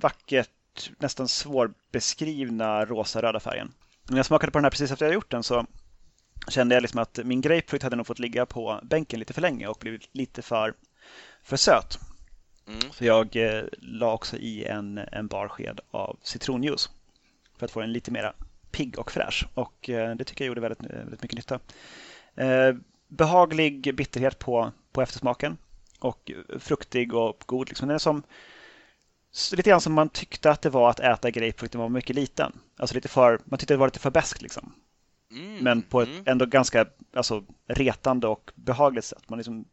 vackert, 0.00 0.90
nästan 0.98 1.28
svårbeskrivna 1.28 2.84
rosa-röda 2.84 3.40
färgen. 3.40 3.72
När 4.08 4.16
jag 4.16 4.26
smakade 4.26 4.52
på 4.52 4.58
den 4.58 4.64
här 4.64 4.70
precis 4.70 4.90
efter 4.90 5.06
jag 5.06 5.14
gjort 5.14 5.30
den 5.30 5.42
så 5.42 5.66
kände 6.48 6.74
jag 6.74 6.82
liksom 6.82 7.00
att 7.00 7.18
min 7.24 7.40
grapefrukt 7.40 7.82
hade 7.82 7.96
nog 7.96 8.06
fått 8.06 8.18
ligga 8.18 8.46
på 8.46 8.80
bänken 8.82 9.18
lite 9.18 9.32
för 9.32 9.40
länge 9.40 9.66
och 9.66 9.78
blivit 9.80 10.08
lite 10.12 10.42
för, 10.42 10.74
för 11.42 11.56
söt. 11.56 11.98
Mm. 12.68 12.92
Så 12.92 13.04
jag 13.04 13.36
eh, 13.36 13.64
la 13.78 14.12
också 14.12 14.36
i 14.36 14.64
en, 14.64 14.98
en 14.98 15.26
barsked 15.26 15.80
av 15.90 16.18
citronjuice 16.22 16.90
för 17.58 17.64
att 17.64 17.70
få 17.70 17.80
den 17.80 17.92
lite 17.92 18.10
mer 18.10 18.32
pigg 18.70 18.98
och 18.98 19.12
fräsch. 19.12 19.46
Och 19.54 19.90
eh, 19.90 20.16
det 20.16 20.24
tycker 20.24 20.44
jag 20.44 20.48
gjorde 20.48 20.60
väldigt, 20.60 20.82
väldigt 20.82 21.22
mycket 21.22 21.36
nytta. 21.36 21.60
Eh, 22.34 22.74
behaglig 23.08 23.94
bitterhet 23.94 24.38
på, 24.38 24.72
på 24.92 25.02
eftersmaken 25.02 25.58
och 25.98 26.30
fruktig 26.58 27.14
och 27.14 27.42
god. 27.46 27.68
Liksom. 27.68 27.88
Den 27.88 27.94
är 27.94 27.98
som, 27.98 28.22
lite 29.52 29.70
grann 29.70 29.80
som 29.80 29.92
man 29.92 30.08
tyckte 30.08 30.50
att 30.50 30.62
det 30.62 30.70
var 30.70 30.90
att 30.90 31.00
äta 31.00 31.30
grapefrukt 31.30 31.74
när 31.74 31.78
man 31.78 31.92
var 31.92 31.98
mycket 31.98 32.16
liten. 32.16 32.58
Alltså 32.76 32.94
lite 32.94 33.08
för, 33.08 33.40
man 33.44 33.58
tyckte 33.58 33.74
det 33.74 33.78
var 33.78 33.86
lite 33.86 33.98
för 33.98 34.10
bäst 34.10 34.42
liksom. 34.42 34.72
Mm, 35.30 35.56
Men 35.64 35.82
på 35.82 36.02
ett 36.02 36.08
mm. 36.08 36.22
ändå 36.26 36.46
ganska 36.46 36.86
alltså, 37.14 37.44
retande 37.68 38.26
och 38.26 38.50
behagligt 38.54 39.04
sätt. 39.04 39.28
Man, 39.30 39.38
liksom, 39.38 39.64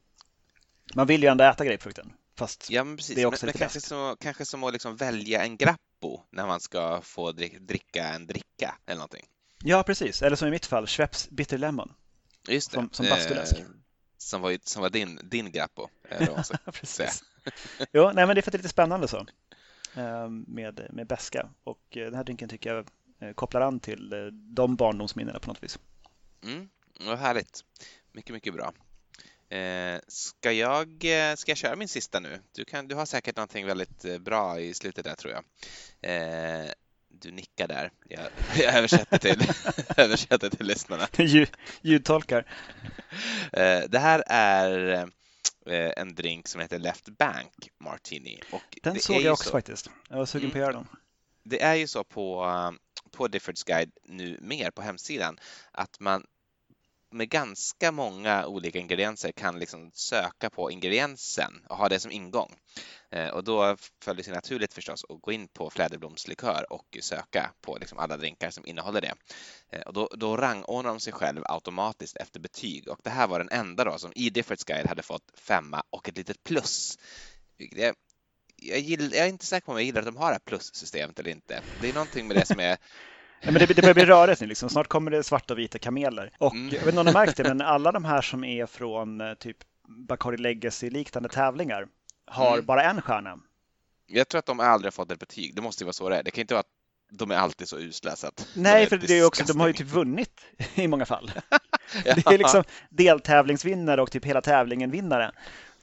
man 0.96 1.08
vill 1.08 1.24
ju 1.24 1.30
ändå 1.30 1.44
äta 1.44 1.66
grapefrukten. 1.66 2.14
Fast 2.36 2.70
Ja, 2.70 2.84
men 2.84 2.98
precis. 2.98 3.16
det 3.16 3.22
är 3.22 3.26
också 3.26 3.46
men, 3.46 3.48
men 3.48 3.52
lite 3.54 3.60
kanske, 3.60 3.78
läskigt. 3.78 3.90
så, 3.90 4.16
kanske 4.20 4.46
som 4.46 4.64
att 4.64 4.74
liksom 4.74 4.96
välja 4.96 5.44
en 5.44 5.58
grappo 5.58 6.22
när 6.32 6.48
man 6.48 6.60
ska 6.60 7.02
få 7.02 7.32
dri- 7.32 7.60
dricka 7.60 8.04
en 8.08 8.28
dricka 8.28 8.76
eller 8.86 8.96
någonting. 8.98 9.26
Ja, 9.64 9.84
precis. 9.84 10.22
Eller 10.22 10.36
som 10.36 10.48
i 10.48 10.52
mitt 10.52 10.66
fall, 10.66 10.88
Schweppes 10.88 11.30
Bitter 11.30 11.58
Lemon. 11.58 11.94
Just 12.48 12.72
det. 12.72 12.76
Som- 12.76 12.90
som 12.92 13.06
bastuläsk. 13.10 13.60
Eh, 13.60 13.66
som 14.18 14.42
var, 14.42 14.58
som 14.64 14.82
var 14.82 14.90
din, 14.90 15.20
din 15.24 15.52
så. 16.44 16.54
precis. 16.72 17.24
jo, 17.94 18.12
nej, 18.14 18.26
men 18.28 18.36
det 18.36 18.40
är 18.40 18.42
för 18.42 18.50
att 18.50 18.52
det 18.52 18.56
är 18.56 18.58
lite 18.58 18.70
spännande 18.70 19.08
så. 19.08 19.26
eh, 19.96 20.30
Med, 20.30 20.88
med 20.90 21.08
beska. 21.08 21.50
Och 21.64 21.98
eh, 21.98 22.04
den 22.06 22.14
här 22.16 22.24
drinken 22.24 22.50
tycker 22.50 22.74
jag 22.74 22.88
eh, 23.20 23.34
kopplar 23.34 23.62
an 23.62 23.80
till 23.80 24.14
eh, 24.14 24.20
de 24.32 24.76
barndomsminnena 24.76 25.40
på 25.40 25.48
något 25.48 25.64
vis. 25.64 25.80
Mm, 26.44 26.70
vad 27.00 27.18
härligt. 27.20 27.64
Mycket, 28.12 28.34
mycket 28.34 28.54
bra. 28.54 28.74
Eh, 29.58 30.00
ska, 30.08 30.52
jag, 30.52 30.88
ska 31.38 31.52
jag 31.52 31.58
köra 31.58 31.76
min 31.76 31.88
sista 31.88 32.20
nu? 32.20 32.40
Du, 32.52 32.66
kan, 32.66 32.88
du 32.88 32.96
har 32.96 33.06
säkert 33.06 33.36
någonting 33.36 33.66
väldigt 33.66 34.22
bra 34.22 34.60
i 34.60 34.74
slutet 34.74 35.06
där 35.06 35.16
tror 35.16 35.34
jag. 35.34 35.44
Eh, 36.02 36.72
du 37.14 37.32
nickar 37.32 37.68
där. 37.68 37.92
Jag, 38.10 38.24
jag 38.58 38.76
översätter, 38.76 39.18
till, 39.18 39.52
översätter 39.98 40.50
till 40.50 40.66
lyssnarna. 40.66 41.08
Ljud, 41.18 41.50
ljudtolkar. 41.82 42.46
Eh, 43.54 43.82
det 43.90 44.00
här 44.00 44.24
är 44.28 44.94
eh, 45.66 45.92
en 45.98 46.16
drink 46.16 46.48
som 46.48 46.62
heter 46.62 46.80
Left 46.80 47.10
Bank 47.18 47.70
Martini. 47.80 48.42
Och 48.52 48.78
Den 48.84 48.94
det 48.94 49.00
såg 49.00 49.22
jag 49.22 49.34
också 49.34 49.44
så, 49.44 49.52
faktiskt. 49.52 49.90
Jag 50.10 50.18
var 50.18 50.26
sugen 50.26 50.50
Mm. 50.50 50.52
på 50.52 50.58
att 50.58 50.62
göra 50.62 50.74
den. 50.74 50.88
Det 51.44 51.62
är 51.62 51.76
ju 51.76 51.88
så 51.88 52.04
på, 52.04 52.46
eh, 52.46 52.72
på 53.12 53.28
Diffords 53.28 53.64
Guide 53.64 53.92
nu 54.06 54.38
mer 54.42 54.72
på 54.72 54.82
hemsidan 54.82 55.40
att 55.72 56.00
man 56.00 56.26
med 57.14 57.30
ganska 57.30 57.92
många 57.92 58.48
olika 58.48 58.80
ingredienser 58.80 59.32
kan 59.32 59.60
liksom 59.60 59.92
söka 59.94 60.50
på 60.50 60.72
ingrediensen 60.72 61.66
och 61.70 61.78
ha 61.78 61.90
det 61.90 62.00
som 62.00 62.12
ingång. 62.12 62.56
Eh, 63.12 63.28
och 63.28 63.44
då 63.44 63.78
följer 64.04 64.18
det 64.18 64.24
sig 64.24 64.34
naturligt 64.34 64.74
förstås 64.74 65.06
att 65.10 65.22
gå 65.22 65.32
in 65.32 65.48
på 65.48 65.70
fläderblomslikör 65.70 66.74
och 66.74 66.98
söka 67.02 67.54
på 67.62 67.78
liksom 67.78 68.00
alla 68.00 68.18
drinkar 68.18 68.50
som 68.50 68.66
innehåller 68.66 69.02
det. 69.02 69.14
Eh, 69.70 69.82
och 69.82 69.94
då, 69.94 70.10
då 70.16 70.38
rangordnar 70.38 70.92
de 70.92 71.00
sig 71.00 71.14
själv 71.14 71.42
automatiskt 71.46 72.18
efter 72.18 72.40
betyg 72.40 72.88
och 72.88 73.00
det 73.04 73.10
här 73.10 73.28
var 73.28 73.40
den 73.40 73.50
enda 73.52 73.84
då 73.84 73.98
som 73.98 74.12
i 74.16 74.30
Diffords 74.30 74.64
Guide 74.64 74.88
hade 74.88 75.04
fått 75.04 75.32
femma 75.36 75.84
och 75.90 76.10
ett 76.10 76.18
litet 76.18 76.44
plus. 76.44 76.98
Det, 77.58 77.96
Jag, 78.56 78.80
gillar, 78.80 79.16
jag 79.16 79.26
är 79.26 79.30
inte 79.30 79.46
säker 79.46 79.66
på 79.66 79.72
om 79.72 79.78
jag 79.78 79.86
gillar 79.86 80.00
att 80.02 80.06
de 80.06 80.18
har 80.18 80.28
det 80.28 80.34
här 80.34 80.40
plussystemet 80.40 81.20
eller 81.20 81.32
inte. 81.32 81.62
Det 81.82 81.90
är 81.90 81.94
någonting 81.94 82.28
med 82.28 82.38
det 82.38 82.46
som 82.46 82.60
är 82.60 82.78
Ja, 83.44 83.52
men 83.52 83.54
det, 83.54 83.66
det 83.66 83.82
börjar 83.82 83.94
bli 83.94 84.06
rörigt 84.06 84.42
nu. 84.42 84.48
Liksom. 84.48 84.70
Snart 84.70 84.88
kommer 84.88 85.12
det 85.12 85.24
svarta 85.24 85.54
och 85.54 85.60
vita 85.60 85.80
kameler. 85.80 86.32
Och 86.38 86.54
Mm. 86.54 86.66
jag 86.70 86.80
vet 86.80 86.88
inte 86.88 87.00
om 87.00 87.06
ni 87.06 87.12
har 87.12 87.26
märkt 87.26 87.38
det, 87.38 87.44
men 87.44 87.62
alla 87.62 87.92
de 87.92 88.06
här 88.06 88.22
som 88.22 88.44
är 88.44 88.66
från 88.66 89.22
eh, 89.22 89.34
typ 89.34 89.58
Bacardi 90.08 90.38
Legacy-liknande 90.38 91.30
tävlingar 91.30 91.88
har 92.26 92.54
Mm. 92.54 92.66
bara 92.66 92.84
en 92.84 93.02
stjärna. 93.02 93.40
Jag 94.08 94.28
tror 94.28 94.40
att 94.40 94.46
de 94.46 94.60
aldrig 94.60 94.88
har 94.88 94.92
fått 94.92 95.12
ett 95.12 95.20
betyg. 95.20 95.56
Det 95.56 95.62
måste 95.62 95.84
ju 95.84 95.86
vara 95.86 95.94
så 95.94 96.10
det 96.10 96.18
är. 96.18 96.24
Det 96.24 96.32
kan 96.32 96.42
inte 96.42 96.54
vara 96.54 96.60
att 96.60 97.18
de 97.18 97.32
är 97.32 97.36
alltid 97.36 97.68
så 97.68 97.78
usla 97.80 98.16
så 98.16 98.28
att 98.28 98.48
Nej, 98.56 98.84
de 98.84 98.90
för 98.90 99.08
det 99.08 99.14
är 99.20 99.26
också, 99.26 99.44
de 99.44 99.60
har 99.60 99.68
ju 99.68 99.74
typ 99.74 99.88
vunnit 99.88 100.42
i 100.76 100.88
många 100.88 101.06
fall. 101.06 101.32
Ja. 102.06 102.16
Det 102.16 102.28
är 102.28 102.38
liksom 102.38 102.64
deltävlingsvinnare 102.90 104.02
och 104.02 104.12
typ 104.12 104.26
hela 104.26 104.42
tävlingen 104.42 104.92
vinnare 104.92 105.32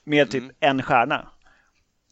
med 0.04 0.30
typ 0.30 0.42
Mm. 0.42 0.54
en 0.61 0.82
stjärna. 0.82 1.28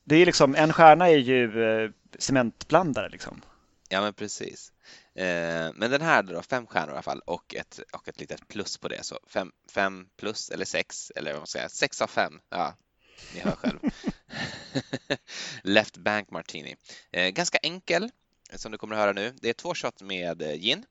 Det 0.05 0.16
är 0.16 0.26
liksom, 0.26 0.55
en 0.55 0.72
stjärna 0.72 1.09
är 1.09 1.16
ju 1.16 1.64
eh, 1.84 1.90
cementblandare 2.18 3.09
liksom. 3.09 3.40
Ja, 3.88 4.01
men 4.01 4.14
precis. 4.14 4.72
Eh, 5.18 5.72
men 5.74 5.90
den 5.90 6.02
här 6.02 6.14
hade 6.14 6.32
då 6.32 6.42
fem 6.42 6.66
stjärnor 6.66 6.90
i 6.90 6.92
alla 6.92 7.02
fall 7.02 7.22
och 7.26 7.54
ett, 7.54 7.80
och 7.92 8.08
ett 8.08 8.20
litet 8.20 8.48
plus 8.48 8.78
på 8.78 8.88
det. 8.88 9.04
Så 9.04 9.18
fem, 9.26 9.52
fem 9.70 10.08
plus 10.16 10.50
eller 10.50 10.64
sex 10.64 11.12
eller 11.16 11.32
vad 11.32 11.40
man 11.40 11.46
ska 11.46 11.58
säga, 11.58 11.68
sex 11.68 12.02
av 12.02 12.06
fem. 12.06 12.40
Ja, 12.48 12.74
ni 13.34 13.40
hör 13.40 13.56
själv. 13.56 13.78
Left 15.62 15.96
Bank 15.96 16.30
Martini. 16.30 16.76
Eh, 17.10 17.28
ganska 17.28 17.58
enkel 17.58 18.10
som 18.54 18.72
du 18.72 18.78
kommer 18.78 18.94
att 18.94 19.00
höra 19.00 19.12
nu. 19.12 19.34
Det 19.40 19.48
är 19.48 19.52
två 19.54 19.74
shot 19.74 20.02
med 20.02 20.42
eh, 20.42 20.54
gin, 20.54 20.84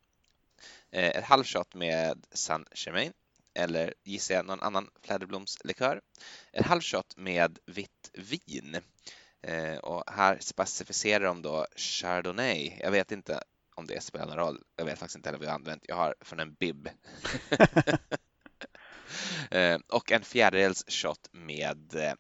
ett 0.92 1.24
halvshot 1.24 1.74
med 1.74 2.26
San 2.32 2.66
Germain 2.76 3.14
eller 3.54 3.94
gissar 4.04 4.36
jag 4.36 4.46
någon 4.46 4.62
annan 4.62 4.90
fläderblomslikör, 5.02 6.02
en 6.52 6.64
halv 6.64 6.82
shot 6.82 7.18
med 7.18 7.60
vitt 7.66 8.12
vin. 8.14 8.78
Eh, 9.42 9.78
och 9.78 10.04
här 10.08 10.38
specificerar 10.42 11.26
de 11.26 11.42
då 11.42 11.68
Chardonnay. 11.76 12.78
Jag 12.80 12.92
vet 12.92 13.12
inte 13.12 13.44
om 13.78 13.88
det 13.88 14.04
spelar 14.04 14.26
någon 14.26 14.38
roll. 14.38 14.64
Jag 14.76 14.86
vet 14.86 15.00
faktiskt 15.00 15.16
inte 15.16 15.30
heller 15.30 15.40
vad 15.40 15.48
jag 15.48 15.52
har 15.52 15.60
använt. 15.60 15.86
Jag 15.88 15.96
har 15.96 16.16
från 16.22 16.40
en 16.40 16.54
bib. 16.54 16.90
eh, 19.52 19.80
och 19.88 20.12
en 20.12 20.24
fjärdedels 20.24 20.84
shot 20.88 21.30
med 21.32 21.96
eh, 21.96 22.14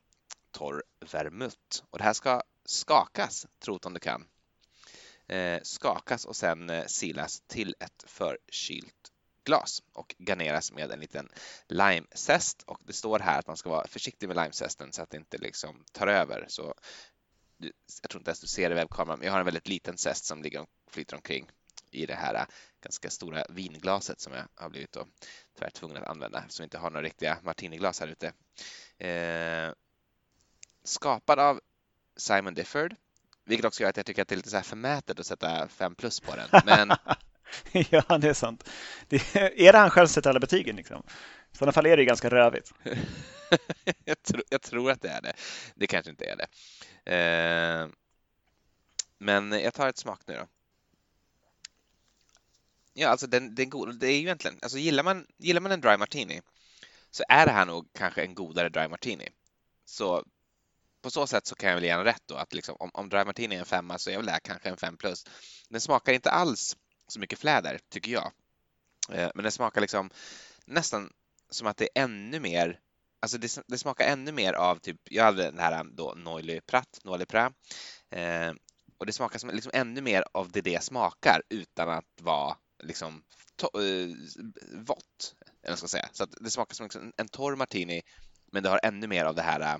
torr 0.51 0.83
vermouth. 1.11 1.83
Och 1.89 1.97
det 1.97 2.03
här 2.03 2.13
ska 2.13 2.41
skakas, 2.65 3.47
trot 3.59 3.85
om 3.85 3.93
det 3.93 3.99
kan. 3.99 4.27
Eh, 5.27 5.59
skakas 5.63 6.25
och 6.25 6.35
sen 6.35 6.83
silas 6.87 7.41
till 7.47 7.75
ett 7.79 8.03
förkylt 8.07 9.11
glas 9.47 9.83
och 9.93 10.15
garneras 10.19 10.71
med 10.71 10.91
en 10.91 10.99
liten 10.99 11.29
limezest. 11.67 12.63
Och 12.63 12.79
det 12.85 12.93
står 12.93 13.19
här 13.19 13.39
att 13.39 13.47
man 13.47 13.57
ska 13.57 13.69
vara 13.69 13.87
försiktig 13.87 14.27
med 14.27 14.37
limezesten 14.37 14.93
så 14.93 15.01
att 15.01 15.09
det 15.09 15.17
inte 15.17 15.37
liksom 15.37 15.83
tar 15.91 16.07
över. 16.07 16.45
Så 16.47 16.73
du, 17.16 17.16
jag 18.01 18.09
tror 18.09 18.19
inte 18.19 18.29
ens 18.29 18.39
du 18.39 18.47
ser 18.47 18.69
det 18.69 18.75
i 18.75 18.77
webbkameran, 18.77 19.19
men 19.19 19.25
jag 19.25 19.33
har 19.33 19.39
en 19.39 19.45
väldigt 19.45 19.67
liten 19.67 19.97
zest 19.97 20.25
som 20.25 20.41
ligger 20.43 20.61
och 20.61 20.69
flyter 20.89 21.15
omkring 21.15 21.49
i 21.91 22.05
det 22.05 22.15
här 22.15 22.35
äh, 22.35 22.45
ganska 22.81 23.09
stora 23.09 23.45
vinglaset 23.49 24.19
som 24.19 24.33
jag 24.33 24.43
har 24.55 24.69
blivit 24.69 24.91
då 24.91 25.07
tyvärr 25.55 25.69
tvungen 25.69 25.97
att 25.97 26.09
använda 26.09 26.39
eftersom 26.39 26.63
vi 26.63 26.65
inte 26.65 26.77
har 26.77 26.89
några 26.89 27.05
riktiga 27.05 27.37
martiniglas 27.43 27.99
här 27.99 28.07
ute. 28.07 28.33
Eh, 29.07 29.73
skapad 30.83 31.39
av 31.39 31.61
Simon 32.17 32.53
Difford, 32.53 32.95
vilket 33.45 33.65
också 33.65 33.83
gör 33.83 33.89
att 33.89 33.97
jag 33.97 34.05
tycker 34.05 34.21
att 34.21 34.27
det 34.27 34.35
är 34.35 34.37
lite 34.37 34.49
så 34.49 34.55
här 34.55 34.63
förmätet 34.63 35.19
att 35.19 35.25
sätta 35.27 35.67
5 35.67 35.95
plus 35.95 36.19
på 36.19 36.35
den. 36.35 36.61
Men 36.65 36.97
ja, 37.89 38.17
det 38.17 38.29
är 38.29 38.33
sant. 38.33 38.69
Det, 39.07 39.35
är 39.35 39.73
det 39.73 39.77
han 39.77 39.89
själv 39.89 40.07
som 40.07 40.13
sätter 40.13 40.29
alla 40.29 40.39
betygen 40.39 40.75
liksom? 40.75 41.03
I 41.57 41.59
sådana 41.59 41.71
fall 41.71 41.85
är 41.85 41.97
det 41.97 42.01
ju 42.01 42.07
ganska 42.07 42.29
rövigt. 42.29 42.73
jag, 44.05 44.23
tror, 44.23 44.43
jag 44.49 44.61
tror 44.61 44.91
att 44.91 45.01
det 45.01 45.09
är 45.09 45.21
det. 45.21 45.33
Det 45.75 45.87
kanske 45.87 46.11
inte 46.11 46.25
är 46.25 46.35
det. 46.35 46.47
Eh, 47.13 47.89
men 49.17 49.51
jag 49.51 49.73
tar 49.73 49.87
ett 49.87 49.97
smak 49.97 50.21
nu 50.25 50.33
då. 50.33 50.47
Ja, 52.93 53.09
alltså 53.09 53.27
den, 53.27 53.55
den 53.55 53.69
god, 53.69 53.99
det 53.99 54.07
är 54.07 54.11
ju 54.11 54.17
egentligen, 54.17 54.59
alltså 54.61 54.77
gillar 54.77 55.03
man, 55.03 55.25
gillar 55.37 55.61
man 55.61 55.71
en 55.71 55.81
dry 55.81 55.97
martini 55.97 56.41
så 57.11 57.23
är 57.29 57.45
det 57.45 57.51
här 57.51 57.65
nog 57.65 57.89
kanske 57.93 58.21
en 58.23 58.35
godare 58.35 58.69
dry 58.69 58.87
martini. 58.87 59.29
Så 59.85 60.23
på 61.01 61.09
så 61.09 61.27
sätt 61.27 61.47
så 61.47 61.55
kan 61.55 61.69
jag 61.69 61.75
väl 61.75 61.83
ge 61.83 61.89
en 61.89 62.03
rätt 62.03 62.23
då 62.25 62.35
att 62.35 62.53
liksom, 62.53 62.75
om, 62.79 62.91
om 62.93 63.09
dry 63.09 63.23
martini 63.25 63.55
är 63.55 63.59
en 63.59 63.65
femma 63.65 63.97
så 63.97 64.09
är 64.09 64.17
väl 64.17 64.25
det 64.25 64.31
här 64.31 64.39
kanske 64.39 64.69
en 64.69 64.77
fem 64.77 64.97
plus. 64.97 65.25
Den 65.69 65.81
smakar 65.81 66.13
inte 66.13 66.31
alls 66.31 66.77
så 67.07 67.19
mycket 67.19 67.39
fläder 67.39 67.79
tycker 67.89 68.11
jag. 68.11 68.31
Eh, 69.11 69.31
men 69.35 69.43
den 69.43 69.51
smakar 69.51 69.81
liksom 69.81 70.09
nästan 70.65 71.13
som 71.49 71.67
att 71.67 71.77
det 71.77 71.89
är 71.95 72.03
ännu 72.03 72.39
mer 72.39 72.79
Alltså 73.19 73.37
det, 73.37 73.59
det 73.67 73.77
smakar 73.77 74.05
ännu 74.05 74.31
mer 74.31 74.53
av 74.53 74.75
typ, 74.75 74.97
jag 75.09 75.23
hade 75.23 75.43
den 75.43 75.59
här 75.59 75.83
då 75.83 76.13
Noily 76.17 76.61
Prat, 76.61 76.99
Noily 77.03 77.25
Prat, 77.25 77.53
eh, 78.09 78.51
och 78.97 79.05
det 79.05 79.13
smakar 79.13 79.39
som 79.39 79.49
liksom 79.49 79.71
ännu 79.75 80.01
mer 80.01 80.23
av 80.31 80.51
det 80.51 80.61
det 80.61 80.83
smakar 80.83 81.41
utan 81.49 81.89
att 81.89 82.21
vara 82.21 82.57
liksom 82.83 83.23
to- 83.61 83.81
eh, 83.81 84.15
vått, 84.79 85.35
eller 85.63 85.71
jag 85.71 85.77
ska 85.77 85.87
säga. 85.87 86.09
Så 86.11 86.23
att 86.23 86.33
det 86.41 86.49
smakar 86.49 86.75
som 86.75 86.83
liksom 86.83 87.13
en 87.17 87.27
torr 87.27 87.55
martini, 87.55 88.01
men 88.51 88.63
det 88.63 88.69
har 88.69 88.79
ännu 88.83 89.07
mer 89.07 89.25
av 89.25 89.35
det 89.35 89.41
här 89.41 89.79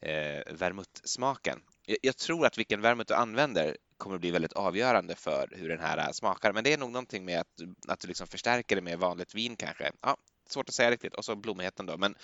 eh, 0.00 0.54
vermouth-smaken. 0.54 1.60
Jag, 1.86 1.98
jag 2.02 2.16
tror 2.16 2.46
att 2.46 2.58
vilken 2.58 2.80
vermouth 2.80 3.08
du 3.08 3.14
använder 3.14 3.76
kommer 3.96 4.14
att 4.14 4.20
bli 4.20 4.30
väldigt 4.30 4.52
avgörande 4.52 5.14
för 5.14 5.48
hur 5.56 5.68
den 5.68 5.80
här 5.80 6.12
smakar, 6.12 6.52
men 6.52 6.64
det 6.64 6.72
är 6.72 6.78
nog 6.78 6.90
någonting 6.90 7.24
med 7.24 7.40
att, 7.40 7.60
att 7.88 8.00
du 8.00 8.08
liksom 8.08 8.26
förstärker 8.26 8.76
det 8.76 8.82
med 8.82 8.98
vanligt 8.98 9.34
vin 9.34 9.56
kanske. 9.56 9.92
Ja, 10.00 10.16
svårt 10.52 10.68
att 10.68 10.74
säga 10.74 10.90
riktigt. 10.90 11.14
Och 11.14 11.24
så 11.24 11.36
blommigheten 11.36 11.86
då. 11.86 11.96
Men 11.96 12.14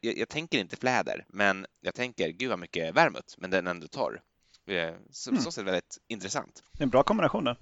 jag, 0.00 0.16
jag, 0.18 0.28
tänker 0.28 0.58
inte 0.58 0.76
fläder, 0.76 1.24
men 1.28 1.66
jag 1.80 1.94
tänker 1.94 2.28
gud 2.28 2.50
vad 2.50 2.58
mycket 2.58 2.94
vermouth, 2.96 3.34
men 3.38 3.50
den 3.50 3.66
är 3.66 3.70
ändå 3.70 3.88
torr. 3.88 4.22
Eh, 4.66 4.94
Så, 5.10 5.30
Mm. 5.30 5.42
så 5.42 5.52
ser 5.52 5.62
det 5.62 5.70
väldigt 5.70 5.98
intressant. 6.08 6.62
Det 6.72 6.80
är 6.82 6.82
en 6.82 6.90
bra 6.90 7.02
kombination 7.02 7.44
där. 7.44 7.56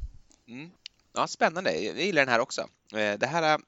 Mm. 0.49 0.71
Ja, 1.13 1.27
spännande. 1.27 1.73
Jag 1.81 2.01
gillar 2.01 2.23
den 2.23 2.33
här 2.33 2.41
också. 2.41 2.61
Eh, 2.93 3.19
Det 3.19 3.27
här 3.27 3.55
eh, 3.55 3.59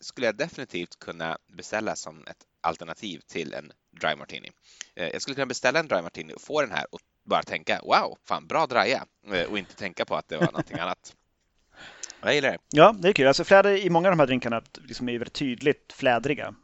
skulle 0.00 0.26
jag 0.26 0.36
definitivt 0.36 0.98
kunna 0.98 1.38
beställa 1.56 1.96
som 1.96 2.26
ett 2.26 2.46
alternativ 2.60 3.20
till 3.26 3.54
en 3.54 3.72
dry 4.00 4.16
martini. 4.16 4.50
Jag 4.94 5.22
skulle 5.22 5.34
kunna 5.34 5.46
beställa 5.46 5.80
en 5.80 5.88
dry 5.88 6.02
martini 6.02 6.34
och 6.34 6.40
få 6.40 6.60
den 6.60 6.70
här 6.70 6.86
och 6.94 7.00
bara 7.22 7.42
tänka 7.42 7.80
wow, 7.82 8.18
fan 8.24 8.46
bra 8.46 8.66
draja 8.66 9.06
och 9.50 9.58
inte 9.58 9.74
tänka 9.74 10.04
på 10.04 10.16
att 10.16 10.28
det 10.28 10.36
var 10.36 10.46
någonting 10.46 10.78
annat. 10.78 11.16
Jag 12.24 12.34
gillar 12.34 12.50
det. 12.50 12.58
Ja, 12.70 12.94
det 12.98 13.08
är 13.08 13.12
kul. 13.12 13.26
Alltså 13.26 13.44
fläder 13.44 13.76
i 13.76 13.90
många 13.90 14.08
av 14.08 14.12
de 14.12 14.18
här 14.18 14.26
drinkarna 14.26 14.62
liksom 14.88 15.08
är 15.08 15.12
väldigt 15.12 15.32
tydligt 15.32 15.92
flädriga. 15.96 16.54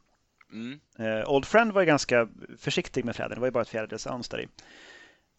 Mm. 0.52 0.80
Eh, 0.98 1.30
Old 1.30 1.46
Friend 1.46 1.72
var 1.72 1.82
ju 1.82 1.86
ganska 1.86 2.28
försiktig 2.58 3.04
med 3.04 3.16
fläder. 3.16 3.34
Det 3.34 3.40
var 3.40 3.46
ju 3.46 3.52
bara 3.52 3.62
ett 3.62 3.68
fjärdedels 3.68 4.06
ounce 4.06 4.36
där 4.36 4.40
i. 4.40 4.48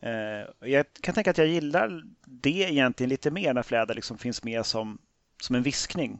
Eh, 0.02 0.70
jag 0.70 0.86
kan 1.02 1.14
tänka 1.16 1.32
att 1.32 1.38
jag 1.38 1.48
gillar 1.48 2.04
det 2.26 2.50
egentligen 2.50 3.10
lite 3.10 3.32
mer 3.32 3.54
när 3.54 3.64
fläder 3.64 3.94
liksom 3.94 4.18
finns 4.18 4.44
med 4.44 4.66
som, 4.66 4.98
som 5.42 5.56
en 5.56 5.64
viskning. 5.64 6.20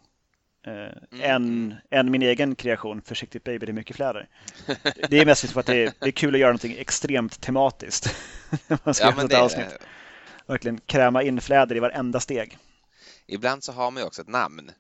Eh, 0.68 0.74
mm. 0.74 1.22
än, 1.22 1.76
än 1.90 2.12
min 2.12 2.22
egen 2.22 2.56
kreation, 2.56 3.02
Försiktigt 3.02 3.44
baby, 3.44 3.66
det 3.66 3.72
är 3.72 3.74
mycket 3.74 3.96
fläder. 3.96 4.28
Det 5.10 5.20
är 5.20 5.26
mest 5.26 5.52
för 5.52 5.60
att 5.60 5.66
det 5.66 5.84
är, 5.84 5.92
det 6.00 6.08
är 6.08 6.12
kul 6.12 6.36
att 6.36 6.40
göra 6.40 6.50
någonting 6.50 6.76
extremt 6.78 7.42
tematiskt. 7.42 8.16
Man 8.84 8.94
ska 8.94 9.14
ja, 9.18 9.26
ett 9.26 9.34
avsnitt. 9.34 9.78
Verkligen 10.48 10.78
kräma 10.78 11.24
in 11.24 11.42
fläder 11.42 11.76
i 11.76 11.80
varenda 11.80 12.20
steg. 12.20 12.58
Ibland 13.26 13.64
så 13.64 13.72
har 13.72 13.92
man 13.92 14.04
ju 14.04 14.08
också 14.08 14.22
ett 14.22 14.28
namn 14.28 14.72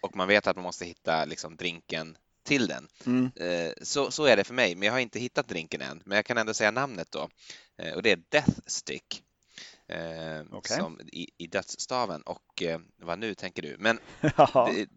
och 0.00 0.16
man 0.16 0.28
vet 0.28 0.46
att 0.46 0.56
man 0.56 0.62
måste 0.62 0.84
hitta 0.84 1.24
liksom 1.24 1.56
drinken 1.56 2.16
till 2.42 2.66
den. 2.66 2.88
Mm. 3.06 3.30
Eh, 3.36 3.72
så, 3.82 4.10
så 4.10 4.24
är 4.24 4.36
det 4.36 4.44
för 4.44 4.54
mig, 4.54 4.74
men 4.74 4.86
jag 4.86 4.92
har 4.92 5.00
inte 5.00 5.18
hittat 5.18 5.48
drinken 5.48 5.80
än. 5.80 6.02
Men 6.04 6.16
jag 6.16 6.24
kan 6.24 6.38
ändå 6.38 6.54
säga 6.54 6.70
namnet 6.70 7.10
då. 7.10 7.28
Eh, 7.78 7.94
och 7.94 8.02
det 8.02 8.12
är 8.12 8.22
Death 8.28 8.58
Stick. 8.66 9.22
Eh, 9.88 10.56
okay. 10.56 10.76
som 10.76 11.00
i, 11.00 11.30
i 11.38 11.46
dödsstaven 11.46 12.22
och 12.22 12.62
vad 12.96 13.18
nu 13.18 13.34
tänker 13.34 13.62
du? 13.62 13.76
Men 13.78 13.98
det, 14.20 14.88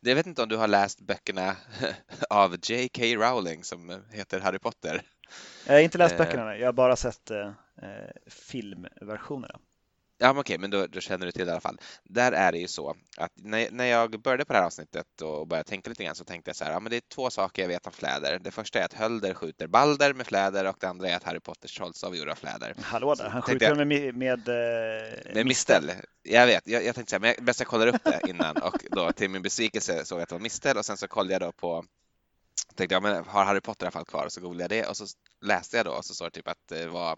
det, 0.00 0.10
jag 0.10 0.16
vet 0.16 0.26
inte 0.26 0.42
om 0.42 0.48
du 0.48 0.56
har 0.56 0.68
läst 0.68 1.00
böckerna 1.00 1.56
av 2.30 2.56
J.K. 2.62 3.02
Rowling 3.02 3.64
som 3.64 4.02
heter 4.10 4.40
Harry 4.40 4.58
Potter? 4.58 5.02
Jag 5.66 5.74
har 5.74 5.80
inte 5.80 5.98
läst 5.98 6.18
böckerna, 6.18 6.56
jag 6.56 6.66
har 6.66 6.72
bara 6.72 6.96
sett 6.96 7.30
eh, 7.30 7.52
filmversionerna. 8.26 9.58
Ja, 10.18 10.32
men 10.32 10.40
okej, 10.40 10.58
men 10.58 10.70
då, 10.70 10.86
då, 10.86 11.00
känner 11.00 11.26
du 11.26 11.32
till 11.32 11.46
det 11.46 11.50
i 11.50 11.52
alla 11.52 11.60
fall. 11.60 11.80
Där 12.04 12.32
är 12.32 12.52
det 12.52 12.58
ju 12.58 12.68
så 12.68 12.96
att 13.16 13.32
när, 13.34 13.70
när 13.70 13.84
jag 13.84 14.22
började 14.22 14.44
på 14.44 14.52
det 14.52 14.58
här 14.58 14.66
avsnittet 14.66 15.20
och 15.22 15.48
började 15.48 15.68
tänka 15.68 15.90
lite 15.90 16.04
grann 16.04 16.14
så 16.14 16.24
tänkte 16.24 16.48
jag 16.48 16.56
så 16.56 16.64
här, 16.64 16.72
ja 16.72 16.80
men 16.80 16.90
det 16.90 16.96
är 16.96 17.00
två 17.00 17.30
saker 17.30 17.62
jag 17.62 17.68
vet 17.68 17.86
om 17.86 17.92
fläder. 17.92 18.38
Det 18.38 18.50
första 18.50 18.78
är 18.78 18.84
att 18.84 18.92
Hölder 18.92 19.34
skjuter 19.34 19.66
Balder 19.66 20.14
med 20.14 20.26
fläder 20.26 20.64
och 20.64 20.76
det 20.80 20.86
andra 20.86 21.08
är 21.08 21.16
att 21.16 21.22
Harry 21.22 21.40
Potters 21.40 21.76
trollstav 21.76 22.16
gjorde 22.16 22.34
fläder. 22.34 22.74
Hallå 22.82 23.14
där, 23.14 23.28
han 23.28 23.42
skjuter 23.42 23.66
jag, 23.66 23.76
med, 23.76 23.86
med, 23.86 24.16
med, 24.16 24.48
eh, 24.48 25.34
med 25.34 25.46
mistel. 25.46 25.92
Jag 26.22 26.46
vet, 26.46 26.66
jag, 26.66 26.84
jag 26.84 26.94
tänkte 26.94 27.10
så 27.10 27.16
här, 27.16 27.20
men 27.20 27.34
jag, 27.36 27.44
bäst 27.44 27.60
jag 27.60 27.68
kollar 27.68 27.86
upp 27.86 28.04
det 28.04 28.20
innan 28.28 28.56
och 28.56 28.84
då 28.90 29.12
till 29.12 29.30
min 29.30 29.42
besvikelse 29.42 30.04
såg 30.04 30.18
jag 30.18 30.22
att 30.22 30.28
det 30.28 30.34
var 30.34 30.42
mistel 30.42 30.76
och 30.76 30.84
sen 30.84 30.96
så 30.96 31.08
kollade 31.08 31.32
jag 31.32 31.40
då 31.42 31.52
på 31.52 31.84
tänkte 32.74 32.94
jag, 32.94 33.02
men 33.02 33.24
har 33.24 33.44
Harry 33.44 33.60
Potter 33.60 33.84
i 33.84 33.86
alla 33.86 33.92
fall 33.92 34.04
kvar? 34.04 34.24
Och 34.24 34.32
så 34.32 34.40
googlade 34.40 34.76
jag 34.76 34.84
det 34.84 34.88
och 34.88 34.96
så 34.96 35.06
läste 35.40 35.76
jag 35.76 35.86
då 35.86 35.92
och 35.92 36.04
så 36.04 36.14
står 36.14 36.24
det 36.24 36.30
typ 36.30 36.48
att 36.48 36.68
det 36.68 36.86
var 36.86 37.16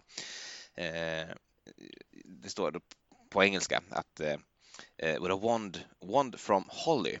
eh, 0.75 1.27
Eh, 1.67 2.21
det 2.25 2.49
står 2.49 2.81
på 3.29 3.43
engelska 3.43 3.83
att 3.89 4.21
uh, 4.21 5.21
with 5.21 5.33
a 5.33 5.39
wand, 5.41 5.79
wand 6.01 6.39
from 6.39 6.63
Holly 6.67 7.19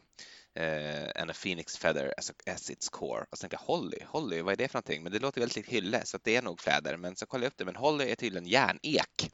uh, 0.59 1.21
and 1.21 1.31
a 1.31 1.33
phoenix 1.33 1.77
feather 1.77 2.13
as, 2.17 2.29
a, 2.29 2.33
as 2.45 2.69
its 2.69 2.89
core. 2.89 3.25
Och 3.31 3.37
så 3.37 3.41
tänkte 3.41 3.57
jag 3.61 3.75
Holly, 3.75 3.99
Holly, 4.05 4.41
vad 4.41 4.53
är 4.53 4.57
det 4.57 4.67
för 4.67 4.77
någonting? 4.77 5.03
Men 5.03 5.11
det 5.11 5.19
låter 5.19 5.41
väldigt 5.41 5.55
likt 5.55 5.69
hylle 5.69 6.05
så 6.05 6.19
det 6.23 6.35
är 6.35 6.41
nog 6.41 6.61
fläder. 6.61 6.97
Men 6.97 7.15
så 7.15 7.25
kollade 7.25 7.45
jag 7.45 7.51
upp 7.51 7.57
det, 7.57 7.65
men 7.65 7.75
Holly 7.75 8.11
är 8.11 8.15
tydligen 8.15 8.47
järnek. 8.47 9.31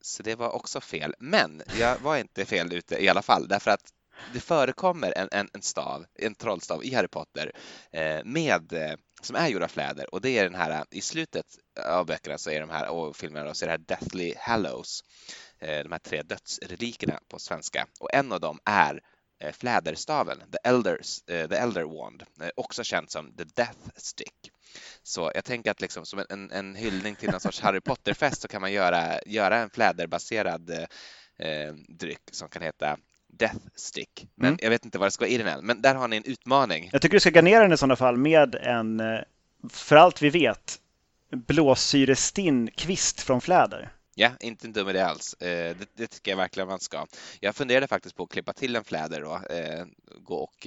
Så 0.00 0.22
det 0.22 0.34
var 0.34 0.50
också 0.50 0.80
fel. 0.80 1.14
Men 1.18 1.62
jag 1.78 1.98
var 1.98 2.16
inte 2.16 2.44
fel 2.44 2.72
ute 2.72 3.04
i 3.04 3.08
alla 3.08 3.22
fall 3.22 3.48
därför 3.48 3.70
att 3.70 3.92
det 4.32 4.40
förekommer 4.40 5.12
en, 5.16 5.28
en, 5.32 5.48
en 5.52 5.62
stav, 5.62 6.06
en 6.14 6.34
trollstav 6.34 6.84
i 6.84 6.94
Harry 6.94 7.08
Potter 7.08 7.52
eh, 7.92 8.24
med, 8.24 8.72
eh, 8.72 8.96
som 9.22 9.36
är 9.36 9.48
gjord 9.48 9.62
av 9.62 9.68
fläder 9.68 10.14
och 10.14 10.20
det 10.20 10.38
är 10.38 10.44
den 10.44 10.54
här, 10.54 10.70
eh, 10.70 10.82
i 10.90 11.00
slutet 11.00 11.46
av 11.86 12.06
böckerna 12.06 12.38
så 12.38 12.50
är 12.50 12.60
de 12.60 12.70
här, 12.70 12.88
och 12.88 13.16
filmerna 13.16 13.54
så 13.54 13.64
är 13.64 13.66
det 13.66 13.72
här 13.72 13.78
Deathly 13.78 14.34
Hallows, 14.38 15.00
eh, 15.58 15.82
de 15.82 15.92
här 15.92 15.98
tre 15.98 16.22
dödsrelikerna 16.22 17.20
på 17.28 17.38
svenska 17.38 17.86
och 18.00 18.14
en 18.14 18.32
av 18.32 18.40
dem 18.40 18.58
är 18.64 19.00
eh, 19.40 19.52
fläderstaven, 19.52 20.38
the, 20.38 20.58
elders, 20.64 21.28
eh, 21.28 21.48
the 21.48 21.56
Elder 21.56 21.84
Wand, 21.84 22.22
också 22.56 22.84
känd 22.84 23.10
som 23.10 23.36
the 23.36 23.44
Death 23.44 23.78
Stick. 23.96 24.50
Så 25.02 25.32
jag 25.34 25.44
tänker 25.44 25.70
att 25.70 25.80
liksom 25.80 26.06
som 26.06 26.24
en, 26.28 26.50
en 26.50 26.74
hyllning 26.74 27.16
till 27.16 27.30
någon 27.30 27.40
sorts 27.40 27.60
Harry 27.60 27.80
Potter-fest 27.80 28.42
så 28.42 28.48
kan 28.48 28.60
man 28.60 28.72
göra, 28.72 29.20
göra 29.26 29.58
en 29.58 29.70
fläderbaserad 29.70 30.70
eh, 31.38 31.74
dryck 31.88 32.22
som 32.32 32.48
kan 32.48 32.62
heta 32.62 32.98
Death 33.32 33.66
Stick. 33.76 34.26
Men 34.34 34.48
mm. 34.48 34.58
jag 34.62 34.70
vet 34.70 34.84
inte 34.84 34.98
vad 34.98 35.06
det 35.06 35.10
ska 35.10 35.24
vara 35.24 35.30
i 35.30 35.38
den 35.38 35.46
än. 35.46 35.66
Men 35.66 35.82
där 35.82 35.94
har 35.94 36.08
ni 36.08 36.16
en 36.16 36.24
utmaning. 36.24 36.90
Jag 36.92 37.02
tycker 37.02 37.16
du 37.16 37.20
ska 37.20 37.30
garnera 37.30 37.62
den 37.62 37.72
i 37.72 37.76
sådana 37.76 37.96
fall 37.96 38.16
med 38.16 38.54
en, 38.54 39.00
eh, 39.00 39.20
för 39.68 39.96
allt 39.96 40.22
vi 40.22 40.30
vet, 40.30 40.78
blåsyrestinn 41.30 42.70
kvist 42.70 43.20
från 43.20 43.40
fläder. 43.40 43.92
Ja, 44.14 44.30
inte 44.40 44.66
en 44.66 44.72
dum 44.72 44.88
idé 44.88 45.00
alls. 45.00 45.34
Eh, 45.34 45.76
det, 45.76 45.88
det, 45.96 46.06
tycker 46.06 46.30
jag 46.30 46.36
verkligen 46.36 46.68
man 46.68 46.80
ska. 46.80 47.06
Jag 47.40 47.56
funderade 47.56 47.86
faktiskt 47.86 48.16
på 48.16 48.22
att 48.22 48.30
klippa 48.30 48.52
till 48.52 48.76
en 48.76 48.84
fläder 48.84 49.20
då, 49.20 49.34
eh, 49.54 49.84
gå 50.22 50.34
och 50.34 50.66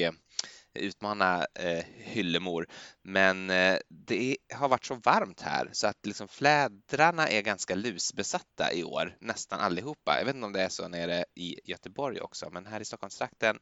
utmana 0.73 1.45
eh, 1.59 1.85
Hyllemor. 1.97 2.67
Men 3.01 3.49
eh, 3.49 3.77
det 3.89 4.37
har 4.53 4.69
varit 4.69 4.85
så 4.85 4.95
varmt 4.95 5.41
här 5.41 5.69
så 5.71 5.87
att 5.87 6.05
liksom 6.05 6.27
flädrarna 6.27 7.27
är 7.27 7.41
ganska 7.41 7.75
lusbesatta 7.75 8.73
i 8.73 8.83
år, 8.83 9.15
nästan 9.19 9.59
allihopa. 9.59 10.17
Jag 10.17 10.25
vet 10.25 10.35
inte 10.35 10.45
om 10.45 10.53
det 10.53 10.61
är 10.61 10.69
så 10.69 10.87
nere 10.87 11.25
i 11.35 11.59
Göteborg 11.63 12.19
också, 12.21 12.49
men 12.51 12.65
här 12.65 12.79
i 12.79 12.85
Stockholmstrakten 12.85 13.59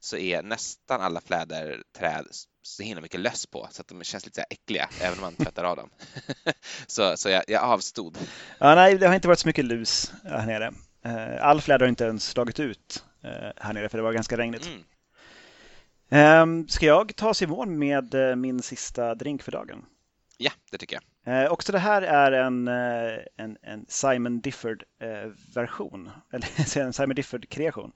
så 0.00 0.16
är 0.16 0.42
nästan 0.42 1.00
alla 1.00 1.20
fläderträd 1.20 2.26
så 2.62 2.82
himla 2.82 3.00
mycket 3.00 3.20
löss 3.20 3.46
på 3.46 3.68
så 3.70 3.80
att 3.80 3.88
de 3.88 4.04
känns 4.04 4.24
lite 4.24 4.40
så 4.40 4.46
äckliga 4.50 4.88
även 5.00 5.18
om 5.18 5.20
man 5.20 5.34
tvättar 5.34 5.64
av 5.64 5.76
dem. 5.76 5.90
så 6.86 7.16
så 7.16 7.28
jag, 7.28 7.44
jag 7.48 7.62
avstod. 7.62 8.18
Ja, 8.58 8.74
nej, 8.74 8.98
det 8.98 9.06
har 9.06 9.14
inte 9.14 9.28
varit 9.28 9.38
så 9.38 9.48
mycket 9.48 9.64
lus 9.64 10.12
här 10.24 10.46
nere. 10.46 10.72
Eh, 11.04 11.46
all 11.46 11.60
fläder 11.60 11.80
har 11.80 11.88
inte 11.88 12.04
ens 12.04 12.30
slagit 12.30 12.60
ut 12.60 13.04
eh, 13.22 13.50
här 13.56 13.72
nere 13.72 13.88
för 13.88 13.98
det 13.98 14.04
var 14.04 14.12
ganska 14.12 14.36
regnigt. 14.36 14.66
Mm. 14.66 14.82
Ehm, 16.12 16.68
ska 16.68 16.86
jag 16.86 17.16
ta 17.16 17.28
oss 17.28 17.42
i 17.42 17.46
mål 17.46 17.68
med 17.68 18.14
eh, 18.14 18.36
min 18.36 18.62
sista 18.62 19.14
drink 19.14 19.42
för 19.42 19.52
dagen? 19.52 19.84
Ja, 20.38 20.50
det 20.70 20.78
tycker 20.78 20.98
jag. 21.24 21.44
Eh, 21.44 21.52
också 21.52 21.72
det 21.72 21.78
här 21.78 22.02
är 22.02 22.32
en, 22.32 22.68
eh, 22.68 23.18
en, 23.36 23.56
en 23.62 23.86
Simon 23.88 24.40
Difford-version, 24.40 26.10
eller 26.32 26.78
en 26.80 26.92
Simon 26.92 27.14
Difford-kreation 27.14 27.92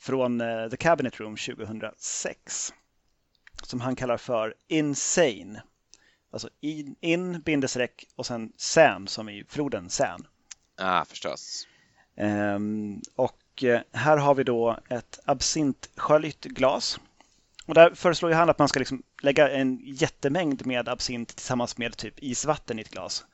från 0.00 0.42
The 0.70 0.76
Cabinet 0.76 1.20
Room 1.20 1.36
2006 1.36 2.72
som 3.62 3.80
han 3.80 3.96
kallar 3.96 4.16
för 4.16 4.54
Insane. 4.68 5.62
Alltså 6.30 6.48
in, 6.60 6.96
in 7.00 7.40
bindestreck 7.40 8.06
och 8.16 8.26
sen 8.26 8.52
San 8.56 9.08
som 9.08 9.28
i 9.28 9.44
floden. 9.48 9.88
Ja, 9.98 10.18
ah, 10.76 11.04
förstås. 11.04 11.68
Um, 12.16 13.02
och 13.16 13.64
här 13.92 14.16
har 14.16 14.34
vi 14.34 14.44
då 14.44 14.78
ett 14.88 15.20
absintsköljt 15.24 16.44
glas 16.44 17.00
och 17.66 17.74
där 17.74 17.94
föreslår 17.94 18.30
han 18.30 18.50
att 18.50 18.58
man 18.58 18.68
ska 18.68 18.78
liksom 18.78 19.02
lägga 19.22 19.50
en 19.50 19.80
jättemängd 19.84 20.66
med 20.66 20.88
absint 20.88 21.36
tillsammans 21.36 21.78
med 21.78 21.96
typ 21.96 22.14
isvatten 22.22 22.78
i 22.78 22.82
ett 22.82 22.90
glas. 22.90 23.24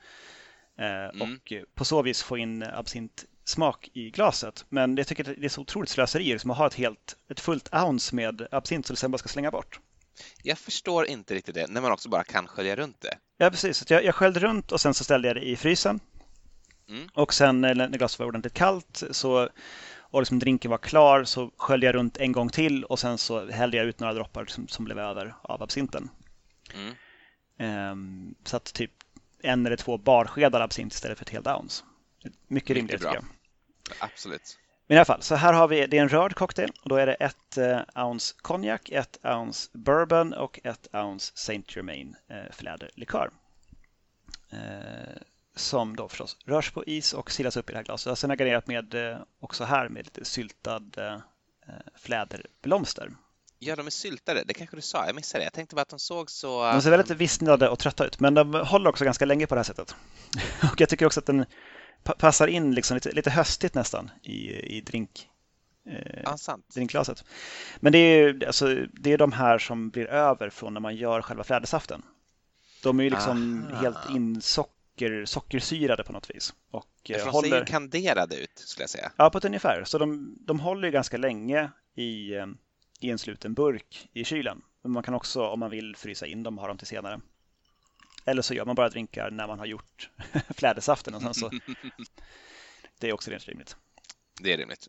Eh, 0.78 0.87
mm. 0.87 1.20
Och 1.20 1.53
på 1.74 1.85
så 1.85 2.03
vis 2.03 2.22
få 2.22 2.39
in 2.39 2.62
absintsmak 2.62 3.91
i 3.93 4.11
glaset. 4.11 4.64
Men 4.68 4.97
jag 4.97 5.07
tycker 5.07 5.31
att 5.31 5.37
det 5.37 5.45
är 5.45 5.49
så 5.49 5.61
otroligt 5.61 5.91
slöseri 5.91 6.24
liksom, 6.24 6.51
att 6.51 6.59
ha 6.59 6.66
ett, 6.66 6.74
helt, 6.74 7.16
ett 7.28 7.41
fullt 7.41 7.74
ounce 7.74 8.14
med 8.14 8.49
absint 8.51 8.87
som 8.87 8.95
du 8.95 8.99
sen 8.99 9.11
bara 9.11 9.18
ska 9.18 9.28
slänga 9.28 9.51
bort. 9.51 9.81
Jag 10.43 10.59
förstår 10.59 11.07
inte 11.07 11.35
riktigt 11.35 11.55
det, 11.55 11.66
när 11.66 11.81
man 11.81 11.93
också 11.93 12.09
bara 12.09 12.24
kan 12.24 12.47
skölja 12.47 12.76
runt 12.76 13.01
det. 13.01 13.18
Ja, 13.37 13.51
precis. 13.51 13.91
Jag, 13.91 14.05
jag 14.05 14.14
sköljde 14.14 14.41
runt 14.41 14.72
och 14.72 14.81
sen 14.81 14.95
så 14.95 15.05
ställde 15.05 15.28
jag 15.28 15.37
det 15.37 15.49
i 15.49 15.57
frysen. 15.57 16.01
Mm. 16.89 17.09
Och 17.14 17.35
sen 17.35 17.61
när 17.61 17.89
glaset 17.89 18.18
var 18.18 18.26
ordentligt 18.26 18.55
kallt 18.55 19.03
så 19.11 19.49
och 20.11 20.20
liksom 20.20 20.38
drinken 20.38 20.70
var 20.70 20.78
klar 20.78 21.24
så 21.24 21.50
sköljde 21.56 21.86
jag 21.86 21.94
runt 21.94 22.16
en 22.16 22.32
gång 22.32 22.48
till 22.48 22.84
och 22.84 22.98
sen 22.98 23.18
så 23.18 23.50
hällde 23.50 23.76
jag 23.76 23.86
ut 23.86 24.00
några 24.00 24.14
droppar 24.14 24.46
som, 24.46 24.68
som 24.68 24.84
blev 24.84 24.98
över 24.98 25.34
av 25.42 25.62
absinten. 25.62 26.11
Mm. 26.74 26.94
Um, 27.92 28.34
så 28.44 28.56
att 28.56 28.72
typ 28.72 28.90
en 29.42 29.66
eller 29.66 29.76
två 29.76 29.98
barskedar 29.98 30.61
absint 30.61 30.92
istället 30.92 31.18
för 31.18 31.24
ett 31.24 31.30
helt 31.30 31.46
ounce. 31.46 31.84
Mycket 32.48 32.76
rimligt 32.76 33.00
tycker 33.00 33.14
jag. 33.14 33.24
Absolut. 33.98 34.58
Men 34.86 34.94
i 34.94 34.98
alla 34.98 35.04
fall, 35.04 35.22
så 35.22 35.34
här 35.34 35.52
har 35.52 35.68
vi, 35.68 35.86
det 35.86 35.98
är 35.98 36.02
en 36.02 36.08
rörd 36.08 36.34
cocktail 36.34 36.72
och 36.82 36.88
då 36.88 36.96
är 36.96 37.06
det 37.06 37.14
ett 37.14 37.58
uh, 37.58 38.04
ounce 38.04 38.34
konjak, 38.42 38.88
ett 38.88 39.18
ounce 39.24 39.70
bourbon 39.72 40.32
och 40.32 40.61
ett 40.64 40.88
ounce 40.92 41.32
Saint 41.34 41.76
Germain 41.76 42.16
uh, 42.30 42.52
fläderlikör. 42.52 43.30
Uh, 44.52 44.58
som 45.57 45.96
då 45.96 46.09
förstås 46.09 46.36
rörs 46.44 46.70
på 46.70 46.84
is 46.84 47.12
och 47.12 47.30
silas 47.30 47.57
upp 47.57 47.70
i 47.70 47.72
det 47.72 47.78
här 47.78 47.84
glaset. 47.84 48.18
Sen 48.18 48.30
har 48.30 48.36
jag 48.36 48.38
garnerat 48.38 48.66
med, 48.66 48.94
eh, 48.94 49.18
också 49.40 49.64
här 49.64 49.88
med 49.88 50.05
lite 50.05 50.24
syltad 50.24 50.90
eh, 50.96 51.18
fläderblomster. 51.96 53.11
Ja, 53.62 53.76
de 53.76 53.86
är 53.86 53.90
syltade. 53.90 54.44
Det 54.46 54.55
kanske 54.55 54.76
du 54.76 54.82
sa. 54.82 55.07
Jag 55.07 55.14
missade 55.14 55.40
det. 55.40 55.46
Jag 55.46 55.53
tänkte 55.53 55.74
bara 55.74 55.82
att 55.82 55.88
de 55.88 55.98
såg 55.98 56.30
så... 56.30 56.72
De 56.72 56.82
ser 56.82 56.90
väldigt 56.90 57.11
vissnade 57.11 57.68
och 57.68 57.78
trötta 57.78 58.07
ut, 58.07 58.20
men 58.20 58.34
de 58.34 58.55
håller 58.55 58.90
också 58.90 59.05
ganska 59.05 59.24
länge 59.24 59.46
på 59.46 59.55
det 59.55 59.59
här 59.59 59.64
sättet. 59.64 59.94
Och 60.72 60.80
jag 60.80 60.88
tycker 60.88 61.07
också 61.07 61.20
att 61.20 61.26
den 61.26 61.44
passar 62.18 62.46
in 62.46 62.74
liksom 62.74 62.94
lite, 62.94 63.12
lite 63.12 63.30
höstigt 63.30 63.74
nästan 63.74 64.11
i, 64.22 64.53
i 64.76 64.80
drink, 64.80 65.28
eh, 65.86 66.22
ja, 66.24 66.59
drinkglaset. 66.74 67.24
Men 67.80 67.92
det 67.92 67.98
är, 67.98 68.46
alltså, 68.46 68.66
det 68.92 69.12
är 69.12 69.18
de 69.18 69.32
här 69.32 69.59
som 69.59 69.90
blir 69.90 70.07
över 70.07 70.51
från 70.51 70.74
när 70.74 70.80
man 70.80 70.96
gör 70.96 71.22
själva 71.22 71.44
flädersaften. 71.44 72.03
De 72.82 73.01
är 73.01 73.05
ju 73.05 73.11
liksom 73.11 73.66
Aha. 73.72 73.82
helt 73.82 74.11
insock 74.11 74.74
socker, 75.01 75.24
sockersyrade 75.24 76.05
på 76.05 76.12
något 76.12 76.30
vis. 76.30 76.55
Och 76.70 76.86
de 77.03 77.20
håller... 77.20 77.48
ser 77.48 77.59
ju 77.59 77.64
kanderade 77.64 78.36
ut 78.36 78.51
skulle 78.55 78.82
jag 78.82 78.90
säga. 78.90 79.12
Ja, 79.16 79.30
på 79.30 79.38
ett 79.38 79.44
ungefär. 79.44 79.84
Så 79.84 79.98
de, 79.98 80.36
de 80.40 80.61
håller 80.61 80.90
ganska 80.90 81.16
länge 81.16 81.70
i, 81.94 82.34
eh, 82.34 82.46
i 83.01 83.11
en 83.11 83.18
sluten 83.18 83.55
burk 83.55 84.09
i 84.12 84.24
kylen. 84.24 84.62
Men 84.82 84.92
man 84.92 85.03
kan 85.03 85.14
också, 85.14 85.46
om 85.46 85.61
man 85.61 85.70
vill, 85.70 85.96
frysa 85.96 86.26
in 86.26 86.42
dem 86.42 86.59
och 86.59 86.61
ha 86.61 86.68
dem 86.68 86.78
till 86.78 86.86
senare. 86.86 87.20
Eller 88.24 88.42
så 88.42 88.55
gör 88.55 88.64
man 88.64 88.74
bara 88.74 88.88
drinkar 88.88 89.30
när 89.30 89.46
man 89.46 89.59
har 89.59 89.66
gjort 89.66 90.11
flädersaften 90.57 91.14
och 91.14 91.22
sen 91.22 91.34
så. 91.34 91.51
Det 92.98 93.09
är 93.09 93.12
också 93.12 93.30
rent 93.30 93.48
rimligt. 93.48 93.76
Det 94.40 94.53
är 94.53 94.59
rimligt. 94.59 94.88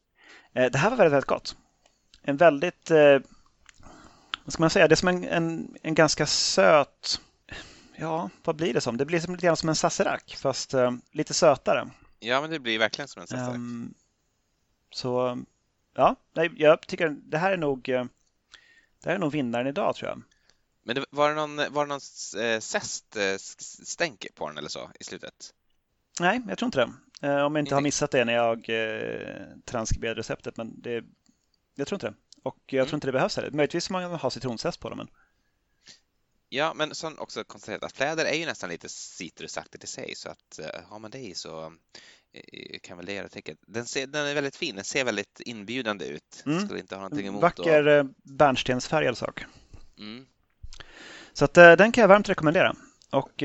Eh, 0.53 0.72
det 0.72 0.78
här 0.78 0.89
var 0.89 0.97
väldigt, 0.97 1.14
väldigt 1.14 1.28
gott. 1.28 1.55
En 2.22 2.38
väldigt, 2.38 2.91
eh, 2.91 3.20
vad 4.43 4.53
ska 4.53 4.64
man 4.64 4.70
säga, 4.70 4.88
det 4.88 4.93
är 4.93 4.95
som 4.95 5.07
en, 5.07 5.24
en, 5.24 5.76
en 5.82 5.95
ganska 5.95 6.26
söt, 6.26 7.22
ja, 8.02 8.30
vad 8.43 8.56
blir 8.56 8.74
det 8.74 8.82
som? 8.82 8.97
Det 8.97 9.06
blir 9.06 9.20
som, 9.20 9.36
lite 9.36 9.47
grann 9.47 9.58
som 9.58 9.70
en 9.70 9.76
sazerac, 9.76 10.36
fast 10.38 10.74
eh, 10.74 10.91
lite 11.12 11.34
sötare. 11.34 11.89
Ja, 12.20 12.41
men 12.41 12.49
det 12.49 12.60
blir 12.60 12.80
verkligen 12.80 13.08
som 13.08 13.22
en 13.22 13.28
sazerac. 13.28 13.56
Um, 13.56 13.93
så, 14.89 15.43
ja, 15.93 16.16
jag 16.56 16.82
tycker 16.82 17.10
det 17.10 17.38
här 17.38 17.52
är 17.52 17.58
nog, 17.58 17.82
det 17.84 18.10
här 19.06 19.16
är 19.16 19.20
nog 19.20 19.32
vinnaren 19.32 19.68
idag 19.68 19.95
tror 19.95 20.10
jag. 20.10 20.22
Men 20.84 20.95
det, 20.95 21.06
var 21.10 21.30
det 21.30 21.36
någon, 21.36 21.74
var 21.74 21.86
det 21.86 21.89
någon 21.89 22.02
zeststänk 22.62 24.28
på 24.36 24.47
den 24.47 24.58
eller 24.58 24.70
så 24.70 24.91
i 24.99 25.04
slutet? 25.04 25.54
Nej, 26.20 26.41
jag 26.47 26.58
tror 26.58 26.68
inte 26.68 26.80
det. 26.80 26.93
Eh, 27.28 27.45
om 27.45 27.56
jag 27.56 27.62
inte 27.62 27.76
har 27.76 27.82
missat 27.82 28.12
det 28.12 28.26
när 28.26 28.34
jag 28.34 28.70
eh, 28.70 29.47
transkriberade 29.66 30.20
receptet. 30.20 30.58
Men 30.58 30.82
det, 30.82 31.04
jag 31.76 31.88
tror 31.88 31.95
inte 31.95 32.08
det. 32.08 32.14
Och 32.43 32.58
jag 32.66 32.80
mm. 32.80 32.88
tror 32.88 32.97
inte 32.97 33.08
det 33.08 33.12
behövs 33.12 33.36
heller. 33.36 33.52
Möjligtvis 33.52 33.89
om 33.89 33.93
man 33.93 34.04
har 34.04 34.30
citronzest 34.30 34.80
på 34.80 34.89
dem. 34.89 34.97
Men... 34.97 35.08
Ja, 36.54 36.74
men 36.74 36.95
som 36.95 37.20
också 37.20 37.43
konstaterat 37.43 37.84
att 37.84 37.97
fläder 37.97 38.26
är 38.26 38.34
ju 38.34 38.45
nästan 38.45 38.70
lite 38.70 38.89
citrusaktigt 38.89 39.84
i 39.84 39.88
sig 39.88 40.16
så 40.16 40.30
att 40.30 40.60
uh, 40.60 40.89
har 40.89 40.99
man 40.99 41.12
det 41.12 41.20
i 41.20 41.36
så 41.36 41.66
uh, 41.66 41.72
kan 42.82 42.97
väl 42.97 43.06
det 43.06 43.14
göra 43.14 43.28
täcket. 43.28 43.58
Den, 43.68 43.86
ser, 43.86 44.08
den 44.08 44.28
är 44.28 44.34
väldigt 44.34 44.56
fin, 44.56 44.76
den 44.76 44.84
ser 44.84 45.06
väldigt 45.06 45.39
inbjudande 45.39 46.06
ut. 46.06 46.43
Mm. 46.45 46.66
Skulle 46.66 46.80
inte 46.80 46.95
ha 46.95 47.02
någonting 47.02 47.28
emot 47.28 47.41
Vacker 47.41 47.88
och... 47.88 48.06
bärnstensfärgad 48.24 49.18
sak. 49.18 49.45
Mm. 49.97 50.26
Så 51.34 51.45
att, 51.45 51.54
den 51.54 51.91
kan 51.91 52.02
jag 52.02 52.08
varmt 52.08 52.30
rekommendera. 52.30 52.76
Och 53.10 53.43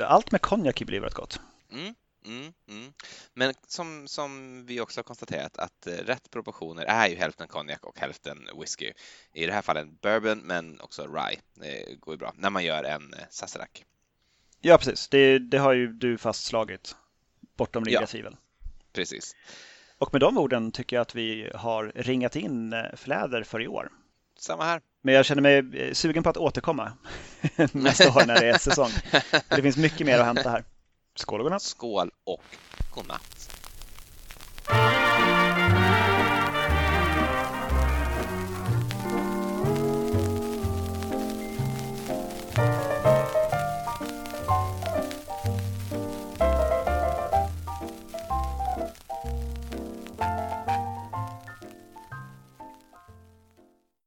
allt 0.00 0.32
med 0.32 0.40
konjak 0.40 0.82
blir 0.82 1.00
väldigt 1.00 1.16
gott. 1.16 1.40
Mm. 1.72 1.94
Mm, 2.26 2.52
mm. 2.68 2.92
Men 3.34 3.54
som, 3.66 4.08
som 4.08 4.62
vi 4.66 4.80
också 4.80 4.98
har 4.98 5.04
konstaterat 5.04 5.58
att 5.58 5.86
eh, 5.86 5.92
rätt 5.92 6.30
proportioner 6.30 6.84
är 6.84 7.08
ju 7.08 7.16
hälften 7.16 7.48
konjak 7.48 7.84
och 7.84 7.98
hälften 7.98 8.48
whisky. 8.60 8.92
I 9.32 9.46
det 9.46 9.52
här 9.52 9.62
fallet 9.62 10.00
bourbon 10.00 10.38
men 10.38 10.80
också 10.80 11.06
rye. 11.06 11.38
Det 11.54 12.00
går 12.00 12.14
ju 12.14 12.18
bra 12.18 12.32
när 12.36 12.50
man 12.50 12.64
gör 12.64 12.84
en 12.84 13.14
eh, 13.14 13.20
sazerac. 13.30 13.68
Ja, 14.60 14.78
precis. 14.78 15.08
Det, 15.08 15.38
det 15.38 15.58
har 15.58 15.72
ju 15.72 15.92
du 15.92 16.18
fastslagit 16.18 16.96
bortom 17.56 17.84
rimliga 17.84 18.00
ja, 18.00 18.06
tvivel. 18.06 18.36
Precis. 18.92 19.36
Och 19.98 20.12
med 20.12 20.20
de 20.20 20.38
orden 20.38 20.72
tycker 20.72 20.96
jag 20.96 21.02
att 21.02 21.14
vi 21.14 21.50
har 21.54 21.92
ringat 21.94 22.36
in 22.36 22.72
eh, 22.72 22.84
fläder 22.96 23.42
för 23.42 23.62
i 23.62 23.68
år. 23.68 23.90
Samma 24.38 24.64
här. 24.64 24.80
Men 25.02 25.14
jag 25.14 25.24
känner 25.24 25.42
mig 25.42 25.94
sugen 25.94 26.22
på 26.22 26.30
att 26.30 26.36
återkomma 26.36 26.92
nästa 27.72 28.08
år 28.08 28.26
när 28.26 28.40
det 28.40 28.46
är 28.46 28.58
säsong. 28.58 28.90
Det 29.48 29.62
finns 29.62 29.76
mycket 29.76 30.06
mer 30.06 30.18
att 30.18 30.26
hämta 30.26 30.50
här. 30.50 30.64
Skål 31.18 31.40
och 31.40 31.44
godnatt. 31.44 31.62
Skål 31.62 32.10
och 32.24 32.42
godnatt. 32.94 33.35